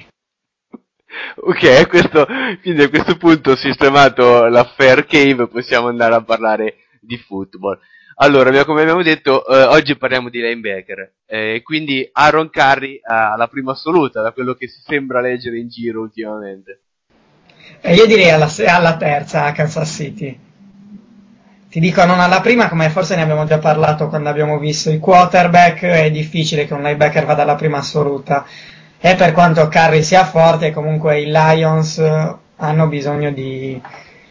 [1.37, 2.27] Ok, questo,
[2.63, 7.79] quindi a questo punto sistemato l'affair cave possiamo andare a parlare di football.
[8.21, 13.73] Allora, come abbiamo detto, eh, oggi parliamo di linebacker, eh, quindi Aaron Curry alla prima
[13.73, 16.81] assoluta, da quello che si sembra leggere in giro ultimamente.
[17.81, 20.37] E io direi alla, alla terza a Kansas City.
[21.71, 24.99] Ti dico non alla prima, come forse ne abbiamo già parlato quando abbiamo visto i
[24.99, 28.45] quarterback, è difficile che un linebacker vada alla prima assoluta.
[28.99, 33.81] E per quanto Curry sia forte, comunque i Lions eh, hanno bisogno di,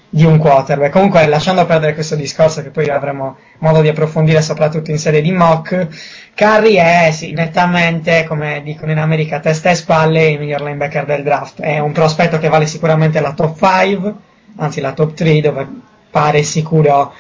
[0.09, 0.91] di un quarterback.
[0.91, 5.31] Comunque, lasciando perdere questo discorso, che poi avremo modo di approfondire soprattutto in serie di
[5.31, 5.87] mock,
[6.35, 11.23] Curry è sì, nettamente, come dicono in America, testa e spalle il miglior linebacker del
[11.23, 11.61] draft.
[11.61, 14.13] È un prospetto che vale sicuramente la top 5,
[14.57, 15.67] anzi la top 3, dove
[16.09, 17.13] pare sicuro,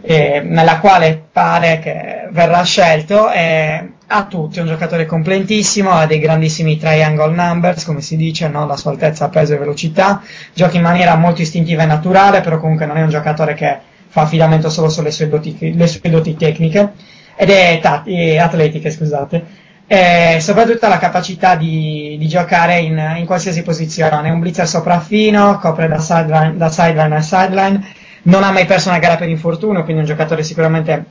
[0.00, 3.30] eh, nella quale pare che verrà scelto.
[3.30, 8.48] E ha tutti, è un giocatore completissimo, ha dei grandissimi triangle numbers, come si dice,
[8.48, 8.66] no?
[8.66, 10.22] la sua altezza, peso e velocità,
[10.52, 13.78] gioca in maniera molto istintiva e naturale, però comunque non è un giocatore che
[14.08, 16.92] fa affidamento solo sulle sue doti, le sue doti tecniche,
[17.36, 19.62] ed è ta- eh, atletiche, scusate.
[19.86, 24.68] E soprattutto ha la capacità di, di giocare in, in qualsiasi posizione, è un blitzer
[24.68, 27.84] sopraffino, copre da sideline, da sideline a sideline,
[28.22, 31.04] non ha mai perso una gara per infortunio, quindi è un giocatore sicuramente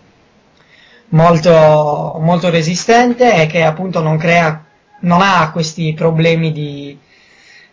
[1.13, 4.63] molto, molto resistente e che appunto non crea,
[5.01, 6.97] non ha questi problemi di,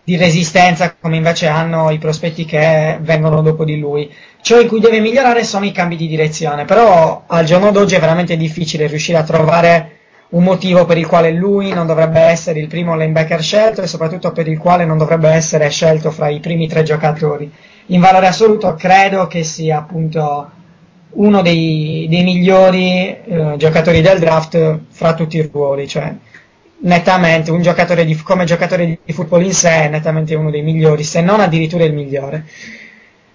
[0.03, 4.13] di resistenza come invece hanno i prospetti che vengono dopo di lui.
[4.41, 8.01] Ciò in cui deve migliorare sono i cambi di direzione, però al giorno d'oggi è
[8.01, 9.97] veramente difficile riuscire a trovare
[10.31, 14.31] un motivo per il quale lui non dovrebbe essere il primo linebacker scelto e soprattutto
[14.31, 17.51] per il quale non dovrebbe essere scelto fra i primi tre giocatori.
[17.87, 20.53] In valore assoluto credo che sia appunto
[21.13, 26.15] uno dei, dei migliori eh, giocatori del draft fra tutti i ruoli, cioè
[26.83, 31.05] nettamente un giocatore di, come giocatore di, football in sé è nettamente uno dei migliori,
[31.05, 32.47] se non addirittura il migliore.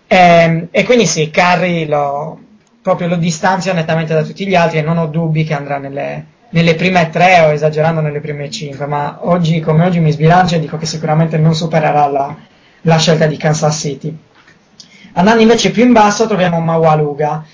[0.08, 2.40] E, e quindi sì, Curry lo,
[2.82, 6.26] proprio lo distanzia nettamente da tutti gli altri e non ho dubbi che andrà nelle,
[6.50, 10.60] nelle prime tre o esagerando nelle prime cinque, ma oggi come oggi mi sbilancio e
[10.60, 12.36] dico che sicuramente non supererà la,
[12.82, 14.18] la scelta di Kansas City.
[15.14, 17.46] Andando invece più in basso troviamo Mawaluga.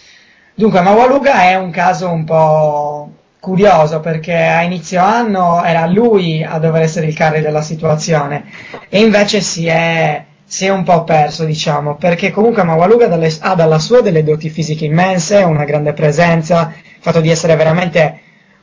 [0.54, 6.60] Dunque, Mawaluga è un caso un po' curioso perché a inizio anno era lui a
[6.60, 8.46] dover essere il carry della situazione
[8.90, 13.56] e invece si è, si è un po' perso, diciamo, perché comunque Mawaluga dalle, ha
[13.56, 18.20] dalla sua delle doti fisiche immense, una grande presenza, il fatto di essere veramente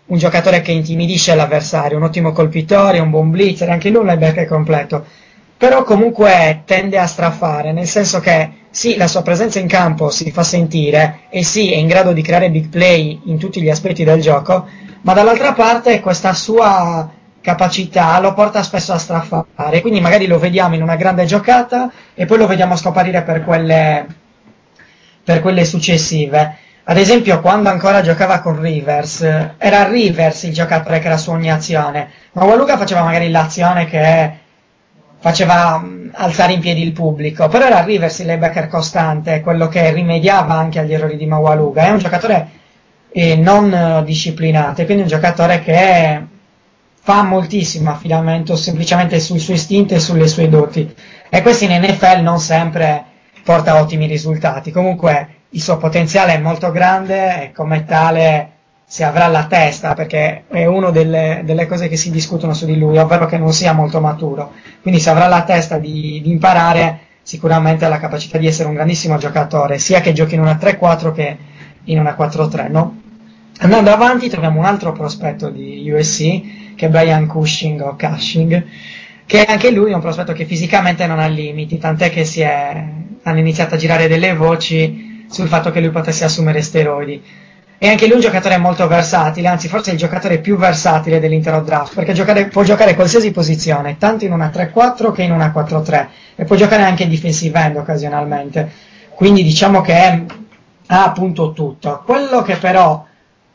[0.07, 4.47] un giocatore che intimidisce l'avversario, un ottimo colpitore, un buon blitzer, anche lui un linebacker
[4.47, 5.07] completo.
[5.59, 10.31] Però comunque tende a strafare, nel senso che sì, la sua presenza in campo si
[10.31, 14.05] fa sentire e sì, è in grado di creare big play in tutti gli aspetti
[14.05, 14.69] del gioco,
[15.03, 17.11] ma dall'altra parte questa sua
[17.41, 22.25] capacità lo porta spesso a straffare, quindi magari lo vediamo in una grande giocata e
[22.25, 24.07] poi lo vediamo scomparire per quelle,
[25.25, 26.57] per quelle successive.
[26.85, 29.23] Ad esempio, quando ancora giocava con Rivers,
[29.59, 34.38] era Rivers il giocatore che era su ogni azione, ma Waluga faceva magari l'azione che
[35.21, 40.55] faceva alzare in piedi il pubblico, però era Rivers il linebacker costante, quello che rimediava
[40.55, 41.87] anche agli errori di Mawaluga.
[41.87, 42.49] È un giocatore
[43.11, 46.23] eh, non eh, disciplinato, quindi un giocatore che
[47.01, 50.95] fa moltissimo affidamento semplicemente sul suo istinto e sulle sue doti.
[51.31, 53.05] E questo in NFL non sempre
[53.43, 54.71] porta ottimi risultati.
[54.71, 58.58] Comunque il suo potenziale è molto grande e come tale
[58.91, 62.79] se avrà la testa, perché è una delle, delle, cose che si discutono su di
[62.79, 64.55] lui, ovvero che non sia molto maturo.
[64.81, 68.75] Quindi se avrà la testa di, di imparare, sicuramente ha la capacità di essere un
[68.75, 71.37] grandissimo giocatore, sia che giochi in una 3-4 che
[71.85, 73.03] in una 4-3, no?
[73.59, 78.65] Andando avanti troviamo un altro prospetto di USC, che è Brian Cushing o Cushing,
[79.27, 82.85] che anche lui è un prospetto che fisicamente non ha limiti, tant'è che è,
[83.23, 87.23] hanno iniziato a girare delle voci sul fatto che lui potesse assumere steroidi
[87.81, 91.21] e anche lui è un giocatore molto versatile, anzi forse è il giocatore più versatile
[91.21, 95.53] dell'intero draft, perché giocare, può giocare qualsiasi posizione, tanto in una 3-4 che in una
[95.55, 98.69] 4-3, e può giocare anche defensive end occasionalmente,
[99.15, 100.27] quindi diciamo che
[100.87, 102.03] ha appunto tutto.
[102.05, 103.05] Quello che però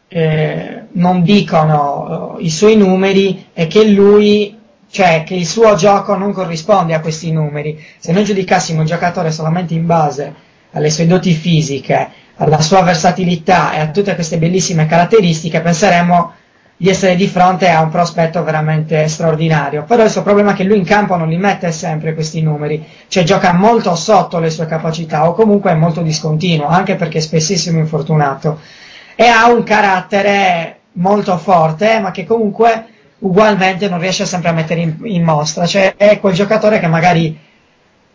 [0.08, 4.58] eh, non dicono eh, i suoi numeri è che lui,
[4.90, 7.84] cioè che il suo gioco non corrisponde a questi numeri.
[7.98, 10.34] Se noi giudicassimo un giocatore solamente in base
[10.72, 16.34] alle sue doti fisiche, alla sua versatilità e a tutte queste bellissime caratteristiche, penseremmo
[16.76, 19.84] di essere di fronte a un prospetto veramente straordinario.
[19.84, 22.86] Però il suo problema è che lui in campo non li mette sempre questi numeri,
[23.08, 27.22] cioè gioca molto sotto le sue capacità o comunque è molto discontinuo, anche perché è
[27.22, 28.60] spessissimo infortunato.
[29.16, 32.86] E ha un carattere molto forte, ma che comunque
[33.20, 37.40] ugualmente non riesce sempre a mettere in, in mostra, cioè è quel giocatore che magari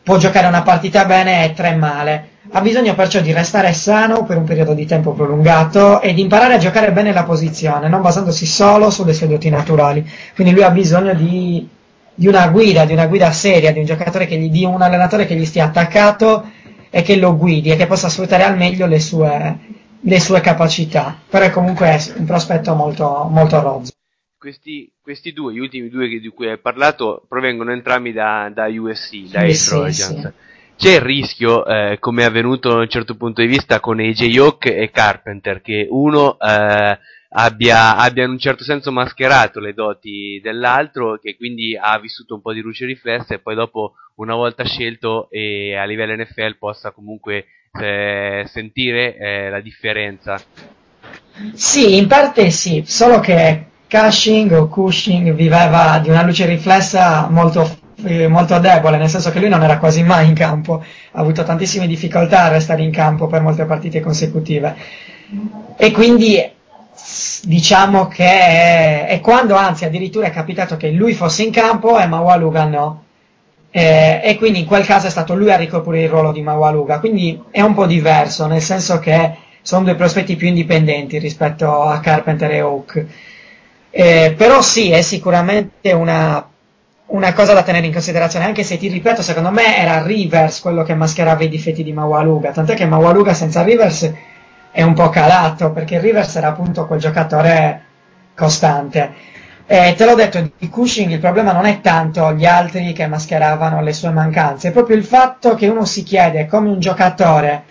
[0.02, 4.38] può giocare una partita bene e tre male ha bisogno perciò di restare sano per
[4.38, 8.46] un periodo di tempo prolungato e di imparare a giocare bene la posizione, non basandosi
[8.46, 10.08] solo sulle sue doti naturali.
[10.34, 11.68] Quindi lui ha bisogno di,
[12.14, 15.26] di una guida, di una guida seria, di un giocatore che gli, di un allenatore
[15.26, 16.50] che gli stia attaccato
[16.90, 19.58] e che lo guidi e che possa sfruttare al meglio le sue,
[20.00, 21.18] le sue capacità.
[21.28, 23.92] Però è comunque un prospetto molto, molto rozzo.
[24.38, 29.30] Questi, questi, due, gli ultimi due di cui hai parlato, provengono entrambi da, da USC,
[29.30, 30.20] dai Sì, Trojans.
[30.20, 30.28] sì.
[30.78, 34.36] C'è il rischio, eh, come è avvenuto da un certo punto di vista con AJ
[34.38, 36.98] Hawk e Carpenter, che uno eh,
[37.30, 42.42] abbia, abbia in un certo senso mascherato le doti dell'altro, che quindi ha vissuto un
[42.42, 46.92] po' di luce riflessa e poi dopo, una volta scelto e a livello NFL, possa
[46.92, 50.40] comunque eh, sentire eh, la differenza.
[51.54, 57.77] Sì, in parte sì, solo che Cushing o Cushing viveva di una luce riflessa molto,
[58.04, 61.42] eh, molto debole, nel senso che lui non era quasi mai in campo, ha avuto
[61.42, 64.76] tantissime difficoltà a restare in campo per molte partite consecutive.
[65.76, 66.56] E quindi
[67.42, 72.64] diciamo che è quando anzi addirittura è capitato che lui fosse in campo e Mawaluga
[72.64, 73.02] no.
[73.70, 76.98] Eh, e quindi in quel caso è stato lui a ricoprire il ruolo di Mawaluga,
[77.00, 82.00] quindi è un po' diverso, nel senso che sono due prospetti più indipendenti rispetto a
[82.00, 83.06] Carpenter e Hawk.
[83.90, 86.48] Eh, però sì, è sicuramente una,
[87.08, 90.82] una, cosa da tenere in considerazione, anche se ti ripeto, secondo me era Rivers quello
[90.82, 94.12] che mascherava i difetti di Mawaluga, tant'è che Mawaluga senza Rivers
[94.70, 97.82] è un po' calato, perché Rivers era appunto quel giocatore
[98.34, 99.36] costante.
[99.66, 103.82] Eh, te l'ho detto, di Cushing il problema non è tanto gli altri che mascheravano
[103.82, 107.64] le sue mancanze, è proprio il fatto che uno si chiede come un giocatore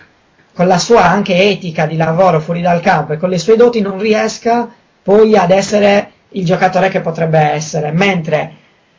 [0.54, 3.80] con la sua anche etica di lavoro fuori dal campo e con le sue doti
[3.80, 4.68] non riesca
[5.02, 8.52] poi ad essere il giocatore che potrebbe essere, mentre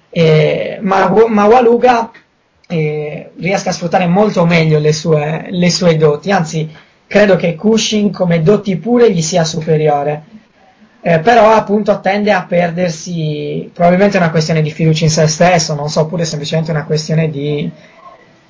[0.10, 2.12] eh, Mawaluga
[2.68, 6.70] eh, riesca a sfruttare molto meglio le sue, le sue doti, anzi
[7.08, 10.24] credo che Cushing come doti pure gli sia superiore.
[11.02, 15.74] Eh, però appunto tende a perdersi, probabilmente è una questione di fiducia in se stesso,
[15.74, 17.72] non so, oppure semplicemente una questione di,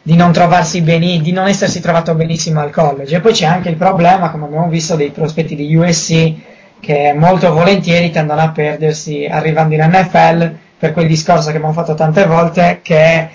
[0.02, 3.16] di non trovarsi bene, di non essersi trovato benissimo al college.
[3.16, 6.34] E poi c'è anche il problema, come abbiamo visto, dei prospetti di USC
[6.80, 11.94] che molto volentieri tendono a perdersi arrivando in NFL per quel discorso che abbiamo fatto
[11.94, 13.30] tante volte che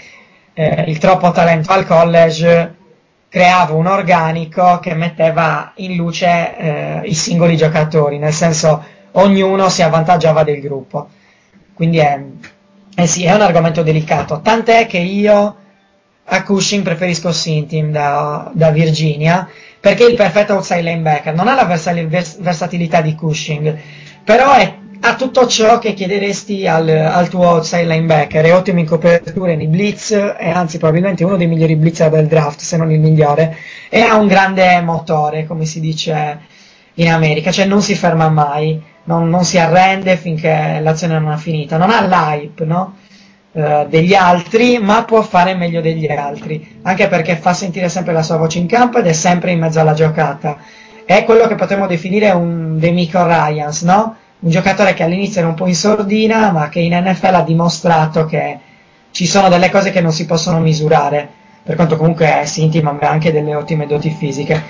[0.55, 2.75] eh, il troppo talento al college
[3.29, 9.83] creava un organico che metteva in luce eh, i singoli giocatori, nel senso ognuno si
[9.83, 11.09] avvantaggiava del gruppo.
[11.75, 12.21] Quindi è,
[12.97, 15.57] Eh sì, è un argomento delicato, tant'è che io
[16.27, 19.49] a Cushing preferisco Sintim da, da Virginia,
[19.81, 23.77] perché è il perfetto outside linebacker, non ha la versali- vers- versatilità di Cushing,
[24.23, 24.75] però è-
[25.07, 29.67] ha tutto ciò che chiederesti al, al tuo outside linebacker, è ottimo in copertura nei
[29.67, 33.55] blitz, è anzi probabilmente uno dei migliori blitzer del draft, se non il migliore,
[33.91, 36.41] e ha un grande motore, come si dice
[36.95, 41.37] in America, cioè non si ferma mai, non, non si arrende finché l'azione non è
[41.37, 42.97] finita, non ha l'hype, no?
[43.53, 48.23] eh, degli altri, ma può fare meglio degli altri, anche perché fa sentire sempre la
[48.23, 50.57] sua voce in campo ed è sempre in mezzo alla giocata.
[51.05, 54.17] È quello che potremmo definire un Demico Ryans, no?
[54.45, 58.27] Un giocatore che all'inizio era un po' in sordina, ma che in NFL ha dimostrato
[58.27, 58.59] che
[59.11, 61.27] ci sono delle cose che non si possono misurare,
[61.63, 64.63] per quanto comunque si intima anche delle ottime doti fisiche.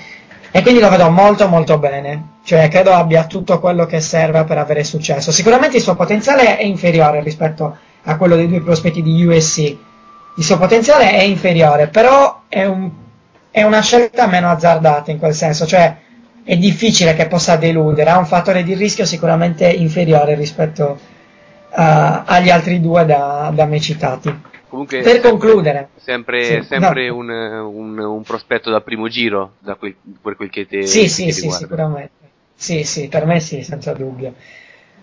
[0.49, 4.57] E quindi lo vedo molto molto bene, cioè credo abbia tutto quello che serve per
[4.59, 5.33] avere successo.
[5.33, 9.57] Sicuramente il suo potenziale è inferiore rispetto a quello dei due prospetti di USC.
[10.37, 12.89] Il suo potenziale è inferiore, però è, un-
[13.51, 15.97] è una scelta meno azzardata in quel senso, cioè
[16.45, 20.97] è difficile che possa deludere, ha un fattore di rischio sicuramente inferiore rispetto
[21.71, 24.33] a- agli altri due da, da me citati.
[24.69, 27.15] Comunque, Per sempre- concludere, sempre, Sì, sempre no.
[27.17, 31.31] un, un- un prospetto da primo giro da quel- per quel che te Sì, sì,
[31.31, 32.11] sì, sicuramente.
[32.55, 34.33] Sì, sì, per me sì, senza dubbio.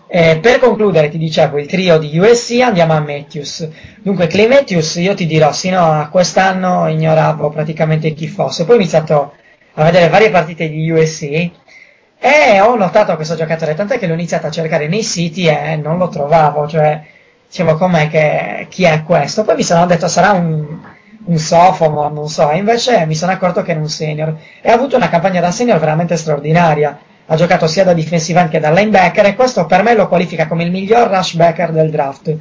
[0.07, 3.67] Eh, per concludere, ti dicevo, il trio di USC andiamo a Matthews.
[4.01, 8.63] Dunque, Clay Matthews, io ti dirò, sino a quest'anno ignoravo praticamente chi fosse.
[8.65, 9.33] Poi ho iniziato
[9.75, 11.51] a vedere varie partite di USC
[12.25, 15.97] e ho notato questo giocatore, tant'è che l'ho iniziato a cercare nei siti e non
[15.97, 17.01] lo trovavo, cioè
[17.47, 19.43] dicevo com'è che chi è questo?
[19.43, 20.65] Poi mi sono detto sarà un,
[21.25, 24.73] un sophomore, non so, e invece mi sono accorto che era un senior e ha
[24.73, 26.97] avuto una campagna da senior veramente straordinaria.
[27.25, 30.47] Ha giocato sia da defensive end che da linebacker e questo per me lo qualifica
[30.47, 32.35] come il miglior rushbacker del draft.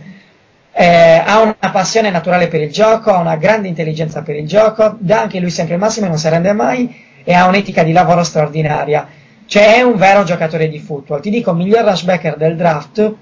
[0.75, 4.97] Eh, ha una passione naturale per il gioco, ha una grande intelligenza per il gioco,
[4.99, 7.93] dà anche lui sempre il massimo e non si arrende mai e ha un'etica di
[7.93, 9.09] lavoro straordinaria.
[9.47, 11.21] Cioè è un vero giocatore di football.
[11.21, 13.15] Ti dico miglior rushbacker del draft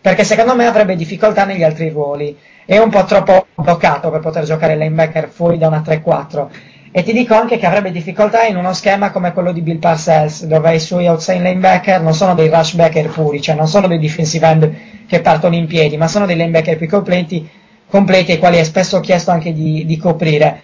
[0.00, 2.36] perché secondo me avrebbe difficoltà negli altri ruoli.
[2.64, 6.48] È un po' troppo bloccato per poter giocare linebacker fuori da una 3-4.
[6.90, 10.44] E ti dico anche che avrebbe difficoltà in uno schema come quello di Bill Parcells,
[10.46, 14.46] dove i suoi outside linebacker non sono dei rushbacker puri, cioè non sono dei defensive
[14.46, 14.74] end
[15.06, 17.48] che partono in piedi, ma sono dei linebacker più completi,
[17.88, 20.60] completi ai quali è spesso chiesto anche di, di coprire.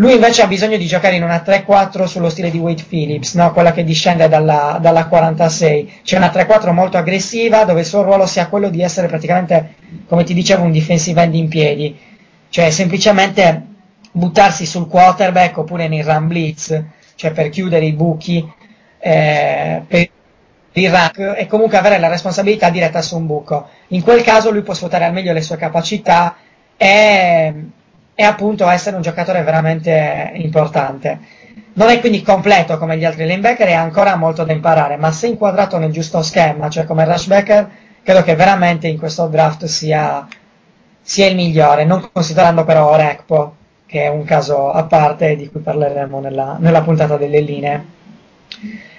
[0.00, 3.52] Lui invece ha bisogno di giocare in una 3-4 sullo stile di Wade Phillips, no?
[3.52, 6.00] quella che discende dalla, dalla 46.
[6.02, 9.74] C'è una 3-4 molto aggressiva dove il suo ruolo sia quello di essere praticamente,
[10.06, 11.98] come ti dicevo, un defensive end in piedi.
[12.48, 13.66] Cioè semplicemente
[14.10, 16.82] buttarsi sul quarterback oppure nei run blitz,
[17.14, 18.50] cioè per chiudere i buchi,
[19.00, 20.08] eh, per
[20.72, 23.68] il rack e comunque avere la responsabilità diretta su un buco.
[23.88, 26.36] In quel caso lui può sfruttare al meglio le sue capacità
[26.78, 27.54] e,
[28.20, 31.20] e appunto essere un giocatore veramente importante.
[31.72, 35.10] Non è quindi completo come gli altri linebacker e ha ancora molto da imparare, ma
[35.10, 37.70] se inquadrato nel giusto schema, cioè come rushbacker,
[38.02, 40.28] credo che veramente in questo draft sia,
[41.00, 43.54] sia il migliore, non considerando però Orekpo,
[43.86, 47.84] che è un caso a parte di cui parleremo nella, nella puntata delle linee.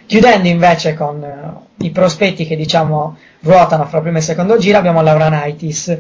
[0.08, 5.04] Chiudendo invece con eh, i prospetti che diciamo ruotano fra primo e secondo giro, abbiamo
[5.04, 5.96] Lauranaitis.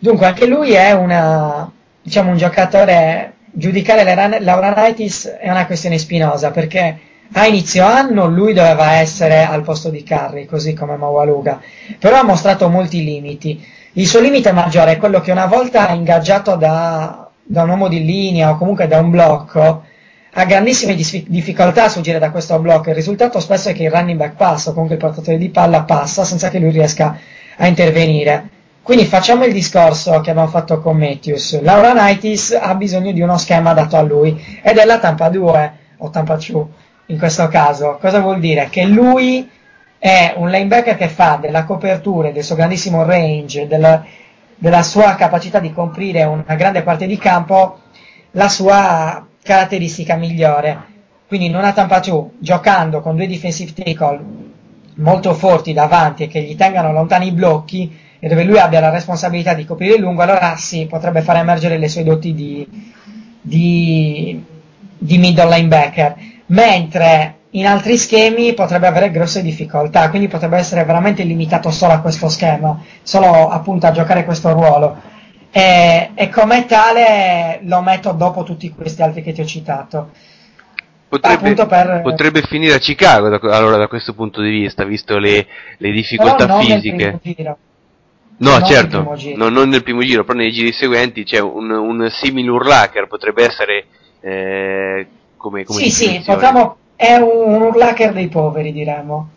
[0.00, 1.70] Dunque anche lui è una,
[2.02, 4.04] diciamo, un giocatore, giudicare
[4.40, 6.98] Lauranaitis è una questione spinosa perché
[7.32, 11.60] a inizio anno lui doveva essere al posto di Curry, così come Mawaluga,
[11.98, 13.64] però ha mostrato molti limiti.
[13.92, 18.04] Il suo limite maggiore è quello che una volta ingaggiato da, da un uomo di
[18.04, 19.84] linea o comunque da un blocco,
[20.32, 22.90] ha grandissime dis- difficoltà a sfuggire da questo blocco.
[22.90, 25.82] Il risultato spesso è che il running back passa, o comunque il portatore di palla
[25.82, 27.16] passa senza che lui riesca
[27.56, 28.48] a intervenire.
[28.82, 31.60] Quindi facciamo il discorso che abbiamo fatto con Matthews.
[31.60, 36.10] Lauranaitis ha bisogno di uno schema dato a lui ed è la Tampa 2 o
[36.10, 36.64] Tampa 2
[37.06, 37.98] in questo caso.
[38.00, 38.68] Cosa vuol dire?
[38.70, 39.48] Che lui
[39.98, 44.02] è un linebacker che fa della copertura, del suo grandissimo range, della,
[44.54, 47.80] della sua capacità di coprire una grande parte di campo,
[48.32, 50.88] la sua caratteristica migliore.
[51.28, 54.20] Quindi in una Tampa 2, giocando con due defensive tackle
[54.94, 58.90] molto forti davanti e che gli tengano lontani i blocchi e dove lui abbia la
[58.90, 62.66] responsabilità di coprire il lungo, allora sì, potrebbe far emergere le sue doti di,
[63.40, 64.44] di,
[64.98, 66.14] di middle linebacker.
[66.46, 72.00] Mentre in altri schemi potrebbe avere grosse difficoltà, quindi potrebbe essere veramente limitato solo a
[72.00, 75.00] questo schema, solo appunto a giocare questo ruolo.
[75.50, 80.10] E, e come tale lo metto dopo tutti questi altri che ti ho citato.
[81.08, 85.46] Potrebbe, per- potrebbe finire a Chicago da, allora da questo punto di vista, visto le,
[85.78, 87.18] le difficoltà fisiche.
[88.40, 92.08] No, non certo, no, non nel primo giro, però nei giri seguenti c'è un, un
[92.10, 93.86] simile urlacher, potrebbe essere
[94.20, 95.06] eh,
[95.36, 99.28] come, come sì, sì, potremmo, è un, un urlacher dei poveri, diremmo.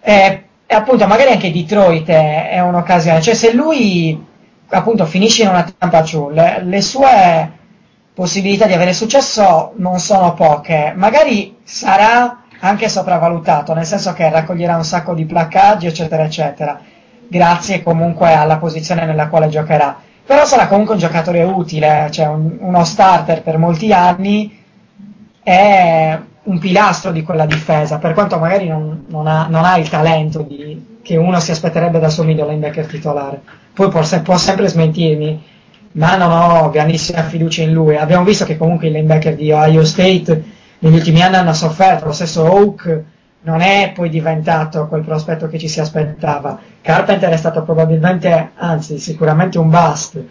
[0.00, 4.24] E, e appunto, magari anche Detroit è, è un'occasione, cioè se lui
[4.68, 7.52] appunto finisce in una Tampa True, le, le sue
[8.14, 14.76] possibilità di avere successo non sono poche, magari sarà anche sopravvalutato, nel senso che raccoglierà
[14.76, 16.80] un sacco di placcaggi, eccetera, eccetera,
[17.28, 19.96] grazie comunque alla posizione nella quale giocherà.
[20.26, 24.62] Però sarà comunque un giocatore utile, cioè un- uno starter per molti anni,
[25.42, 29.88] è un pilastro di quella difesa, per quanto magari non, non ha, non ha il
[29.88, 33.40] talento di- che uno si aspetterebbe da suo middle linebacker titolare.
[33.74, 35.42] Poi può, può sempre smentirmi,
[35.92, 37.96] ma non ho grandissima fiducia in lui.
[37.96, 40.42] Abbiamo visto che comunque i linebacker di Ohio State
[40.78, 43.02] negli ultimi anni hanno sofferto, lo stesso Oak
[43.44, 46.58] non è poi diventato quel prospetto che ci si aspettava.
[46.80, 50.22] Carpenter è stato probabilmente, anzi sicuramente un bust.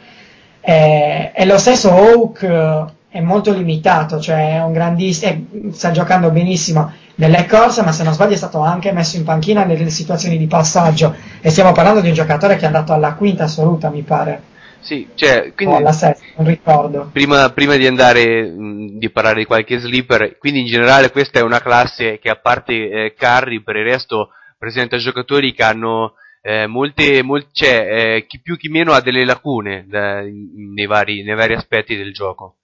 [0.59, 5.91] E, e lo stesso Oak eh, è molto limitato, cioè è un grandissimo, eh, sta
[5.91, 9.89] giocando benissimo nelle corse, ma se non sbaglio è stato anche messo in panchina nelle
[9.91, 11.13] situazioni di passaggio.
[11.39, 14.51] E stiamo parlando di un giocatore che è andato alla quinta assoluta, mi pare.
[14.83, 17.09] Sì, cioè, quindi alla sesta, non ricordo.
[17.13, 21.41] prima, prima di andare, mh, di parlare di qualche sleeper, quindi in generale questa è
[21.43, 26.67] una classe che a parte eh, Curry, per il resto presenta giocatori che hanno eh,
[26.67, 31.35] molte, mol- cioè, eh, chi più chi meno ha delle lacune da- nei, vari, nei
[31.35, 32.57] vari aspetti del gioco.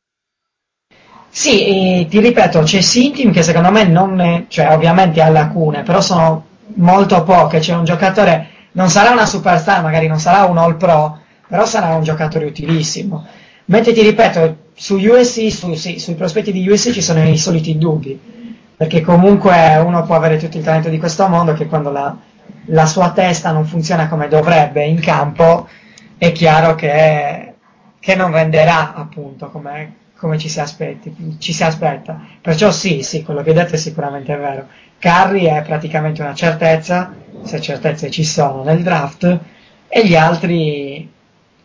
[1.30, 6.02] Sì, ti ripeto, c'è Sintim che secondo me non è, cioè ovviamente ha lacune, però
[6.02, 10.76] sono molto poche, c'è un giocatore, non sarà una superstar, magari non sarà un all
[10.76, 11.20] pro,
[11.50, 13.26] però sarà un giocatore utilissimo.
[13.66, 17.78] Mentre ti ripeto, su USC, su- sì, sui prospetti di USC ci sono i soliti
[17.78, 18.18] dubbi,
[18.78, 22.16] perché comunque uno può avere tutto il talento di questo mondo che quando la,
[22.66, 25.68] la sua testa non funziona come dovrebbe in campo,
[26.20, 27.54] è chiaro che,
[28.00, 32.20] che non renderà appunto come, come ci, si aspetti, ci si aspetta.
[32.42, 34.68] Perciò sì, sì, quello che hai detto è sicuramente vero.
[35.00, 37.12] Curry è praticamente una certezza,
[37.44, 39.40] se certezze ci sono nel draft,
[39.88, 41.10] e gli altri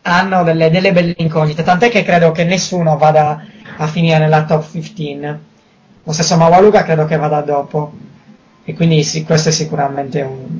[0.07, 3.43] hanno delle, delle belle incognite, tant'è che credo che nessuno vada
[3.77, 5.37] a finire nella top 15.
[6.03, 7.91] Lo stesso Mawaluga credo che vada dopo.
[8.63, 10.59] E quindi sì, questo è sicuramente un-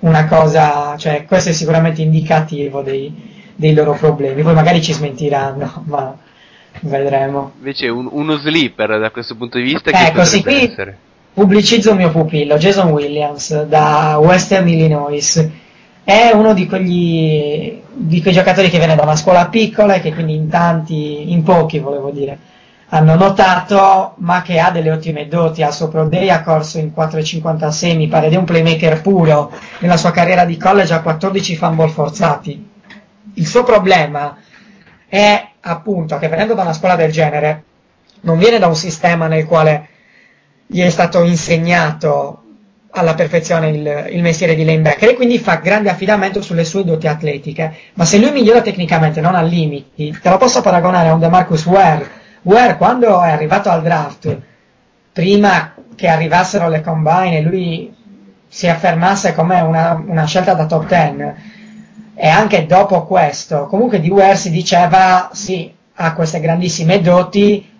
[0.00, 3.12] una cosa, cioè questo è sicuramente indicativo dei,
[3.54, 4.42] dei loro problemi.
[4.42, 6.16] Poi magari ci smentiranno, ma
[6.82, 7.52] vedremo.
[7.58, 10.98] Invece un- uno sleeper da questo punto di vista Ecco, sì, potrebbe qui essere?
[11.32, 15.48] pubblicizzo il mio pupillo, Jason Williams, da Western Illinois.
[16.04, 20.12] È uno di quegli di quei giocatori che viene da una scuola piccola e che
[20.12, 22.38] quindi in tanti, in pochi volevo dire,
[22.88, 25.62] hanno notato, ma che ha delle ottime doti.
[25.62, 29.50] Al suo Pro Day ha corso in 4,56, mi pare, è un playmaker puro.
[29.80, 32.70] Nella sua carriera di college ha 14 fumble forzati.
[33.34, 34.36] Il suo problema
[35.08, 37.64] è appunto che venendo da una scuola del genere,
[38.20, 39.88] non viene da un sistema nel quale
[40.66, 42.43] gli è stato insegnato
[42.96, 47.08] alla perfezione il, il mestiere di linebacker e quindi fa grande affidamento sulle sue doti
[47.08, 47.74] atletiche.
[47.94, 51.66] Ma se lui migliora tecnicamente, non ha limiti, te lo posso paragonare a un DeMarcus
[51.66, 52.08] Ware.
[52.42, 54.38] Ware quando è arrivato al draft,
[55.12, 57.94] prima che arrivassero le combine e lui
[58.46, 61.52] si affermasse come una, una scelta da top 10,
[62.14, 67.72] e anche dopo questo, comunque di Ware si diceva sì, ha queste grandissime doti,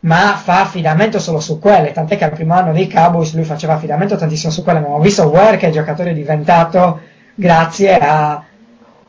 [0.00, 3.74] ma fa affidamento solo su quelle, tant'è che al primo anno dei Cowboys lui faceva
[3.74, 7.00] affidamento tantissimo su quelle, ma ho visto Ware che è giocatore diventato
[7.34, 8.42] grazie a,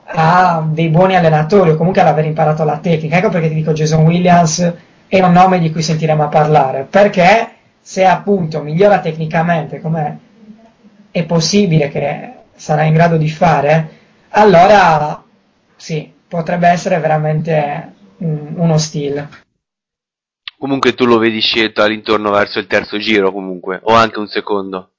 [0.05, 3.17] a dei buoni allenatori o comunque ad aver imparato la tecnica.
[3.17, 4.73] Ecco perché ti dico Jason Williams
[5.07, 7.49] è un nome di cui sentiremo a parlare, perché
[7.81, 10.19] se appunto migliora tecnicamente come
[11.11, 13.89] è possibile che sarà in grado di fare,
[14.29, 15.21] allora
[15.75, 19.27] sì, potrebbe essere veramente un- uno stile.
[20.61, 24.91] Comunque tu lo vedi scelto all'intorno verso il terzo giro comunque, o anche un secondo.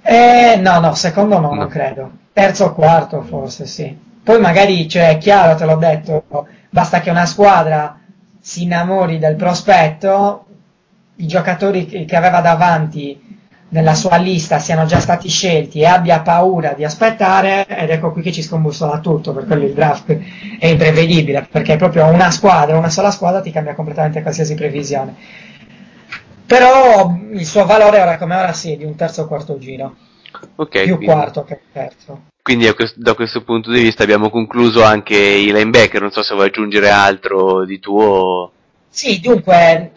[0.00, 2.10] Eh, no, no, secondo no, non credo.
[2.32, 3.94] Terzo o quarto forse sì.
[4.22, 6.24] Poi magari, cioè, è chiaro, te l'ho detto,
[6.70, 8.00] basta che una squadra
[8.40, 10.46] si innamori del prospetto,
[11.16, 13.27] i giocatori che che aveva davanti
[13.70, 18.22] nella sua lista siano già stati scelti e abbia paura di aspettare, ed ecco qui
[18.22, 20.16] che ci scombussola tutto, per quello il draft
[20.58, 25.14] è imprevedibile, perché proprio una squadra, una sola squadra ti cambia completamente qualsiasi previsione.
[26.46, 29.94] Però il suo valore ora come ora sì, è di un terzo o quarto giro,
[30.56, 32.30] Ok, più quindi, quarto che terzo.
[32.42, 36.22] quindi a quest- da questo punto di vista abbiamo concluso anche i linebacker, non so
[36.22, 38.52] se vuoi aggiungere altro di tuo.
[38.90, 39.92] Sì, dunque,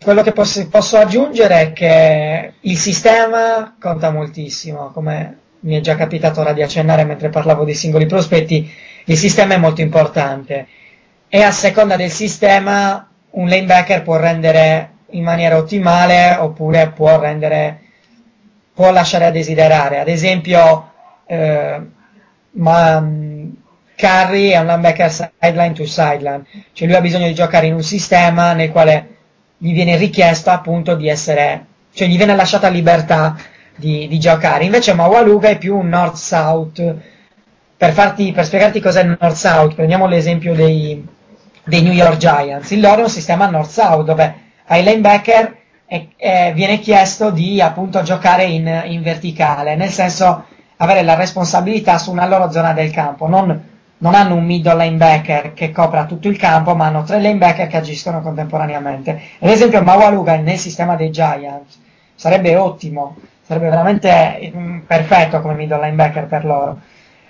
[0.00, 5.96] quello che posso, posso aggiungere è che il sistema conta moltissimo, come mi è già
[5.96, 8.70] capitato ora di accennare mentre parlavo dei singoli prospetti,
[9.04, 10.66] il sistema è molto importante
[11.28, 17.80] e a seconda del sistema un lanebacker può rendere in maniera ottimale oppure può rendere
[18.74, 19.98] può lasciare a desiderare.
[20.00, 20.92] Ad esempio,
[21.26, 21.80] eh,
[22.50, 23.56] ma, mh,
[23.96, 27.82] Curry è un linebacker sideline to sideline, cioè lui ha bisogno di giocare in un
[27.82, 29.15] sistema nel quale
[29.58, 33.36] gli viene richiesto appunto di essere, cioè gli viene lasciata libertà
[33.76, 34.64] di, di giocare.
[34.64, 36.94] Invece Mawaluga è più un north-south.
[37.76, 41.04] Per, farti, per spiegarti cos'è il north-south, prendiamo l'esempio dei,
[41.64, 42.70] dei New York Giants.
[42.70, 44.34] Il loro è un sistema north-south dove
[44.66, 45.56] ai linebacker
[45.86, 50.46] e, e viene chiesto di appunto giocare in, in, verticale, nel senso
[50.78, 55.54] avere la responsabilità su una loro zona del campo, non, non, hanno un middle linebacker
[55.54, 59.20] che copra tutto il campo, ma hanno tre linebacker che agiscono contemporaneamente.
[59.40, 61.78] Ad esempio Mawaluga nel sistema dei Giants
[62.14, 66.80] sarebbe ottimo, sarebbe veramente mm, perfetto come middle linebacker per loro.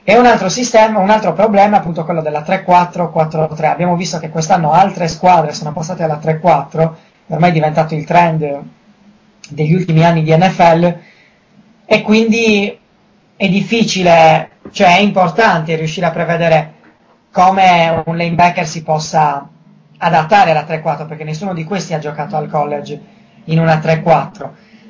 [0.03, 3.65] E un altro sistema, un altro problema è appunto quello della 3-4-4-3.
[3.65, 6.91] Abbiamo visto che quest'anno altre squadre sono passate alla 3-4
[7.29, 8.61] ormai è diventato il trend
[9.49, 10.99] degli ultimi anni di NFL
[11.85, 12.79] e quindi
[13.37, 16.73] è difficile, cioè è importante riuscire a prevedere
[17.31, 19.49] come un linebacker si possa
[19.99, 23.01] adattare alla 3-4 perché nessuno di questi ha giocato al college
[23.45, 24.49] in una 3-4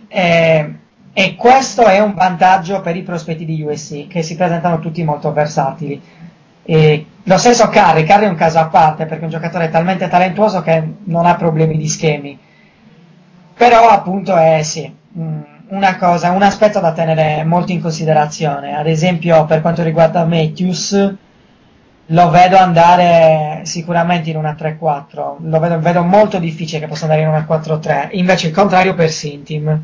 [0.09, 0.75] e,
[1.13, 5.33] e questo è un vantaggio per i prospetti di USC che si presentano tutti molto
[5.33, 6.01] versatili
[6.69, 10.09] e lo stesso Curry, Curry è un caso a parte perché è un giocatore talmente
[10.09, 12.37] talentuoso che non ha problemi di schemi.
[13.55, 18.77] Però appunto è sì, mm, una cosa, un aspetto da tenere molto in considerazione.
[18.77, 21.15] Ad esempio per quanto riguarda Matthews,
[22.11, 27.23] lo vedo andare sicuramente in una 3-4, lo vedo, vedo molto difficile che possa andare
[27.23, 29.83] in una 4-3, invece il contrario per Sintim,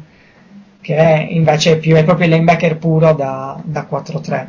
[0.81, 4.47] che invece è, più, è proprio il linebacker puro da, da 4-3.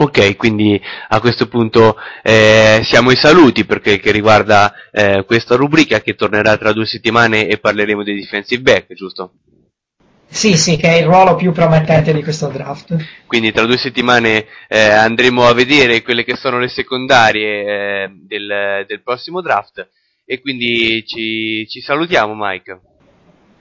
[0.00, 5.56] Ok, quindi a questo punto eh, siamo ai saluti per quel che riguarda eh, questa
[5.56, 9.32] rubrica che tornerà tra due settimane e parleremo dei defensive back, giusto?
[10.28, 12.94] Sì, sì, che è il ruolo più promettente di questo draft.
[13.26, 18.84] Quindi tra due settimane eh, andremo a vedere quelle che sono le secondarie eh, del,
[18.86, 19.88] del, prossimo draft
[20.24, 22.80] e quindi ci, ci salutiamo Mike.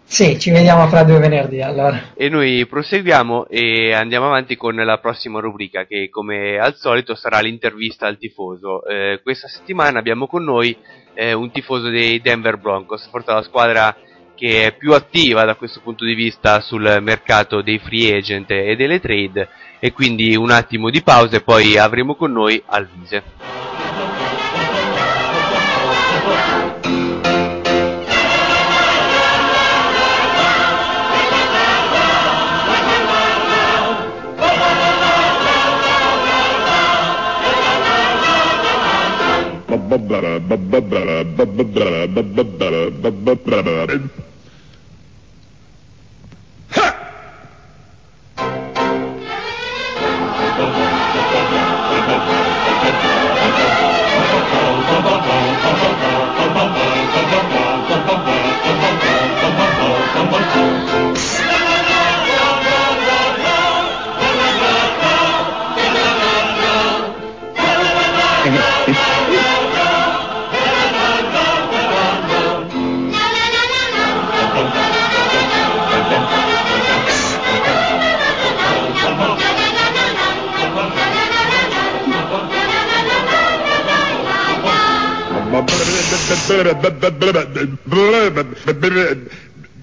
[0.09, 2.13] Sì, ci vediamo fra due venerdì allora.
[2.15, 7.41] E noi proseguiamo e andiamo avanti con la prossima rubrica che come al solito sarà
[7.41, 8.85] l'intervista al tifoso.
[8.85, 10.75] Eh, questa settimana abbiamo con noi
[11.13, 13.95] eh, un tifoso dei Denver Broncos, forse la squadra
[14.33, 18.77] che è più attiva da questo punto di vista sul mercato dei free agent e
[18.77, 23.76] delle trade e quindi un attimo di pausa e poi avremo con noi Alvise.
[39.97, 42.69] Bubba, bubba, bubba, bubba, bubba, bubba,
[43.01, 44.26] bubba, bubba,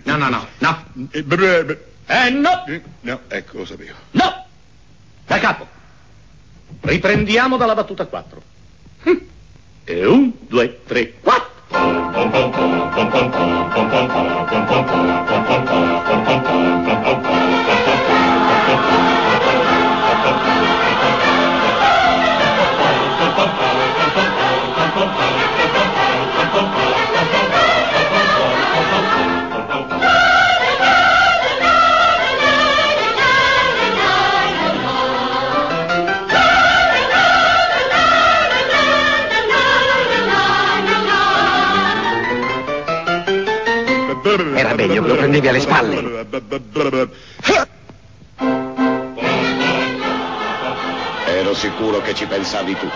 [0.05, 0.85] No, no, no, no.
[2.07, 2.65] Eh, no!
[3.01, 3.97] No, ecco, lo sapevo.
[4.13, 4.47] No!
[5.27, 5.67] Da capo.
[6.83, 8.43] Riprendiamo dalla battuta 4.
[9.85, 11.53] E un, due, tre, quattro.
[44.65, 46.27] Era meglio che lo prendevi alle spalle.
[51.27, 52.89] Ero sicuro che ci pensavi tu.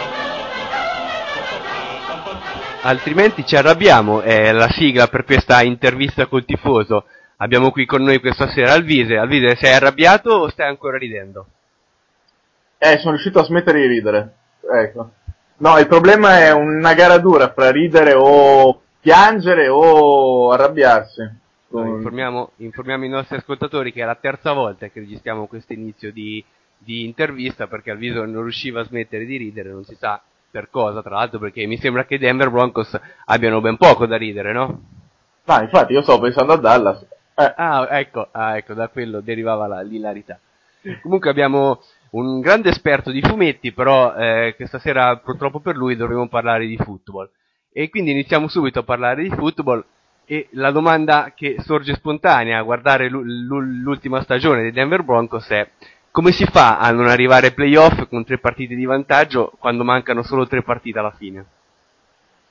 [2.81, 7.05] Altrimenti ci arrabbiamo, è la sigla per questa intervista col tifoso.
[7.37, 9.19] abbiamo qui con noi questa sera Alvise.
[9.19, 11.47] Alvise, sei arrabbiato o stai ancora ridendo?
[12.79, 14.33] Eh, sono riuscito a smettere di ridere.
[14.73, 15.11] Ecco.
[15.59, 21.47] No, il problema è una gara dura fra ridere o piangere o arrabbiarsi.
[21.71, 26.11] No, informiamo, informiamo i nostri ascoltatori che è la terza volta che registriamo questo inizio
[26.13, 26.43] di,
[26.79, 31.03] di intervista perché Alviso non riusciva a smettere di ridere, non si sa per cosa,
[31.03, 34.81] tra l'altro perché mi sembra che i Denver Broncos abbiano ben poco da ridere, no?
[35.45, 37.07] Ma infatti io stavo pensando a Dallas.
[37.35, 37.55] Eh.
[37.57, 40.39] Ah, ecco, ah, ecco, da quello derivava la, l'ilarità.
[41.03, 46.29] Comunque abbiamo un grande esperto di fumetti, però eh, questa sera purtroppo per lui dovremo
[46.29, 47.31] parlare di football.
[47.73, 49.85] E quindi iniziamo subito a parlare di football
[50.31, 55.49] e la domanda che sorge spontanea a guardare l'u- l'u- l'ultima stagione dei Denver Broncos
[55.49, 55.67] è
[56.11, 60.23] come si fa a non arrivare ai playoff con tre partite di vantaggio quando mancano
[60.23, 61.47] solo tre partite alla fine?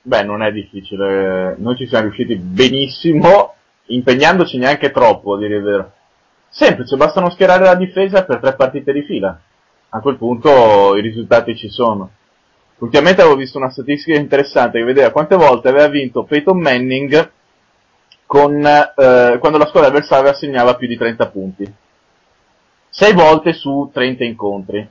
[0.02, 1.54] Beh, non è difficile.
[1.58, 3.54] Noi ci siamo riusciti benissimo,
[3.86, 5.92] impegnandoci neanche troppo, a dire il vero.
[6.48, 9.38] Semplice, bastano schierare la difesa per tre partite di fila.
[9.90, 12.10] A quel punto i risultati ci sono.
[12.78, 17.30] Ultimamente avevo visto una statistica interessante che vedeva quante volte aveva vinto Peyton Manning
[18.28, 21.74] con, eh, quando la squadra avversaria assegnava più di 30 punti.
[22.90, 24.86] 6 volte su 30 incontri.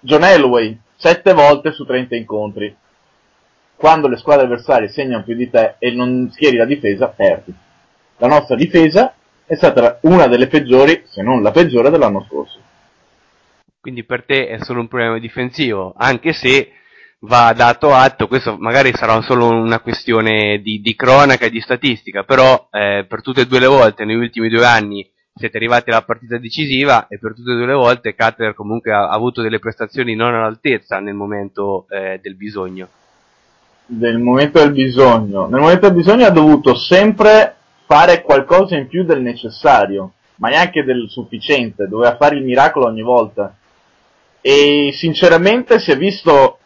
[0.00, 2.74] John Elway, 7 volte su 30 incontri.
[3.76, 7.52] Quando le squadre avversarie segnano più di te e non schieri la difesa, perdi.
[8.16, 9.12] La nostra difesa
[9.44, 12.58] è stata una delle peggiori, se non la peggiore dell'anno scorso.
[13.78, 16.72] Quindi per te è solo un problema difensivo, anche se
[17.20, 22.24] va dato atto, questo magari sarà solo una questione di, di cronaca e di statistica,
[22.24, 26.02] però eh, per tutte e due le volte negli ultimi due anni siete arrivati alla
[26.02, 29.58] partita decisiva e per tutte e due le volte Cutler comunque ha, ha avuto delle
[29.58, 32.88] prestazioni non all'altezza nel momento eh, del bisogno.
[33.86, 35.46] Nel momento del bisogno.
[35.46, 37.56] Nel momento del bisogno ha dovuto sempre
[37.86, 43.02] fare qualcosa in più del necessario, ma neanche del sufficiente, doveva fare il miracolo ogni
[43.02, 43.56] volta.
[44.40, 46.59] E sinceramente si è visto,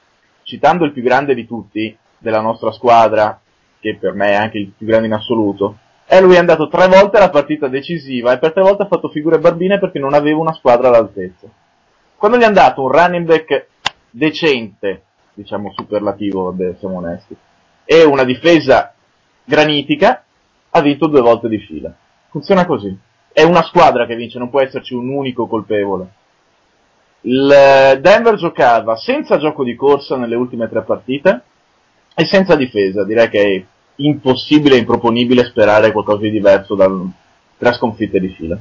[0.44, 3.40] citando il più grande di tutti, della nostra squadra,
[3.80, 6.86] che per me è anche il più grande in assoluto, e lui è andato tre
[6.86, 10.38] volte alla partita decisiva e per tre volte ha fatto figure barbine perché non aveva
[10.38, 11.48] una squadra all'altezza.
[12.16, 13.66] Quando gli è andato un running back
[14.10, 15.02] decente,
[15.34, 17.36] diciamo superlativo, vabbè, siamo onesti,
[17.84, 18.94] e una difesa
[19.44, 20.24] granitica,
[20.70, 21.94] ha vinto due volte di fila.
[22.30, 22.96] Funziona così.
[23.32, 26.08] È una squadra che vince, non può esserci un unico colpevole.
[27.26, 31.42] Il Denver giocava senza gioco di corsa nelle ultime tre partite
[32.14, 33.04] e senza difesa.
[33.04, 33.64] Direi che è
[33.96, 36.90] impossibile e improponibile sperare qualcosa di diverso da
[37.56, 38.58] tre sconfitte di fila.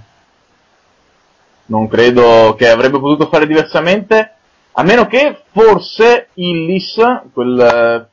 [1.65, 4.34] Non credo che avrebbe potuto fare diversamente,
[4.72, 6.95] a meno che forse Illis,
[7.34, 8.07] quel,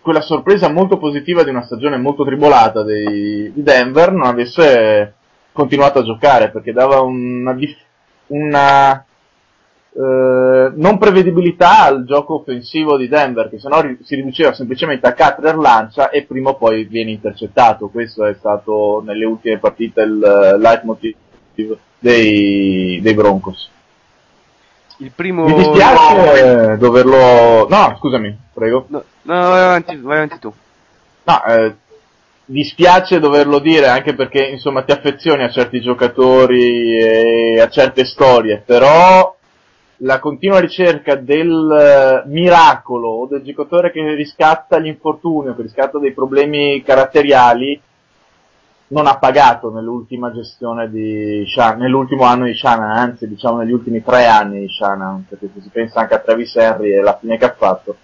[0.00, 5.14] quella sorpresa molto positiva di una stagione molto tribolata dei, di Denver, non avesse
[5.52, 7.56] continuato a giocare, perché dava una,
[8.28, 9.04] una
[9.98, 15.56] eh, non prevedibilità al gioco offensivo di Denver, che sennò si riduceva semplicemente a Cutler
[15.56, 17.88] lancia e prima o poi viene intercettato.
[17.88, 21.16] Questo è stato nelle ultime partite il uh, leitmotiv
[21.98, 23.70] dei, dei Broncos.
[24.98, 25.46] Il primo...
[25.46, 27.66] Mi dispiace eh, doverlo...
[27.68, 28.84] No, scusami, prego.
[28.88, 30.52] No, no vai, avanti, vai avanti tu.
[31.24, 31.74] No, eh,
[32.44, 38.62] dispiace doverlo dire anche perché insomma ti affezioni a certi giocatori e a certe storie,
[38.64, 39.35] però
[39.98, 46.12] la continua ricerca del uh, miracolo o del giocatore che riscatta l'infortunio, che riscatta dei
[46.12, 47.80] problemi caratteriali,
[48.88, 54.02] non ha pagato nell'ultima gestione di Shan- nell'ultimo anno di Shannon, anzi diciamo negli ultimi
[54.02, 57.38] tre anni di Shannon, perché se si pensa anche a Travis Henry e la fine
[57.38, 57.96] che ha fatto,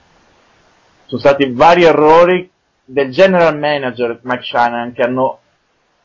[1.05, 2.51] sono stati vari errori
[2.85, 5.39] del general manager Mike Shannon che hanno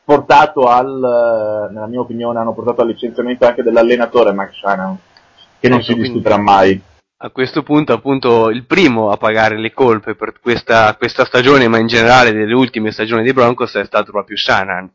[0.04, 4.98] portato al, nella mia opinione, hanno portato al licenziamento anche dell'allenatore Mike Shannon
[5.60, 6.80] che non Ecco, si discuterà mai.
[7.20, 11.78] A questo punto, appunto, il primo a pagare le colpe per questa, questa stagione, ma
[11.78, 14.90] in generale delle ultime stagioni dei Broncos, è stato proprio Shanahan.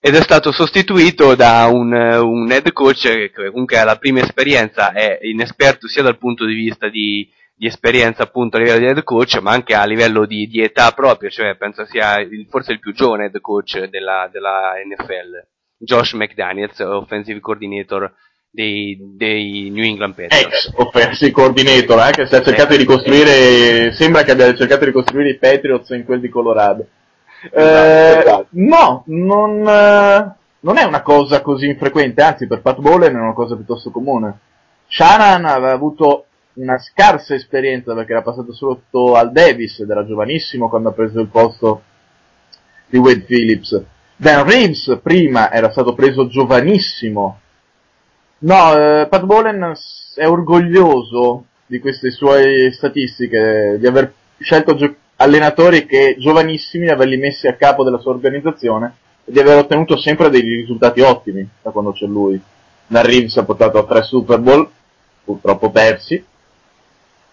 [0.00, 4.92] Ed è stato sostituito da un, un head coach che comunque ha la prima esperienza,
[4.92, 9.04] è inesperto sia dal punto di vista di, di esperienza appunto a livello di head
[9.04, 12.80] coach, ma anche a livello di, di età proprio, cioè penso sia il- forse il
[12.80, 15.46] più giovane head coach della, della NFL.
[15.76, 18.10] Josh McDaniels, offensive coordinator
[18.50, 20.66] dei, dei New England Patriots.
[20.66, 24.86] Ex offensive coordinator, eh, che si è cercato di ricostruire, sembra che abbia cercato di
[24.86, 26.86] ricostruire i Patriots in quel di Colorado.
[27.52, 33.20] Eh, no, non, eh, non è una cosa così infrequente, anzi per Pat Bowlen è
[33.20, 34.38] una cosa piuttosto comune.
[34.88, 36.24] Shanahan aveva avuto
[36.54, 41.20] una scarsa esperienza perché era passato sotto al Davis ed era giovanissimo quando ha preso
[41.20, 41.82] il posto
[42.88, 43.82] di Wade Phillips.
[44.16, 47.39] Dan Reeves prima era stato preso giovanissimo.
[48.42, 49.74] No, eh, Pat Bolen
[50.14, 57.46] è orgoglioso di queste sue statistiche, di aver scelto gio- allenatori che giovanissimi, averli messi
[57.46, 58.94] a capo della sua organizzazione
[59.26, 62.40] e di aver ottenuto sempre dei risultati ottimi da quando c'è lui.
[62.86, 64.68] Dan Reeves ha portato a tre Super Bowl,
[65.22, 66.24] purtroppo persi.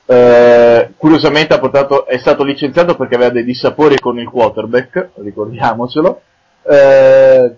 [0.09, 6.21] Eh, curiosamente portato, è stato licenziato perché aveva dei dissapori con il quarterback, ricordiamocelo.
[6.63, 7.55] Eh,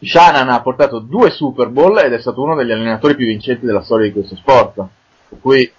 [0.00, 3.82] Shannon ha portato due Super Bowl ed è stato uno degli allenatori più vincenti della
[3.82, 4.74] storia di questo sport.
[5.28, 5.70] Per cui,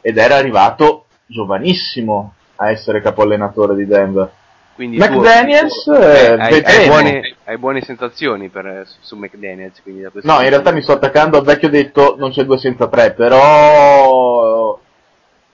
[0.00, 4.30] ed era arrivato giovanissimo a essere capoallenatore di Denver.
[4.74, 6.86] Quindi McDaniels, tu, eh, hai, hai vedremo.
[6.86, 9.82] buone, hai buone sensazioni per, su, su McDaniels.
[10.22, 14.80] No, in realtà mi sto attaccando al vecchio detto non c'è due senza tre, però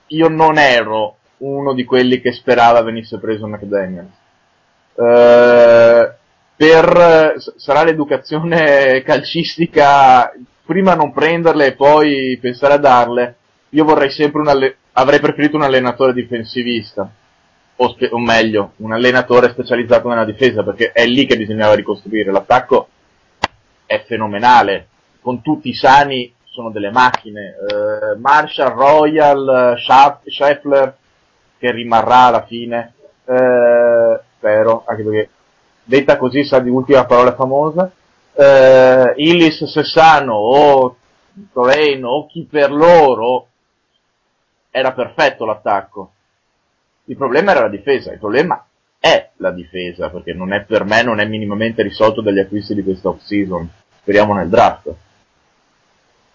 [0.07, 4.09] io non ero uno di quelli che sperava venisse preso McDaniels.
[4.95, 5.03] Eh,
[6.59, 10.29] per, s- sarà l'educazione calcistica,
[10.65, 13.35] prima non prenderle e poi pensare a darle.
[13.69, 17.09] Io vorrei sempre un alle- avrei preferito un allenatore difensivista.
[17.77, 22.29] O, spe- o meglio, un allenatore specializzato nella difesa, perché è lì che bisognava ricostruire.
[22.29, 22.89] L'attacco
[23.85, 24.87] è fenomenale,
[25.21, 29.75] con tutti i sani sono delle macchine, eh, Marshall, Royal,
[30.25, 30.93] Scheffler,
[31.57, 32.95] che rimarrà alla fine,
[33.25, 35.29] eh, spero, anche perché
[35.89, 37.91] detta così sa di ultima parola famosa,
[38.33, 40.95] eh, Illis, Sessano o
[41.51, 43.47] Toreno o chi per loro
[44.69, 46.11] era perfetto l'attacco.
[47.05, 48.63] Il problema era la difesa, il problema
[48.99, 52.83] è la difesa, perché non è per me non è minimamente risolto dagli acquisti di
[52.83, 53.67] questa off-season.
[54.01, 54.93] Speriamo nel draft.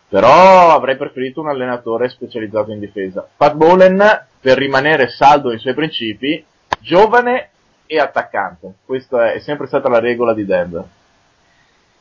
[0.09, 3.29] Però avrei preferito un allenatore specializzato in difesa.
[3.37, 6.45] Pat Bolen, per rimanere saldo ai suoi principi,
[6.81, 7.51] giovane
[7.87, 8.75] e attaccante.
[8.85, 10.85] Questa è sempre stata la regola di Denver.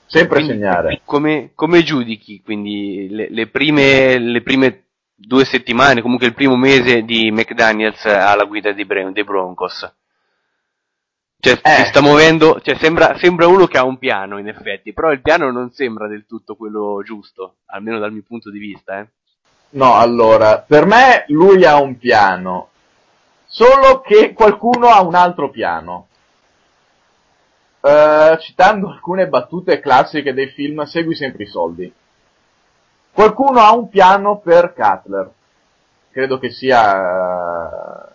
[0.06, 1.02] Sempre Quindi, segnare.
[1.06, 4.84] Come, come giudichi quindi le, le prime, le prime
[5.16, 9.92] due settimane, comunque il primo mese di McDaniels alla guida dei, dei Broncos?
[11.40, 15.12] Cioè, si sta muovendo, cioè, sembra, sembra uno che ha un piano in effetti, però
[15.12, 19.08] il piano non sembra del tutto quello giusto, almeno dal mio punto di vista, eh.
[19.72, 22.70] No, allora, per me lui ha un piano,
[23.54, 26.08] solo che qualcuno ha un altro piano.
[27.82, 31.94] Eh, citando alcune battute classiche dei film, segui sempre i soldi.
[33.12, 35.32] Qualcuno ha un piano per Cutler.
[36.10, 38.10] Credo che sia eh,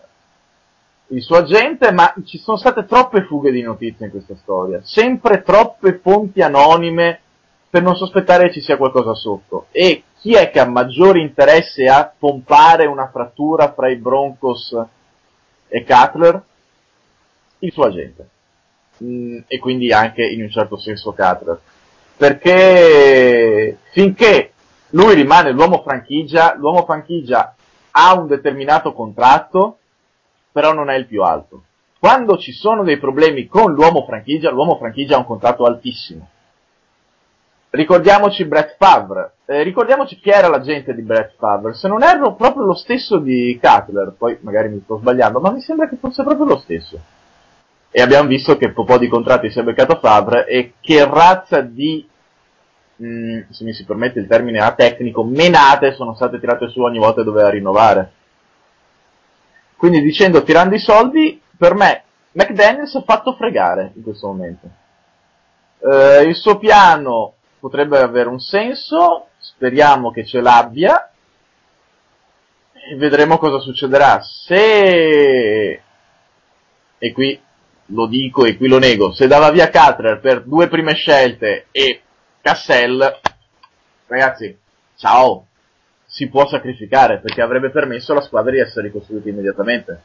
[1.15, 4.81] il suo agente, ma ci sono state troppe fughe di notizie in questa storia.
[4.83, 7.21] Sempre troppe fonti anonime
[7.71, 9.67] per non sospettare che ci sia qualcosa sotto.
[9.71, 14.77] E chi è che ha maggiore interesse a pompare una frattura fra i Broncos
[15.69, 16.43] e Cutler?
[17.61, 18.29] Il suo agente.
[19.03, 21.61] Mm, e quindi anche in un certo senso Cutler.
[22.17, 24.53] Perché finché
[24.91, 27.55] lui rimane l'uomo franchigia, l'uomo franchigia
[27.91, 29.79] ha un determinato contratto,
[30.53, 31.63] però non è il più alto.
[31.99, 36.29] Quando ci sono dei problemi con l'uomo franchigia, l'uomo franchigia ha un contratto altissimo.
[37.71, 42.65] Ricordiamoci Brett Favre, eh, ricordiamoci chi era l'agente di Brett Favre, se non erro proprio
[42.65, 46.47] lo stesso di Cutler, poi magari mi sto sbagliando, ma mi sembra che fosse proprio
[46.47, 46.99] lo stesso.
[47.91, 52.09] E abbiamo visto che po' di contratti si è beccato Favre e che razza di,
[53.03, 56.99] mm, se mi si permette il termine a tecnico, menate sono state tirate su ogni
[56.99, 58.13] volta che doveva rinnovare.
[59.77, 64.69] Quindi dicendo tirando i soldi, per me McDaniels ha fatto fregare in questo momento.
[65.81, 71.11] Eh, il suo piano potrebbe avere un senso, speriamo che ce l'abbia
[72.73, 74.21] e vedremo cosa succederà.
[74.23, 75.83] Se,
[76.99, 77.41] e qui
[77.87, 82.03] lo dico e qui lo nego, se dava via Cutler per due prime scelte e
[82.41, 83.21] Cassell,
[84.07, 84.57] ragazzi,
[84.97, 85.47] ciao,
[86.07, 90.03] si può sacrificare perché avrebbe permesso alla squadra di essere ricostruita immediatamente.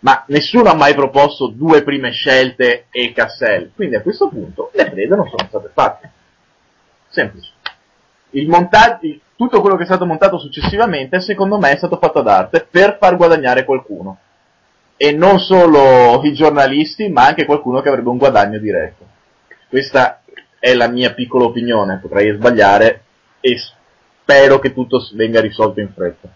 [0.00, 4.84] Ma nessuno ha mai proposto due prime scelte e Cassell, quindi a questo punto le
[4.84, 6.10] trade non sono state fatte.
[7.12, 7.50] Semplice.
[8.30, 9.06] Il montaggio,
[9.36, 12.96] tutto quello che è stato montato successivamente, secondo me, è stato fatto ad arte per
[12.98, 14.18] far guadagnare qualcuno.
[14.96, 19.06] E non solo i giornalisti, ma anche qualcuno che avrebbe un guadagno diretto.
[19.68, 20.22] Questa
[20.58, 23.02] è la mia piccola opinione, potrei sbagliare
[23.40, 26.28] e spero che tutto venga risolto in fretta.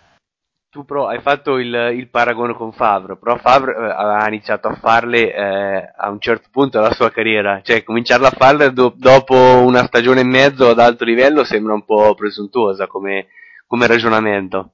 [0.76, 4.74] Tu però hai fatto il, il paragone con Favre, però Favre eh, aveva iniziato a
[4.74, 9.34] farle eh, a un certo punto della sua carriera, cioè cominciarla a farle do- dopo
[9.34, 13.28] una stagione e mezzo ad alto livello sembra un po' presuntuosa come,
[13.66, 14.72] come ragionamento.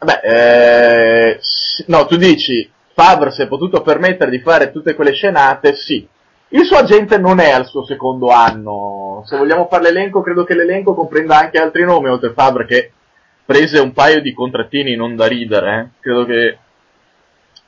[0.00, 1.40] Vabbè, eh,
[1.86, 6.06] no, tu dici, Favre si è potuto permettere di fare tutte quelle scenate, sì.
[6.48, 9.22] Il suo agente non è al suo secondo anno.
[9.24, 12.92] Se vogliamo fare l'elenco, credo che l'elenco comprenda anche altri nomi, oltre Favre che
[13.50, 15.80] prese un paio di contrattini non da ridere.
[15.80, 15.88] eh.
[15.98, 16.58] Credo che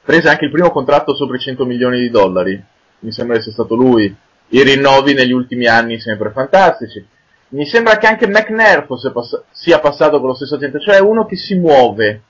[0.04, 2.62] prese anche il primo contratto sopra i 100 milioni di dollari.
[3.00, 4.14] Mi sembra che sia stato lui.
[4.50, 7.04] I rinnovi negli ultimi anni sempre fantastici.
[7.48, 11.34] Mi sembra che anche McNair pass- sia passato con lo stesso agente, cioè uno che
[11.34, 12.22] si muove,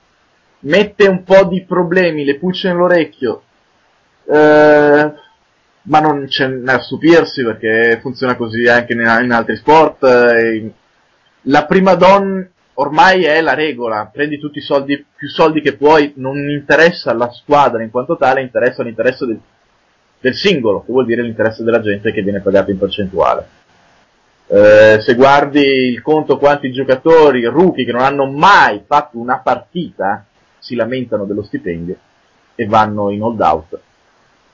[0.61, 3.43] mette un po' di problemi, le pulce nell'orecchio,
[4.25, 5.13] eh,
[5.83, 10.03] ma non c'è a stupirsi perché funziona così anche in, in altri sport.
[10.03, 10.71] eh,
[11.43, 16.13] la prima donna ormai è la regola, prendi tutti i soldi, più soldi che puoi,
[16.15, 19.39] non interessa la squadra in quanto tale, interessa l'interesse del,
[20.19, 23.47] del singolo, che vuol dire l'interesse della gente che viene pagato in percentuale.
[24.47, 30.25] Eh, se guardi il conto quanti giocatori rookie che non hanno mai fatto una partita
[30.59, 31.95] si lamentano dello stipendio
[32.55, 33.79] e vanno in hold out.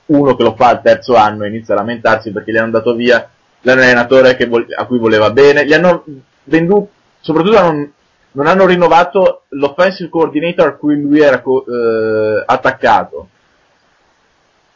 [0.07, 3.29] Uno che lo fa al terzo anno inizia a lamentarsi perché gli hanno dato via
[3.61, 6.03] l'allenatore vol- a cui voleva bene, gli hanno
[6.45, 6.89] venduto,
[7.19, 7.91] soprattutto non,
[8.31, 13.29] non hanno rinnovato l'offensive coordinator a cui lui era co- eh, attaccato.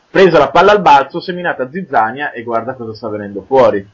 [0.10, 3.86] Presa la palla al balzo, seminata a zizzania e guarda cosa sta venendo fuori.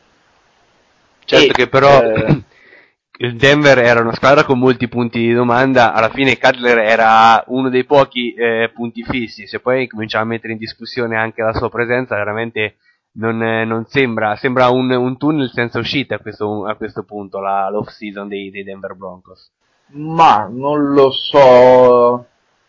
[1.25, 2.43] Certo E, che però eh,
[3.21, 7.69] il Denver era una squadra con molti punti di domanda, alla fine Cutler era uno
[7.69, 11.69] dei pochi eh, punti fissi, se poi cominciamo a mettere in discussione anche la sua
[11.69, 12.75] presenza, veramente
[13.13, 17.39] non, eh, non sembra, sembra un, un tunnel senza uscita a questo, a questo punto,
[17.39, 19.49] la, l'off season dei, dei Denver Broncos.
[19.91, 22.25] Ma non lo so.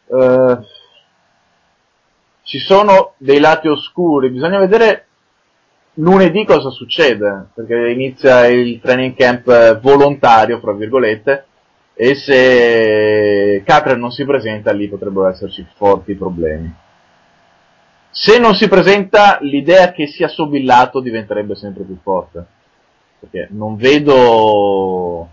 [0.07, 0.59] eh,
[2.43, 5.07] ci sono dei lati oscuri, bisogna vedere
[5.95, 11.45] lunedì cosa succede, perché inizia il training camp eh, volontario, fra virgolette,
[11.95, 16.75] e se Capra non si presenta lì potrebbero esserci forti problemi.
[18.13, 22.45] Se non si presenta, l'idea che sia sobillato diventerebbe sempre più forte,
[23.21, 25.29] perché non vedo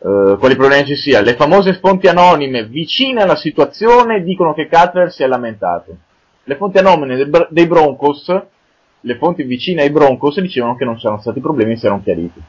[0.00, 1.22] eh, quali problemi ci sia.
[1.22, 5.96] Le famose fonti anonime vicine alla situazione dicono che Cutler si è lamentato.
[6.44, 8.38] Le fonti anonime dei, Br- dei Broncos,
[9.00, 12.40] le fonti vicine ai Broncos dicevano che non c'erano stati problemi, si erano chiariti.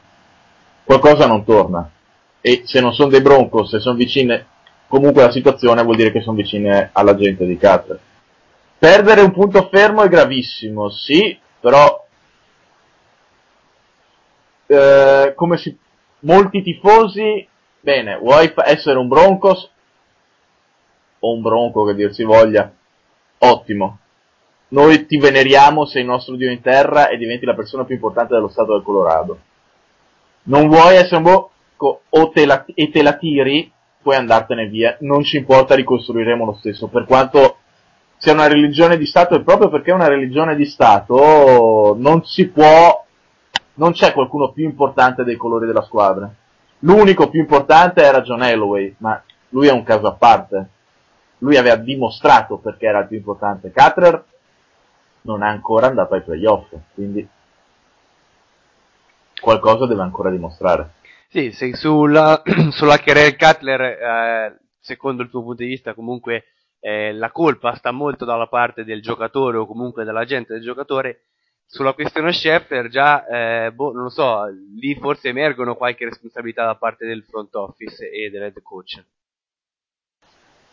[0.84, 1.90] Qualcosa non torna.
[2.42, 4.46] E se non sono dei Broncos, se sono vicine
[4.86, 8.00] comunque alla situazione, vuol dire che sono vicine alla gente di Cutler.
[8.80, 12.02] Perdere un punto fermo è gravissimo, sì, però
[14.66, 15.76] eh, come si
[16.20, 17.46] molti tifosi,
[17.80, 19.70] bene, vuoi essere un Broncos
[21.18, 22.72] o un Bronco che dir si voglia,
[23.40, 23.98] ottimo.
[24.68, 28.32] Noi ti veneriamo, sei il nostro dio in terra e diventi la persona più importante
[28.32, 29.40] dello stato del Colorado.
[30.44, 33.70] Non vuoi essere un Bronco o te la, e te la tiri,
[34.00, 37.49] puoi andartene via, non ci importa, ricostruiremo lo stesso, per quanto
[38.20, 42.48] sia una religione di Stato e proprio perché è una religione di Stato non si
[42.48, 43.02] può
[43.74, 46.30] non c'è qualcuno più importante dei colori della squadra.
[46.80, 50.68] L'unico più importante era John Holloway, ma lui è un caso a parte.
[51.38, 53.72] Lui aveva dimostrato perché era il più importante.
[53.72, 54.22] Cutler
[55.22, 57.26] non è ancora andato ai playoff, quindi
[59.40, 60.90] qualcosa deve ancora dimostrare.
[61.28, 66.44] Sì, sulla, sulla carriera Cutler, eh, secondo il tuo punto di vista, comunque
[66.80, 71.26] eh, la colpa sta molto dalla parte del giocatore o comunque dell'agente del giocatore.
[71.66, 76.74] Sulla questione Schefter, già, eh, boh, non lo so, lì forse emergono qualche responsabilità da
[76.74, 79.04] parte del front office e dell'head coach.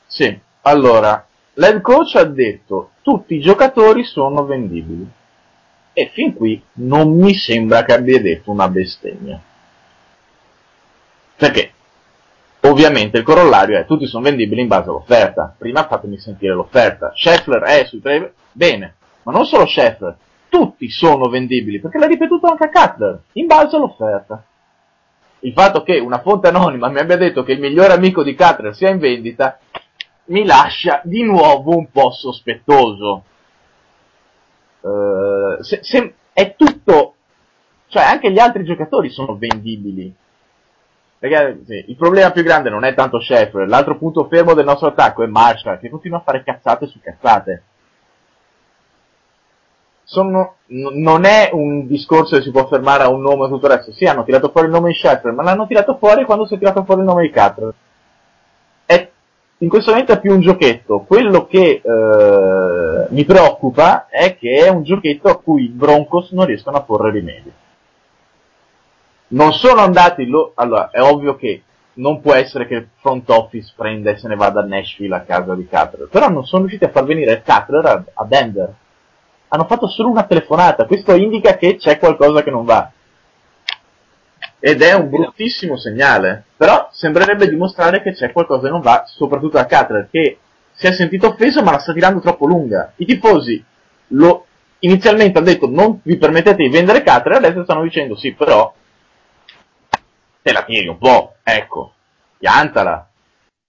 [0.07, 5.07] Sì, allora, l'head coach ha detto tutti i giocatori sono vendibili.
[5.93, 9.41] E fin qui non mi sembra che abbia detto una bestemmia.
[11.35, 11.73] Perché?
[12.67, 15.55] Ovviamente il corollario è tutti sono vendibili in base all'offerta.
[15.57, 17.13] Prima fatemi sentire l'offerta.
[17.15, 18.33] Scheffler è sui tre...
[18.51, 20.17] Bene, ma non solo Scheffler,
[20.49, 24.43] tutti sono vendibili, perché l'ha ripetuto anche a Cutler, in base all'offerta.
[25.39, 28.75] Il fatto che una fonte anonima mi abbia detto che il migliore amico di Cutler
[28.75, 29.59] sia in vendita
[30.25, 33.23] mi lascia di nuovo un po' sospettoso.
[34.81, 37.15] Eh, se- se- è tutto,
[37.87, 40.13] cioè anche gli altri giocatori sono vendibili.
[41.19, 45.23] Sì, il problema più grande non è tanto Sheffer, l'altro punto fermo del nostro attacco
[45.23, 47.63] è Marshall, che continua a fare cazzate su cazzate.
[50.03, 53.65] Sono, n- non è un discorso che si può fermare a un nome e tutto
[53.65, 53.91] il resto.
[53.93, 56.57] Sì, hanno tirato fuori il nome di Sheffer, ma l'hanno tirato fuori quando si è
[56.59, 57.73] tirato fuori il nome di Cutler.
[58.85, 59.09] È,
[59.57, 60.99] in questo momento è più un giochetto.
[60.99, 66.45] Quello che eh, mi preoccupa è che è un giochetto a cui i Broncos non
[66.45, 67.51] riescono a porre rimedio
[69.29, 71.63] non sono andati lo- allora è ovvio che
[71.93, 75.21] non può essere che il front office prenda e se ne vada a Nashville a
[75.21, 78.73] casa di Cutler però non sono riusciti a far venire Cutler a, a Denver
[79.49, 82.91] Hanno fatto solo una telefonata, questo indica che c'è qualcosa che non va.
[84.59, 86.43] Ed è un bruttissimo segnale.
[86.57, 90.39] Però sembrerebbe dimostrare che c'è qualcosa che non va, soprattutto da Cutler, che
[90.73, 92.91] si è sentito offeso ma la sta tirando troppo lunga.
[92.97, 93.63] I tifosi
[94.09, 94.45] lo,
[94.79, 98.73] inizialmente hanno detto non vi permettete di vendere Cutler, adesso stanno dicendo sì, però
[100.47, 101.93] te la tieni un po', ecco,
[102.37, 103.09] piantala.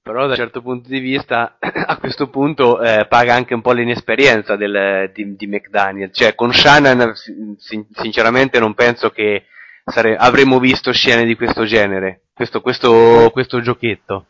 [0.01, 3.73] Però da un certo punto di vista, a questo punto eh, paga anche un po'
[3.73, 6.13] l'inesperienza del, di, di McDaniel.
[6.13, 7.15] Cioè, con Shannon,
[7.59, 9.47] sin- sinceramente, non penso che
[9.85, 12.23] sare- avremmo visto scene di questo genere.
[12.33, 14.27] Questo, questo, questo giochetto.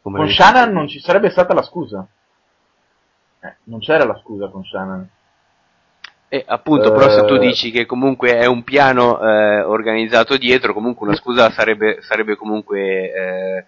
[0.00, 2.06] Come Con Shannon non ci sarebbe stata la scusa.
[3.40, 5.08] Eh, non c'era la scusa con Shannon.
[6.32, 7.38] E appunto, però se tu Eh.
[7.40, 13.12] dici che comunque è un piano eh, organizzato dietro, comunque una scusa sarebbe, sarebbe comunque
[13.12, 13.64] eh,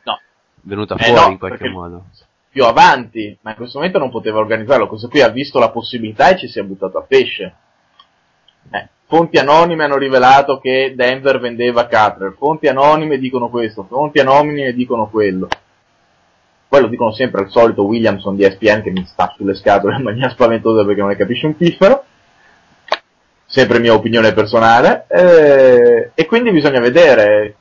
[0.61, 2.05] venuta Eh, fuori no, in qualche modo.
[2.53, 4.87] Più avanti, ma in questo momento non poteva organizzarlo.
[4.87, 7.55] Questo qui ha visto la possibilità e ci si è buttato a pesce.
[8.71, 12.37] Eh, fonti anonime hanno rivelato che Denver vendeva Cutler.
[12.39, 15.49] Fonti anonime dicono questo, fonti anonime dicono quello.
[16.69, 20.03] Poi lo dicono sempre al solito Williamson di ESPN che mi sta sulle scatole in
[20.05, 22.05] maniera spaventosa perché non ne capisce un piffero.
[23.53, 25.05] Sempre mia opinione personale.
[25.09, 27.57] Eh, e quindi bisogna vedere.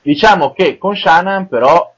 [0.00, 1.92] Diciamo che con Shannon però,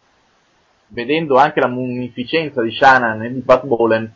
[0.86, 4.10] vedendo anche la munificenza di Shannon e di Pat Bolen,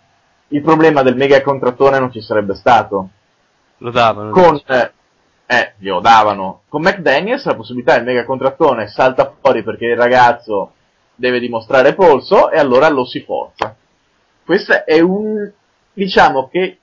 [0.49, 3.11] il problema del mega contrattore non ci sarebbe stato.
[3.77, 4.31] Lo davano.
[4.31, 4.93] Con, eh,
[5.45, 6.63] eh, glielo davano.
[6.71, 10.73] Con McDaniels la possibilità del mega contrattone salta fuori perché il ragazzo
[11.15, 13.77] deve dimostrare polso e allora lo si forza.
[14.47, 15.53] Questa è un,
[15.93, 16.79] diciamo che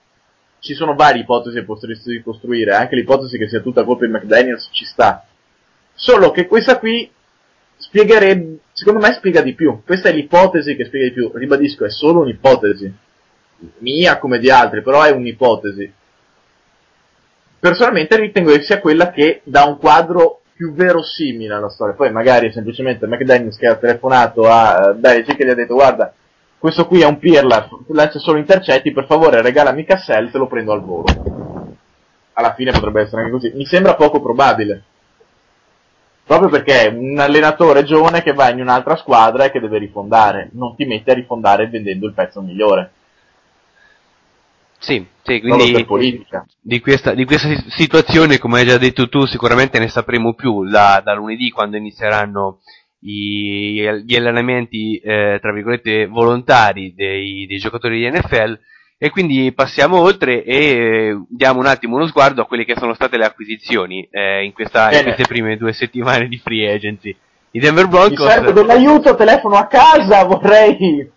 [0.63, 4.69] ci sono varie ipotesi che potresti costruire, anche l'ipotesi che sia tutta colpa di McDaniels
[4.71, 5.25] ci sta.
[5.93, 7.11] Solo che questa qui
[7.75, 9.81] spiegherebbe, secondo me spiega di più.
[9.85, 11.31] Questa è l'ipotesi che spiega di più.
[11.33, 12.93] Ribadisco, è solo un'ipotesi.
[13.79, 15.93] Mia come di altri, però è un'ipotesi.
[17.59, 21.93] Personalmente ritengo che sia quella che dà un quadro più verosimile alla storia.
[21.93, 26.13] Poi magari è semplicemente McDaniels che ha telefonato a Belichick e gli ha detto guarda,
[26.63, 30.71] questo qui è un pirla, lancia solo intercetti, per favore regalami Cassell, te lo prendo
[30.71, 31.03] al volo.
[32.31, 33.51] Alla fine potrebbe essere anche così.
[33.53, 34.81] Mi sembra poco probabile.
[36.23, 40.51] Proprio perché è un allenatore giovane che va in un'altra squadra e che deve rifondare.
[40.53, 42.91] Non ti metti a rifondare vendendo il pezzo migliore.
[44.79, 45.85] Sì, sì, quindi
[46.61, 50.63] di questa, di questa si- situazione, come hai già detto tu, sicuramente ne sapremo più
[50.63, 52.59] da, da lunedì quando inizieranno
[53.11, 58.59] gli allenamenti, eh, tra virgolette, volontari dei, dei giocatori di NFL.
[58.97, 62.93] E quindi passiamo oltre e eh, diamo un attimo uno sguardo a quelle che sono
[62.93, 67.13] state le acquisizioni eh, in, questa, in queste prime due settimane di free agency.
[67.51, 68.25] I Denver Mi Broncos.
[68.25, 71.11] serve dell'aiuto, telefono a casa, vorrei...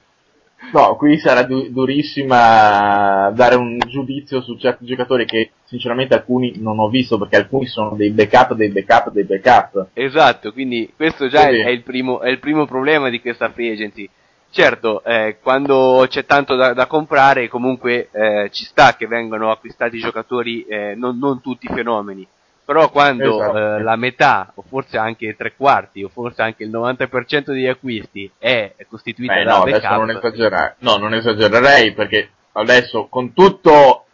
[0.72, 6.78] No, qui sarà du- durissima dare un giudizio su certi giocatori che sinceramente alcuni non
[6.78, 9.88] ho visto perché alcuni sono dei backup, dei backup, dei backup.
[9.92, 11.58] Esatto, quindi questo già Sì.
[11.60, 14.08] è, il primo, è il primo problema di questa free agency.
[14.50, 19.98] Certo, eh, quando c'è tanto da, da comprare, comunque eh, ci sta che vengano acquistati
[19.98, 22.26] giocatori, eh, non, non tutti fenomeni.
[22.66, 23.56] Però quando Esatto.
[23.56, 28.28] eh, la metà, o forse anche tre quarti, o forse anche il 90% degli acquisti
[28.38, 30.74] è costituita Beh, da no, adesso backup, non esagerare.
[30.80, 34.06] No, non esagererei perché adesso con tutto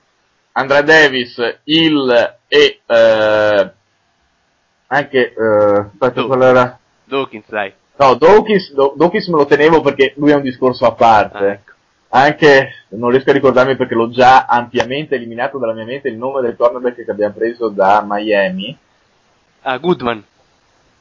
[0.53, 3.73] Andrea Davis, Hill e eh,
[4.89, 6.79] anche eh, aspetta, qual era?
[7.05, 7.73] Dawkins, dai.
[7.97, 11.63] No, Dawkins, Dawkins me lo tenevo perché lui è un discorso a parte.
[12.15, 16.43] Anche, non riesco a ricordarmi perché l'ho già ampiamente eliminato dalla mia mente il nome
[16.43, 18.77] del cornerback che abbiamo preso da Miami.
[19.63, 20.23] Ah, Goodman.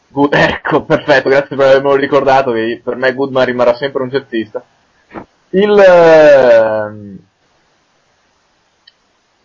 [0.07, 4.63] Good- ecco, perfetto, grazie per avermelo ricordato, che per me Goodman rimarrà sempre un jazzista.
[5.49, 7.17] Il, ehm,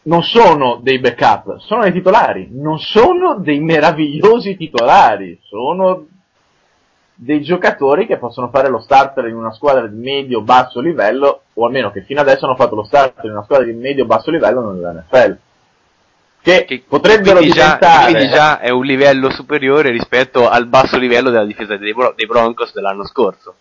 [0.03, 6.07] non sono dei backup, sono dei titolari, non sono dei meravigliosi titolari, sono
[7.19, 11.91] dei giocatori che possono fare lo starter in una squadra di medio-basso livello, o almeno
[11.91, 15.39] che fino adesso hanno fatto lo starter in una squadra di medio-basso livello nell'NFL.
[16.43, 18.13] Che, potrebbero quindi già, diventare...
[18.13, 22.27] quindi già è un livello superiore rispetto al basso livello della difesa dei, Bro- dei
[22.27, 23.55] Broncos dell'anno scorso.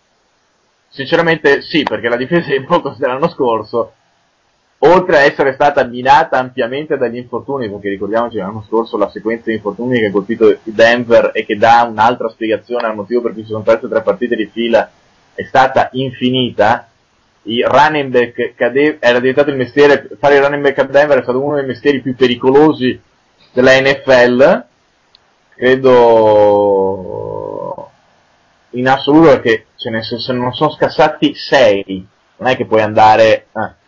[0.88, 3.94] Sinceramente sì, perché la difesa dei Broncos dell'anno scorso,
[4.80, 9.54] oltre a essere stata minata ampiamente dagli infortuni, perché ricordiamoci l'anno scorso la sequenza di
[9.54, 13.48] infortuni che ha colpito Denver e che dà un'altra spiegazione al motivo per cui si
[13.48, 14.90] sono perse tre partite di fila
[15.34, 16.88] è stata infinita,
[17.42, 21.22] il running back cade- era diventato il mestiere, fare il running back a Denver è
[21.22, 22.98] stato uno dei mestieri più pericolosi
[23.52, 24.64] della NFL,
[25.54, 27.10] credo
[28.70, 32.06] in assoluto perché ce ne, se se non sono scassati sei,
[32.38, 33.84] non è che puoi andare, eh.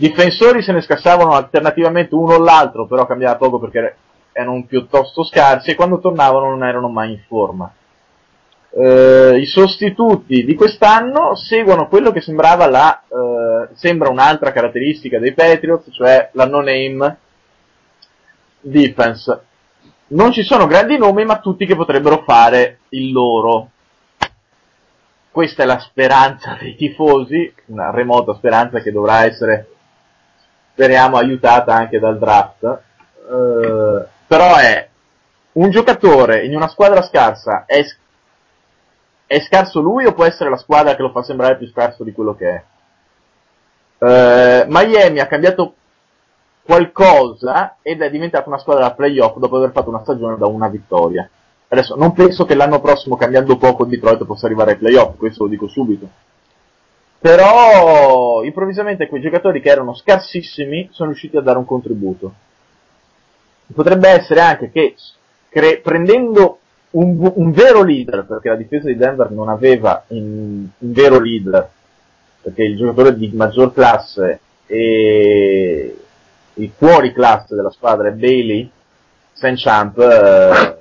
[0.00, 3.96] Difensori se ne scassavano alternativamente uno o l'altro, però cambiava poco perché
[4.32, 7.70] erano piuttosto scarsi e quando tornavano non erano mai in forma.
[8.70, 15.34] Eh, I sostituti di quest'anno seguono quello che sembrava la, eh, sembra un'altra caratteristica dei
[15.34, 17.18] Patriots, cioè la no-name
[18.58, 19.42] defense.
[20.06, 23.68] Non ci sono grandi nomi, ma tutti che potrebbero fare il loro.
[25.30, 29.66] Questa è la speranza dei tifosi, una remota speranza che dovrà essere,
[30.80, 32.62] speriamo, aiutata anche dal draft.
[32.64, 34.88] Eh, però è
[35.52, 37.84] un giocatore in una squadra scarsa, è,
[39.26, 42.12] è scarso lui o può essere la squadra che lo fa sembrare più scarso di
[42.12, 42.64] quello che è?
[44.02, 45.74] Eh, Miami ha cambiato
[46.62, 50.68] qualcosa ed è diventata una squadra da playoff dopo aver fatto una stagione da una
[50.68, 51.28] vittoria.
[51.68, 55.50] Adesso non penso che l'anno prossimo cambiando poco Detroit possa arrivare ai playoff, questo lo
[55.50, 56.08] dico subito.
[57.20, 62.32] Però improvvisamente quei giocatori che erano scarsissimi sono riusciti a dare un contributo.
[63.74, 64.94] Potrebbe essere anche che
[65.50, 66.58] cre- prendendo
[66.92, 71.68] un, un vero leader, perché la difesa di Denver non aveva un, un vero leader,
[72.42, 75.96] perché il giocatore di maggior classe e
[76.54, 78.70] il fuori classe della squadra è Bailey,
[79.34, 79.52] St.
[79.56, 80.78] Champ eh,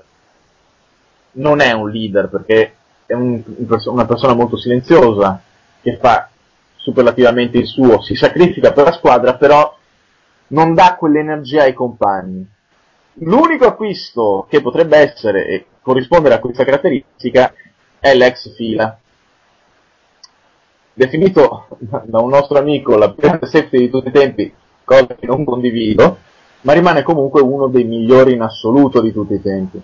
[1.34, 2.74] non è un leader perché
[3.06, 3.42] è un-
[3.86, 5.42] una persona molto silenziosa
[5.82, 6.30] che fa
[6.76, 9.76] superlativamente il suo, si sacrifica per la squadra, però
[10.48, 12.48] non dà quell'energia ai compagni.
[13.22, 17.54] L'unico acquisto che potrebbe essere e corrispondere a questa caratteristica
[18.00, 18.98] è l'ex fila.
[20.94, 24.54] Definito da un nostro amico la più grande safety di tutti i tempi,
[24.84, 26.18] cosa che non condivido,
[26.62, 29.82] ma rimane comunque uno dei migliori in assoluto di tutti i tempi.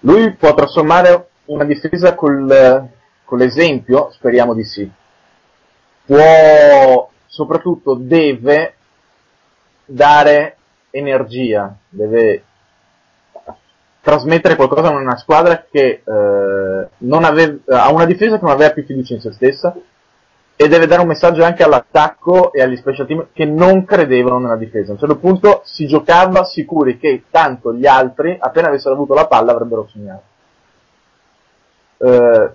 [0.00, 2.88] Lui può trasformare una difesa col,
[3.24, 4.90] con l'esempio, speriamo di sì.
[6.06, 8.74] Può, soprattutto deve
[9.84, 10.56] dare
[10.90, 12.42] energia, deve
[14.00, 18.72] trasmettere qualcosa in una squadra che eh, non ave- ha una difesa che non aveva
[18.72, 19.76] più fiducia in se stessa
[20.54, 24.56] e deve dare un messaggio anche all'attacco e agli special team che non credevano nella
[24.56, 24.90] difesa.
[24.90, 29.26] A un certo punto si giocava sicuri che tanto gli altri, appena avessero avuto la
[29.26, 30.22] palla, avrebbero segnato.
[31.98, 32.50] Eh,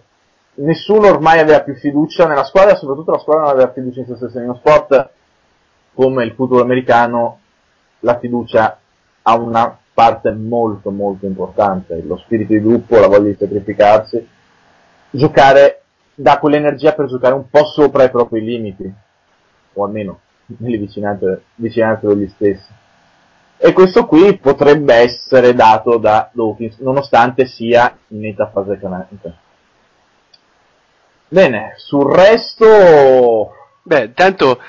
[0.62, 4.16] nessuno ormai aveva più fiducia nella squadra, soprattutto la squadra non aveva fiducia in se
[4.16, 4.40] stessa.
[4.40, 5.10] In uno sport
[5.94, 7.40] come il football americano,
[8.00, 8.80] la fiducia
[9.24, 14.28] ha una parte molto molto importante, lo spirito di gruppo, la voglia di sacrificarsi,
[15.12, 15.82] giocare
[16.16, 18.92] dà quell'energia per giocare un po' sopra i propri limiti,
[19.74, 20.20] o almeno
[20.58, 22.80] nelle vicinanze, vicinanze degli stessi.
[23.58, 29.50] E questo qui potrebbe essere dato da Dawkins, nonostante sia in netta fase canante.
[31.34, 33.54] Bene, sul resto...
[33.84, 34.60] Beh, tanto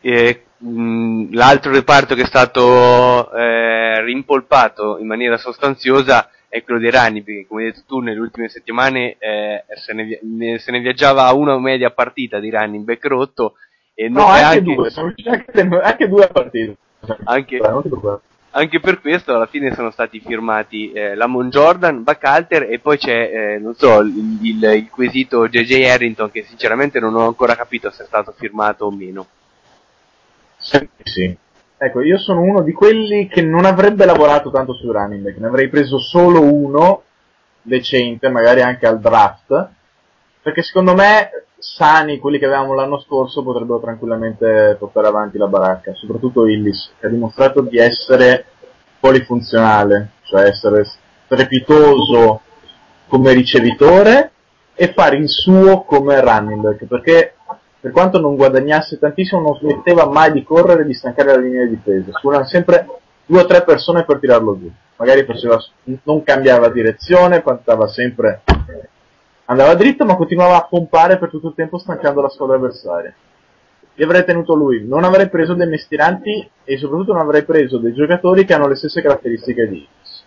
[0.00, 6.90] eh, mh, l'altro reparto che è stato eh, rimpolpato in maniera sostanziosa è quello dei
[6.90, 10.80] running, perché come hai detto tu nelle ultime settimane eh, se, ne, vi- se ne
[10.80, 13.54] viaggiava a una media partita di running back rotto
[13.94, 14.90] e No, non- e anche, due,
[15.24, 16.76] anche, anche due a partire.
[17.26, 17.60] anche,
[18.50, 23.54] Anche per questo alla fine sono stati firmati eh, Lamon Jordan, Bacalter e poi c'è,
[23.54, 27.90] eh, non so, il, il- il quesito JJ Harrington che sinceramente non ho ancora capito
[27.90, 29.26] se è stato firmato o meno.
[30.56, 31.36] Sì, sì.
[31.80, 35.46] Ecco, io sono uno di quelli che non avrebbe lavorato tanto sui running back, ne
[35.46, 37.02] avrei preso solo uno
[37.62, 39.68] decente, magari anche al draft,
[40.42, 45.92] perché secondo me sani, quelli che avevamo l'anno scorso, potrebbero tranquillamente portare avanti la baracca,
[45.94, 48.46] soprattutto Illis, che ha dimostrato di essere
[49.00, 50.84] polifunzionale, cioè essere
[51.26, 52.42] strepitoso
[53.08, 54.32] come ricevitore
[54.74, 57.34] e fare il suo come running back, perché
[57.80, 61.64] per quanto non guadagnasse tantissimo non smetteva mai di correre e di stancare la linea
[61.64, 62.86] di difesa, c'erano sempre
[63.26, 65.58] due o tre persone per tirarlo giù, magari faceva,
[66.04, 68.42] non cambiava direzione, puntava sempre,
[69.50, 73.14] andava dritto ma continuava a pompare per tutto il tempo stancando la squadra avversaria.
[73.94, 77.92] Io avrei tenuto lui, non avrei preso dei mestieranti e soprattutto non avrei preso dei
[77.92, 80.24] giocatori che hanno le stesse caratteristiche di Illis.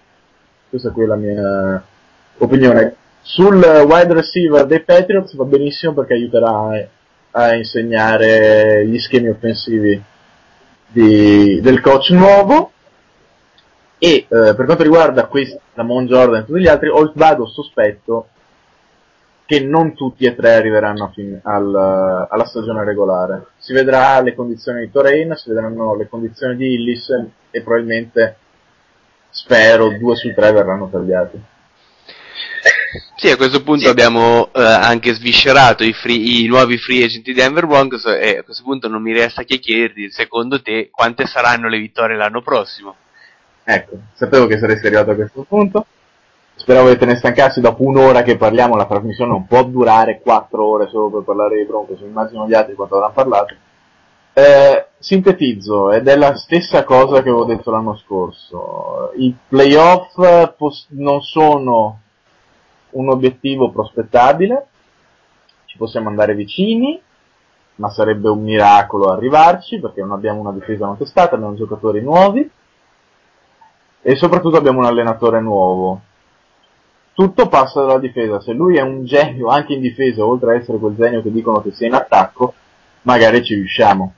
[0.69, 1.83] Questa qui è la mia
[2.39, 2.95] opinione.
[3.21, 6.87] Sul wide receiver dei Patriots va benissimo perché aiuterà
[7.31, 10.01] a insegnare gli schemi offensivi
[10.87, 12.71] di- del coach nuovo.
[13.97, 17.47] E eh, per quanto riguarda questa, Mon Jordan e tutti gli altri, ho il vago
[17.47, 18.29] sospetto
[19.51, 23.47] che non tutti e tre arriveranno a fin- al- alla stagione regolare.
[23.57, 27.09] Si vedrà le condizioni di Torain, si vedranno le condizioni di Illis
[27.51, 28.37] e probabilmente,
[29.29, 31.41] spero, due su tre verranno tagliati.
[33.17, 37.33] Sì, a questo punto abbiamo eh, anche sviscerato i, free- i nuovi free agent di
[37.33, 41.67] Denver Broncos e a questo punto non mi resta che chiederti, secondo te, quante saranno
[41.67, 42.95] le vittorie l'anno prossimo?
[43.65, 45.85] Ecco, sapevo che saresti arrivato a questo punto.
[46.61, 50.63] Speravo che te ne stancassi dopo un'ora che parliamo, la trasmissione non può durare quattro
[50.63, 53.55] ore solo per parlare dei Broncos, immagino gli altri quanto avranno parlato.
[54.33, 59.11] Eh, sintetizzo, ed è la stessa cosa che avevo detto l'anno scorso.
[59.15, 61.99] I playoff pos- non sono
[62.91, 64.67] un obiettivo prospettabile,
[65.65, 67.01] ci possiamo andare vicini,
[67.77, 72.47] ma sarebbe un miracolo arrivarci perché non abbiamo una difesa non testata, abbiamo giocatori nuovi
[74.03, 76.01] e soprattutto abbiamo un allenatore nuovo.
[77.21, 80.79] Tutto passa dalla difesa, se lui è un genio anche in difesa, oltre a essere
[80.79, 82.55] quel genio che dicono che sia in attacco,
[83.03, 84.11] magari ci riusciamo.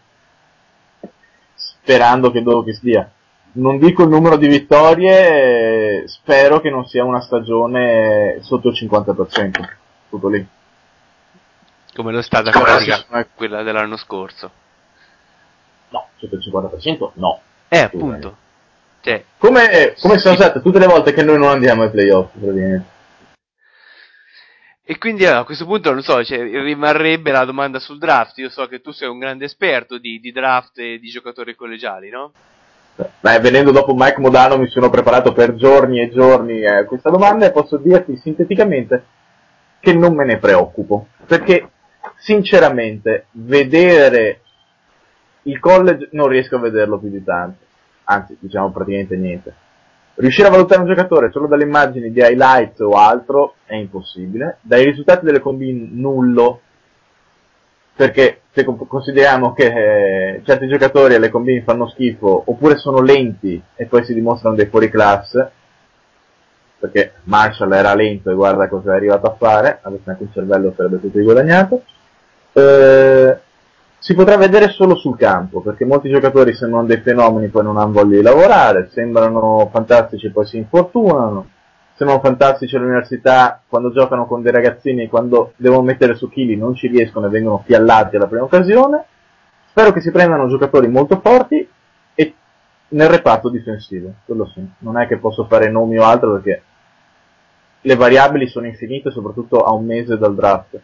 [1.53, 3.11] Sperando che dove che stia.
[3.55, 8.73] Non dico il numero di vittorie, eh, spero che non sia una stagione sotto il
[8.73, 9.69] 50%.
[10.09, 10.47] Tutto lì.
[11.93, 14.49] Come lo è stata Come quella, la- quella dell'anno scorso.
[15.89, 17.41] No, sotto il 50% no.
[17.67, 18.37] Eh, appunto.
[19.01, 22.91] Cioè, Come, come sono state tutte le volte che noi non andiamo ai playoff, praticamente.
[24.85, 28.37] E quindi a questo punto non so, cioè, rimarrebbe la domanda sul draft.
[28.39, 32.09] Io so che tu sei un grande esperto di, di draft e di giocatori collegiali,
[32.09, 32.33] no?
[33.21, 37.45] Beh, venendo dopo Mike Modano mi sono preparato per giorni e giorni a questa domanda
[37.45, 39.05] e posso dirti sinteticamente
[39.79, 41.07] che non me ne preoccupo.
[41.25, 41.71] Perché,
[42.17, 44.41] sinceramente, vedere
[45.43, 47.63] il college non riesco a vederlo più di tanto.
[48.03, 49.55] Anzi, diciamo praticamente niente.
[50.15, 54.57] Riuscire a valutare un giocatore solo dalle immagini di highlights o altro è impossibile.
[54.61, 56.61] Dai risultati delle combine nullo.
[57.95, 63.61] Perché se con- consideriamo che eh, certi giocatori alle combine fanno schifo oppure sono lenti
[63.75, 65.51] e poi si dimostrano dei fuori classe,
[66.79, 70.73] perché Marshall era lento e guarda cosa è arrivato a fare, avesse anche un cervello
[70.75, 71.83] sarebbe tutto guadagnato.
[72.53, 73.39] Eh,
[74.03, 77.93] si potrà vedere solo sul campo, perché molti giocatori sembrano dei fenomeni poi non hanno
[77.93, 81.47] voglia di lavorare, sembrano fantastici poi si infortunano,
[81.95, 86.89] sembrano fantastici all'università quando giocano con dei ragazzini quando devono mettere su chili non ci
[86.89, 89.05] riescono e vengono piallati alla prima occasione.
[89.69, 91.65] Spero che si prendano giocatori molto forti
[92.13, 92.33] e
[92.89, 94.67] nel reparto difensivo, quello sì.
[94.79, 96.61] Non è che posso fare nomi o altro perché
[97.79, 100.77] le variabili sono infinite, soprattutto a un mese dal draft.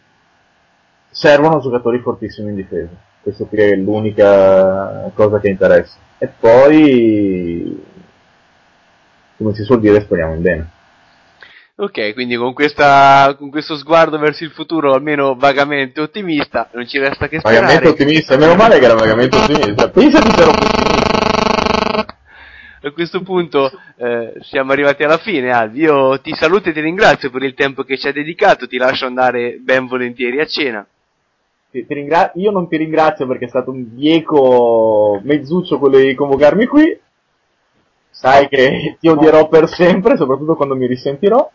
[1.10, 3.08] Servono giocatori fortissimi in difesa.
[3.22, 5.98] Questo qui è l'unica cosa che interessa.
[6.18, 7.84] E poi,
[9.38, 10.70] come si suol dire, speriamo in bene.
[11.76, 16.98] Ok, quindi con, questa, con questo sguardo verso il futuro, almeno vagamente ottimista, non ci
[16.98, 17.62] resta che sperare.
[17.62, 19.90] Vagamente ottimista, meno male che era vagamente ottimista.
[19.90, 20.52] Pensa se ero
[22.82, 25.80] A questo punto eh, siamo arrivati alla fine, Alvi.
[25.80, 28.68] Io ti saluto e ti ringrazio per il tempo che ci hai dedicato.
[28.68, 30.86] Ti lascio andare ben volentieri a cena.
[31.72, 36.16] Ti- ti ringra- io non ti ringrazio perché è stato un bieco mezzuccio quello di
[36.16, 37.00] convocarmi qui.
[38.10, 41.50] Sai che ti odierò per sempre, soprattutto quando mi risentirò.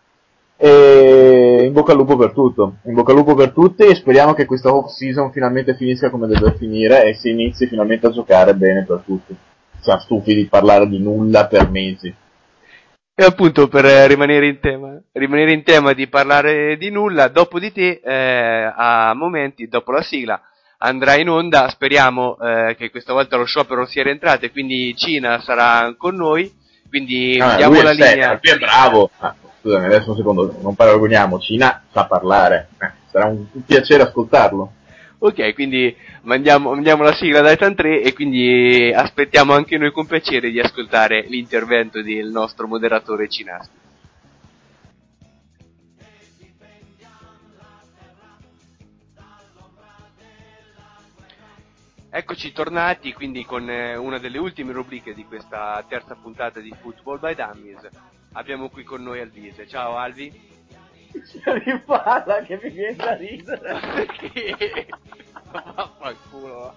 [0.56, 2.76] E in bocca al lupo per tutto.
[2.84, 6.28] In bocca al lupo per tutti e speriamo che questa off season finalmente finisca come
[6.28, 9.36] deve finire e si inizi finalmente a giocare bene per tutti.
[9.80, 12.14] Siamo stufi di parlare di nulla per mesi.
[13.16, 17.60] E appunto per eh, rimanere in tema, rimanere in tema di parlare di nulla, dopo
[17.60, 20.40] di te, eh, a momenti, dopo la sigla,
[20.78, 25.38] andrà in onda, speriamo eh, che questa volta lo sciopero sia rientrato e quindi Cina
[25.42, 26.52] sarà con noi,
[26.88, 28.40] quindi Ah, diamo la serio, linea.
[28.42, 29.10] lui è bravo.
[29.20, 31.38] Ah, scusami, adesso un secondo, non paragoniamo.
[31.38, 32.70] Cina sa parlare.
[32.80, 34.72] Eh, sarà un piacere ascoltarlo.
[35.26, 40.04] Ok, quindi mandiamo, mandiamo la sigla da Titan 3 e quindi aspettiamo anche noi con
[40.04, 43.74] piacere di ascoltare l'intervento del nostro moderatore Cinasti.
[52.10, 57.20] Eccoci tornati quindi con eh, una delle ultime rubriche di questa terza puntata di Football
[57.20, 57.88] by Dummies.
[58.32, 59.66] Abbiamo qui con noi Alvise.
[59.66, 60.53] Ciao Alvi.
[61.44, 63.80] Rifalla che mi viene da ridere.
[63.94, 64.88] Perché?
[65.50, 66.74] Vaffanculo.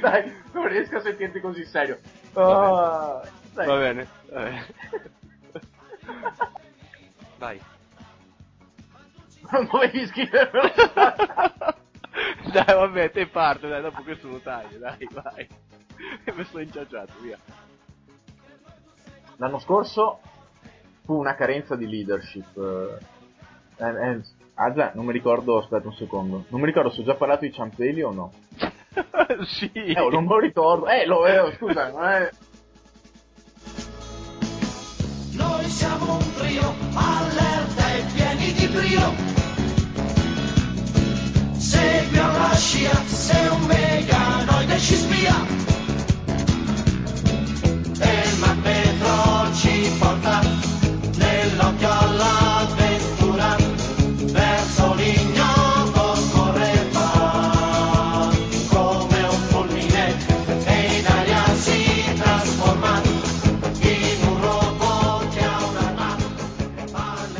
[0.00, 2.00] Dai, non riesco a sentirti così serio.
[2.34, 3.22] Ah,
[3.54, 3.66] dai.
[3.66, 4.66] Va bene, va bene.
[7.38, 7.60] Vai.
[9.50, 10.68] Non dovevi scrivermelo.
[12.52, 15.46] Dai, vabbè, te parto, dai, dopo questo lo taglio, dai, vai.
[16.24, 17.38] E mi sto inciaggiato, via.
[19.36, 20.20] L'anno scorso
[21.04, 22.98] fu una carenza di leadership.
[23.78, 24.20] Eh, eh,
[24.54, 26.44] ah già, non mi ricordo, aspetta un secondo.
[26.48, 28.32] Non mi ricordo se ho già parlato di Ciampelli o no.
[29.46, 29.70] sì.
[29.72, 30.88] Eh, non me lo ricordo.
[30.88, 32.30] Eh, lo eh, scusa, non è...
[35.32, 39.36] Noi siamo un trio allerta e pieni di brio
[41.56, 45.36] Segui alla scia, sei un meganoide ci spia
[48.00, 50.77] E il magneto ci porta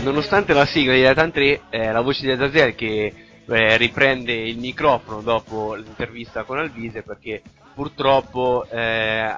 [0.09, 3.13] Nonostante la sigla di Titan 3, eh, la voce di Azazel che
[3.45, 7.43] eh, riprende il microfono dopo l'intervista con Alvise perché
[7.75, 8.79] purtroppo eh,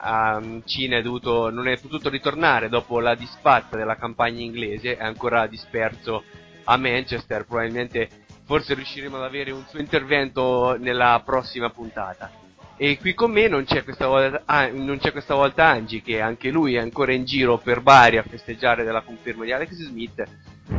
[0.00, 5.02] a Cina è dovuto, non è potuto ritornare dopo la disfatta della campagna inglese, è
[5.02, 6.22] ancora disperso
[6.62, 8.08] a Manchester, probabilmente
[8.44, 12.39] forse riusciremo ad avere un suo intervento nella prossima puntata.
[12.82, 16.18] E qui con me non c'è questa volta, ah, non c'è questa volta Angie, che
[16.22, 20.24] anche lui è ancora in giro per Bari a festeggiare della conferma di Alex Smith,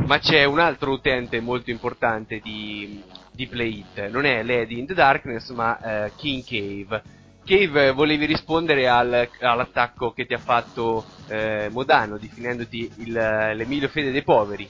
[0.06, 3.00] ma c'è un altro utente molto importante di,
[3.30, 4.08] di Play It.
[4.08, 7.02] Non è Lady in the Darkness, ma eh, King Cave.
[7.44, 13.86] Cave, eh, volevi rispondere al- all'attacco che ti ha fatto eh, Modano, definendoti il, l'Emilio
[13.86, 14.68] Fede dei poveri.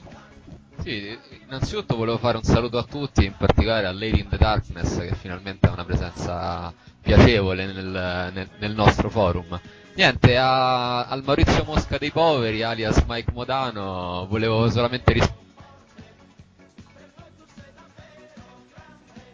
[0.83, 4.97] Sì, innanzitutto volevo fare un saluto a tutti, in particolare a Lady in the Darkness,
[4.99, 9.57] che finalmente ha una presenza piacevole nel, nel- nel nostro forum.
[9.95, 15.42] Niente, a- al Maurizio Mosca dei poveri, alias Mike Modano, volevo solamente rispondere.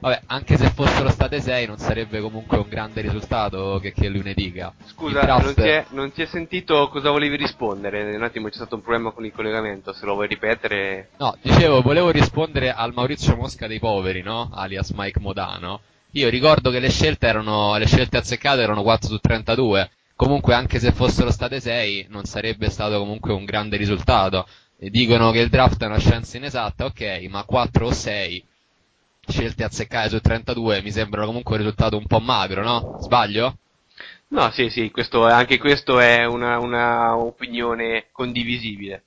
[0.01, 4.21] Vabbè, anche se fossero state 6 non sarebbe comunque un grande risultato che, che lui
[4.21, 4.73] ne dica.
[4.85, 8.15] Scusa, draft- non, ti è, non ti è sentito cosa volevi rispondere?
[8.15, 11.09] Un attimo c'è stato un problema con il collegamento, se lo vuoi ripetere.
[11.17, 14.49] No, dicevo, volevo rispondere al Maurizio Mosca dei poveri, no?
[14.53, 15.81] Alias Mike Modano.
[16.11, 19.91] Io ricordo che le scelte erano, le scelte azzeccate erano 4 su 32.
[20.15, 24.47] Comunque, anche se fossero state 6, non sarebbe stato comunque un grande risultato.
[24.79, 28.47] E dicono che il draft è una scienza inesatta, ok, ma 4 o 6
[29.29, 32.85] scelte azzeccate su 32 mi sembra comunque un risultato un po' magro, no?
[32.97, 33.57] Sbaglio?
[34.29, 39.03] No, sì, sì, questo, anche questo è una, una opinione condivisibile.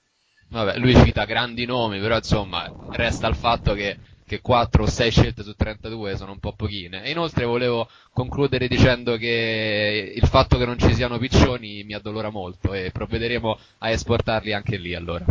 [0.49, 5.10] Vabbè, lui cita grandi nomi, però insomma, resta il fatto che, che 4 o 6
[5.10, 7.05] scelte su 32 sono un po' pochine.
[7.05, 12.31] E inoltre volevo concludere dicendo che il fatto che non ci siano piccioni mi addolora
[12.31, 15.25] molto e provvederemo a esportarli anche lì allora.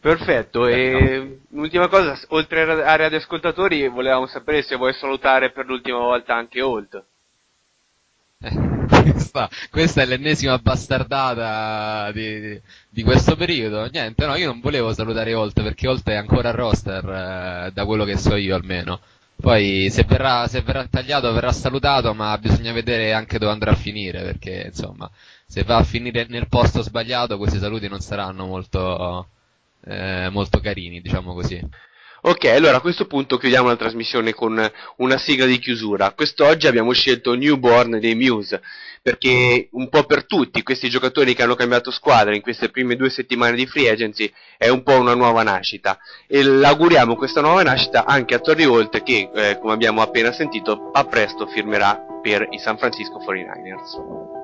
[0.00, 6.34] Perfetto, e l'ultima cosa, oltre ai radioascoltatori, volevamo sapere se vuoi salutare per l'ultima volta
[6.34, 7.04] anche Holt.
[8.88, 13.86] questa, questa è l'ennesima bastardata di, di- di questo periodo.
[13.86, 17.04] Niente, no, io non volevo salutare Holt perché Holt è ancora roster,
[17.68, 19.00] eh, da quello che so io almeno.
[19.38, 23.74] Poi se verrà, se verrà tagliato verrà salutato, ma bisogna vedere anche dove andrà a
[23.74, 25.10] finire, perché insomma,
[25.46, 29.28] se va a finire nel posto sbagliato questi saluti non saranno molto,
[29.86, 31.60] eh, molto carini, diciamo così.
[32.22, 34.60] Ok, allora a questo punto chiudiamo la trasmissione con
[34.96, 36.10] una sigla di chiusura.
[36.10, 38.62] Quest'oggi abbiamo scelto Newborn dei Muse,
[39.00, 43.10] perché un po' per tutti questi giocatori che hanno cambiato squadra in queste prime due
[43.10, 45.98] settimane di free agency è un po' una nuova nascita.
[46.26, 50.90] E l'auguriamo questa nuova nascita anche a Torri Holt che, eh, come abbiamo appena sentito,
[50.92, 54.35] a presto firmerà per i San Francisco 49ers.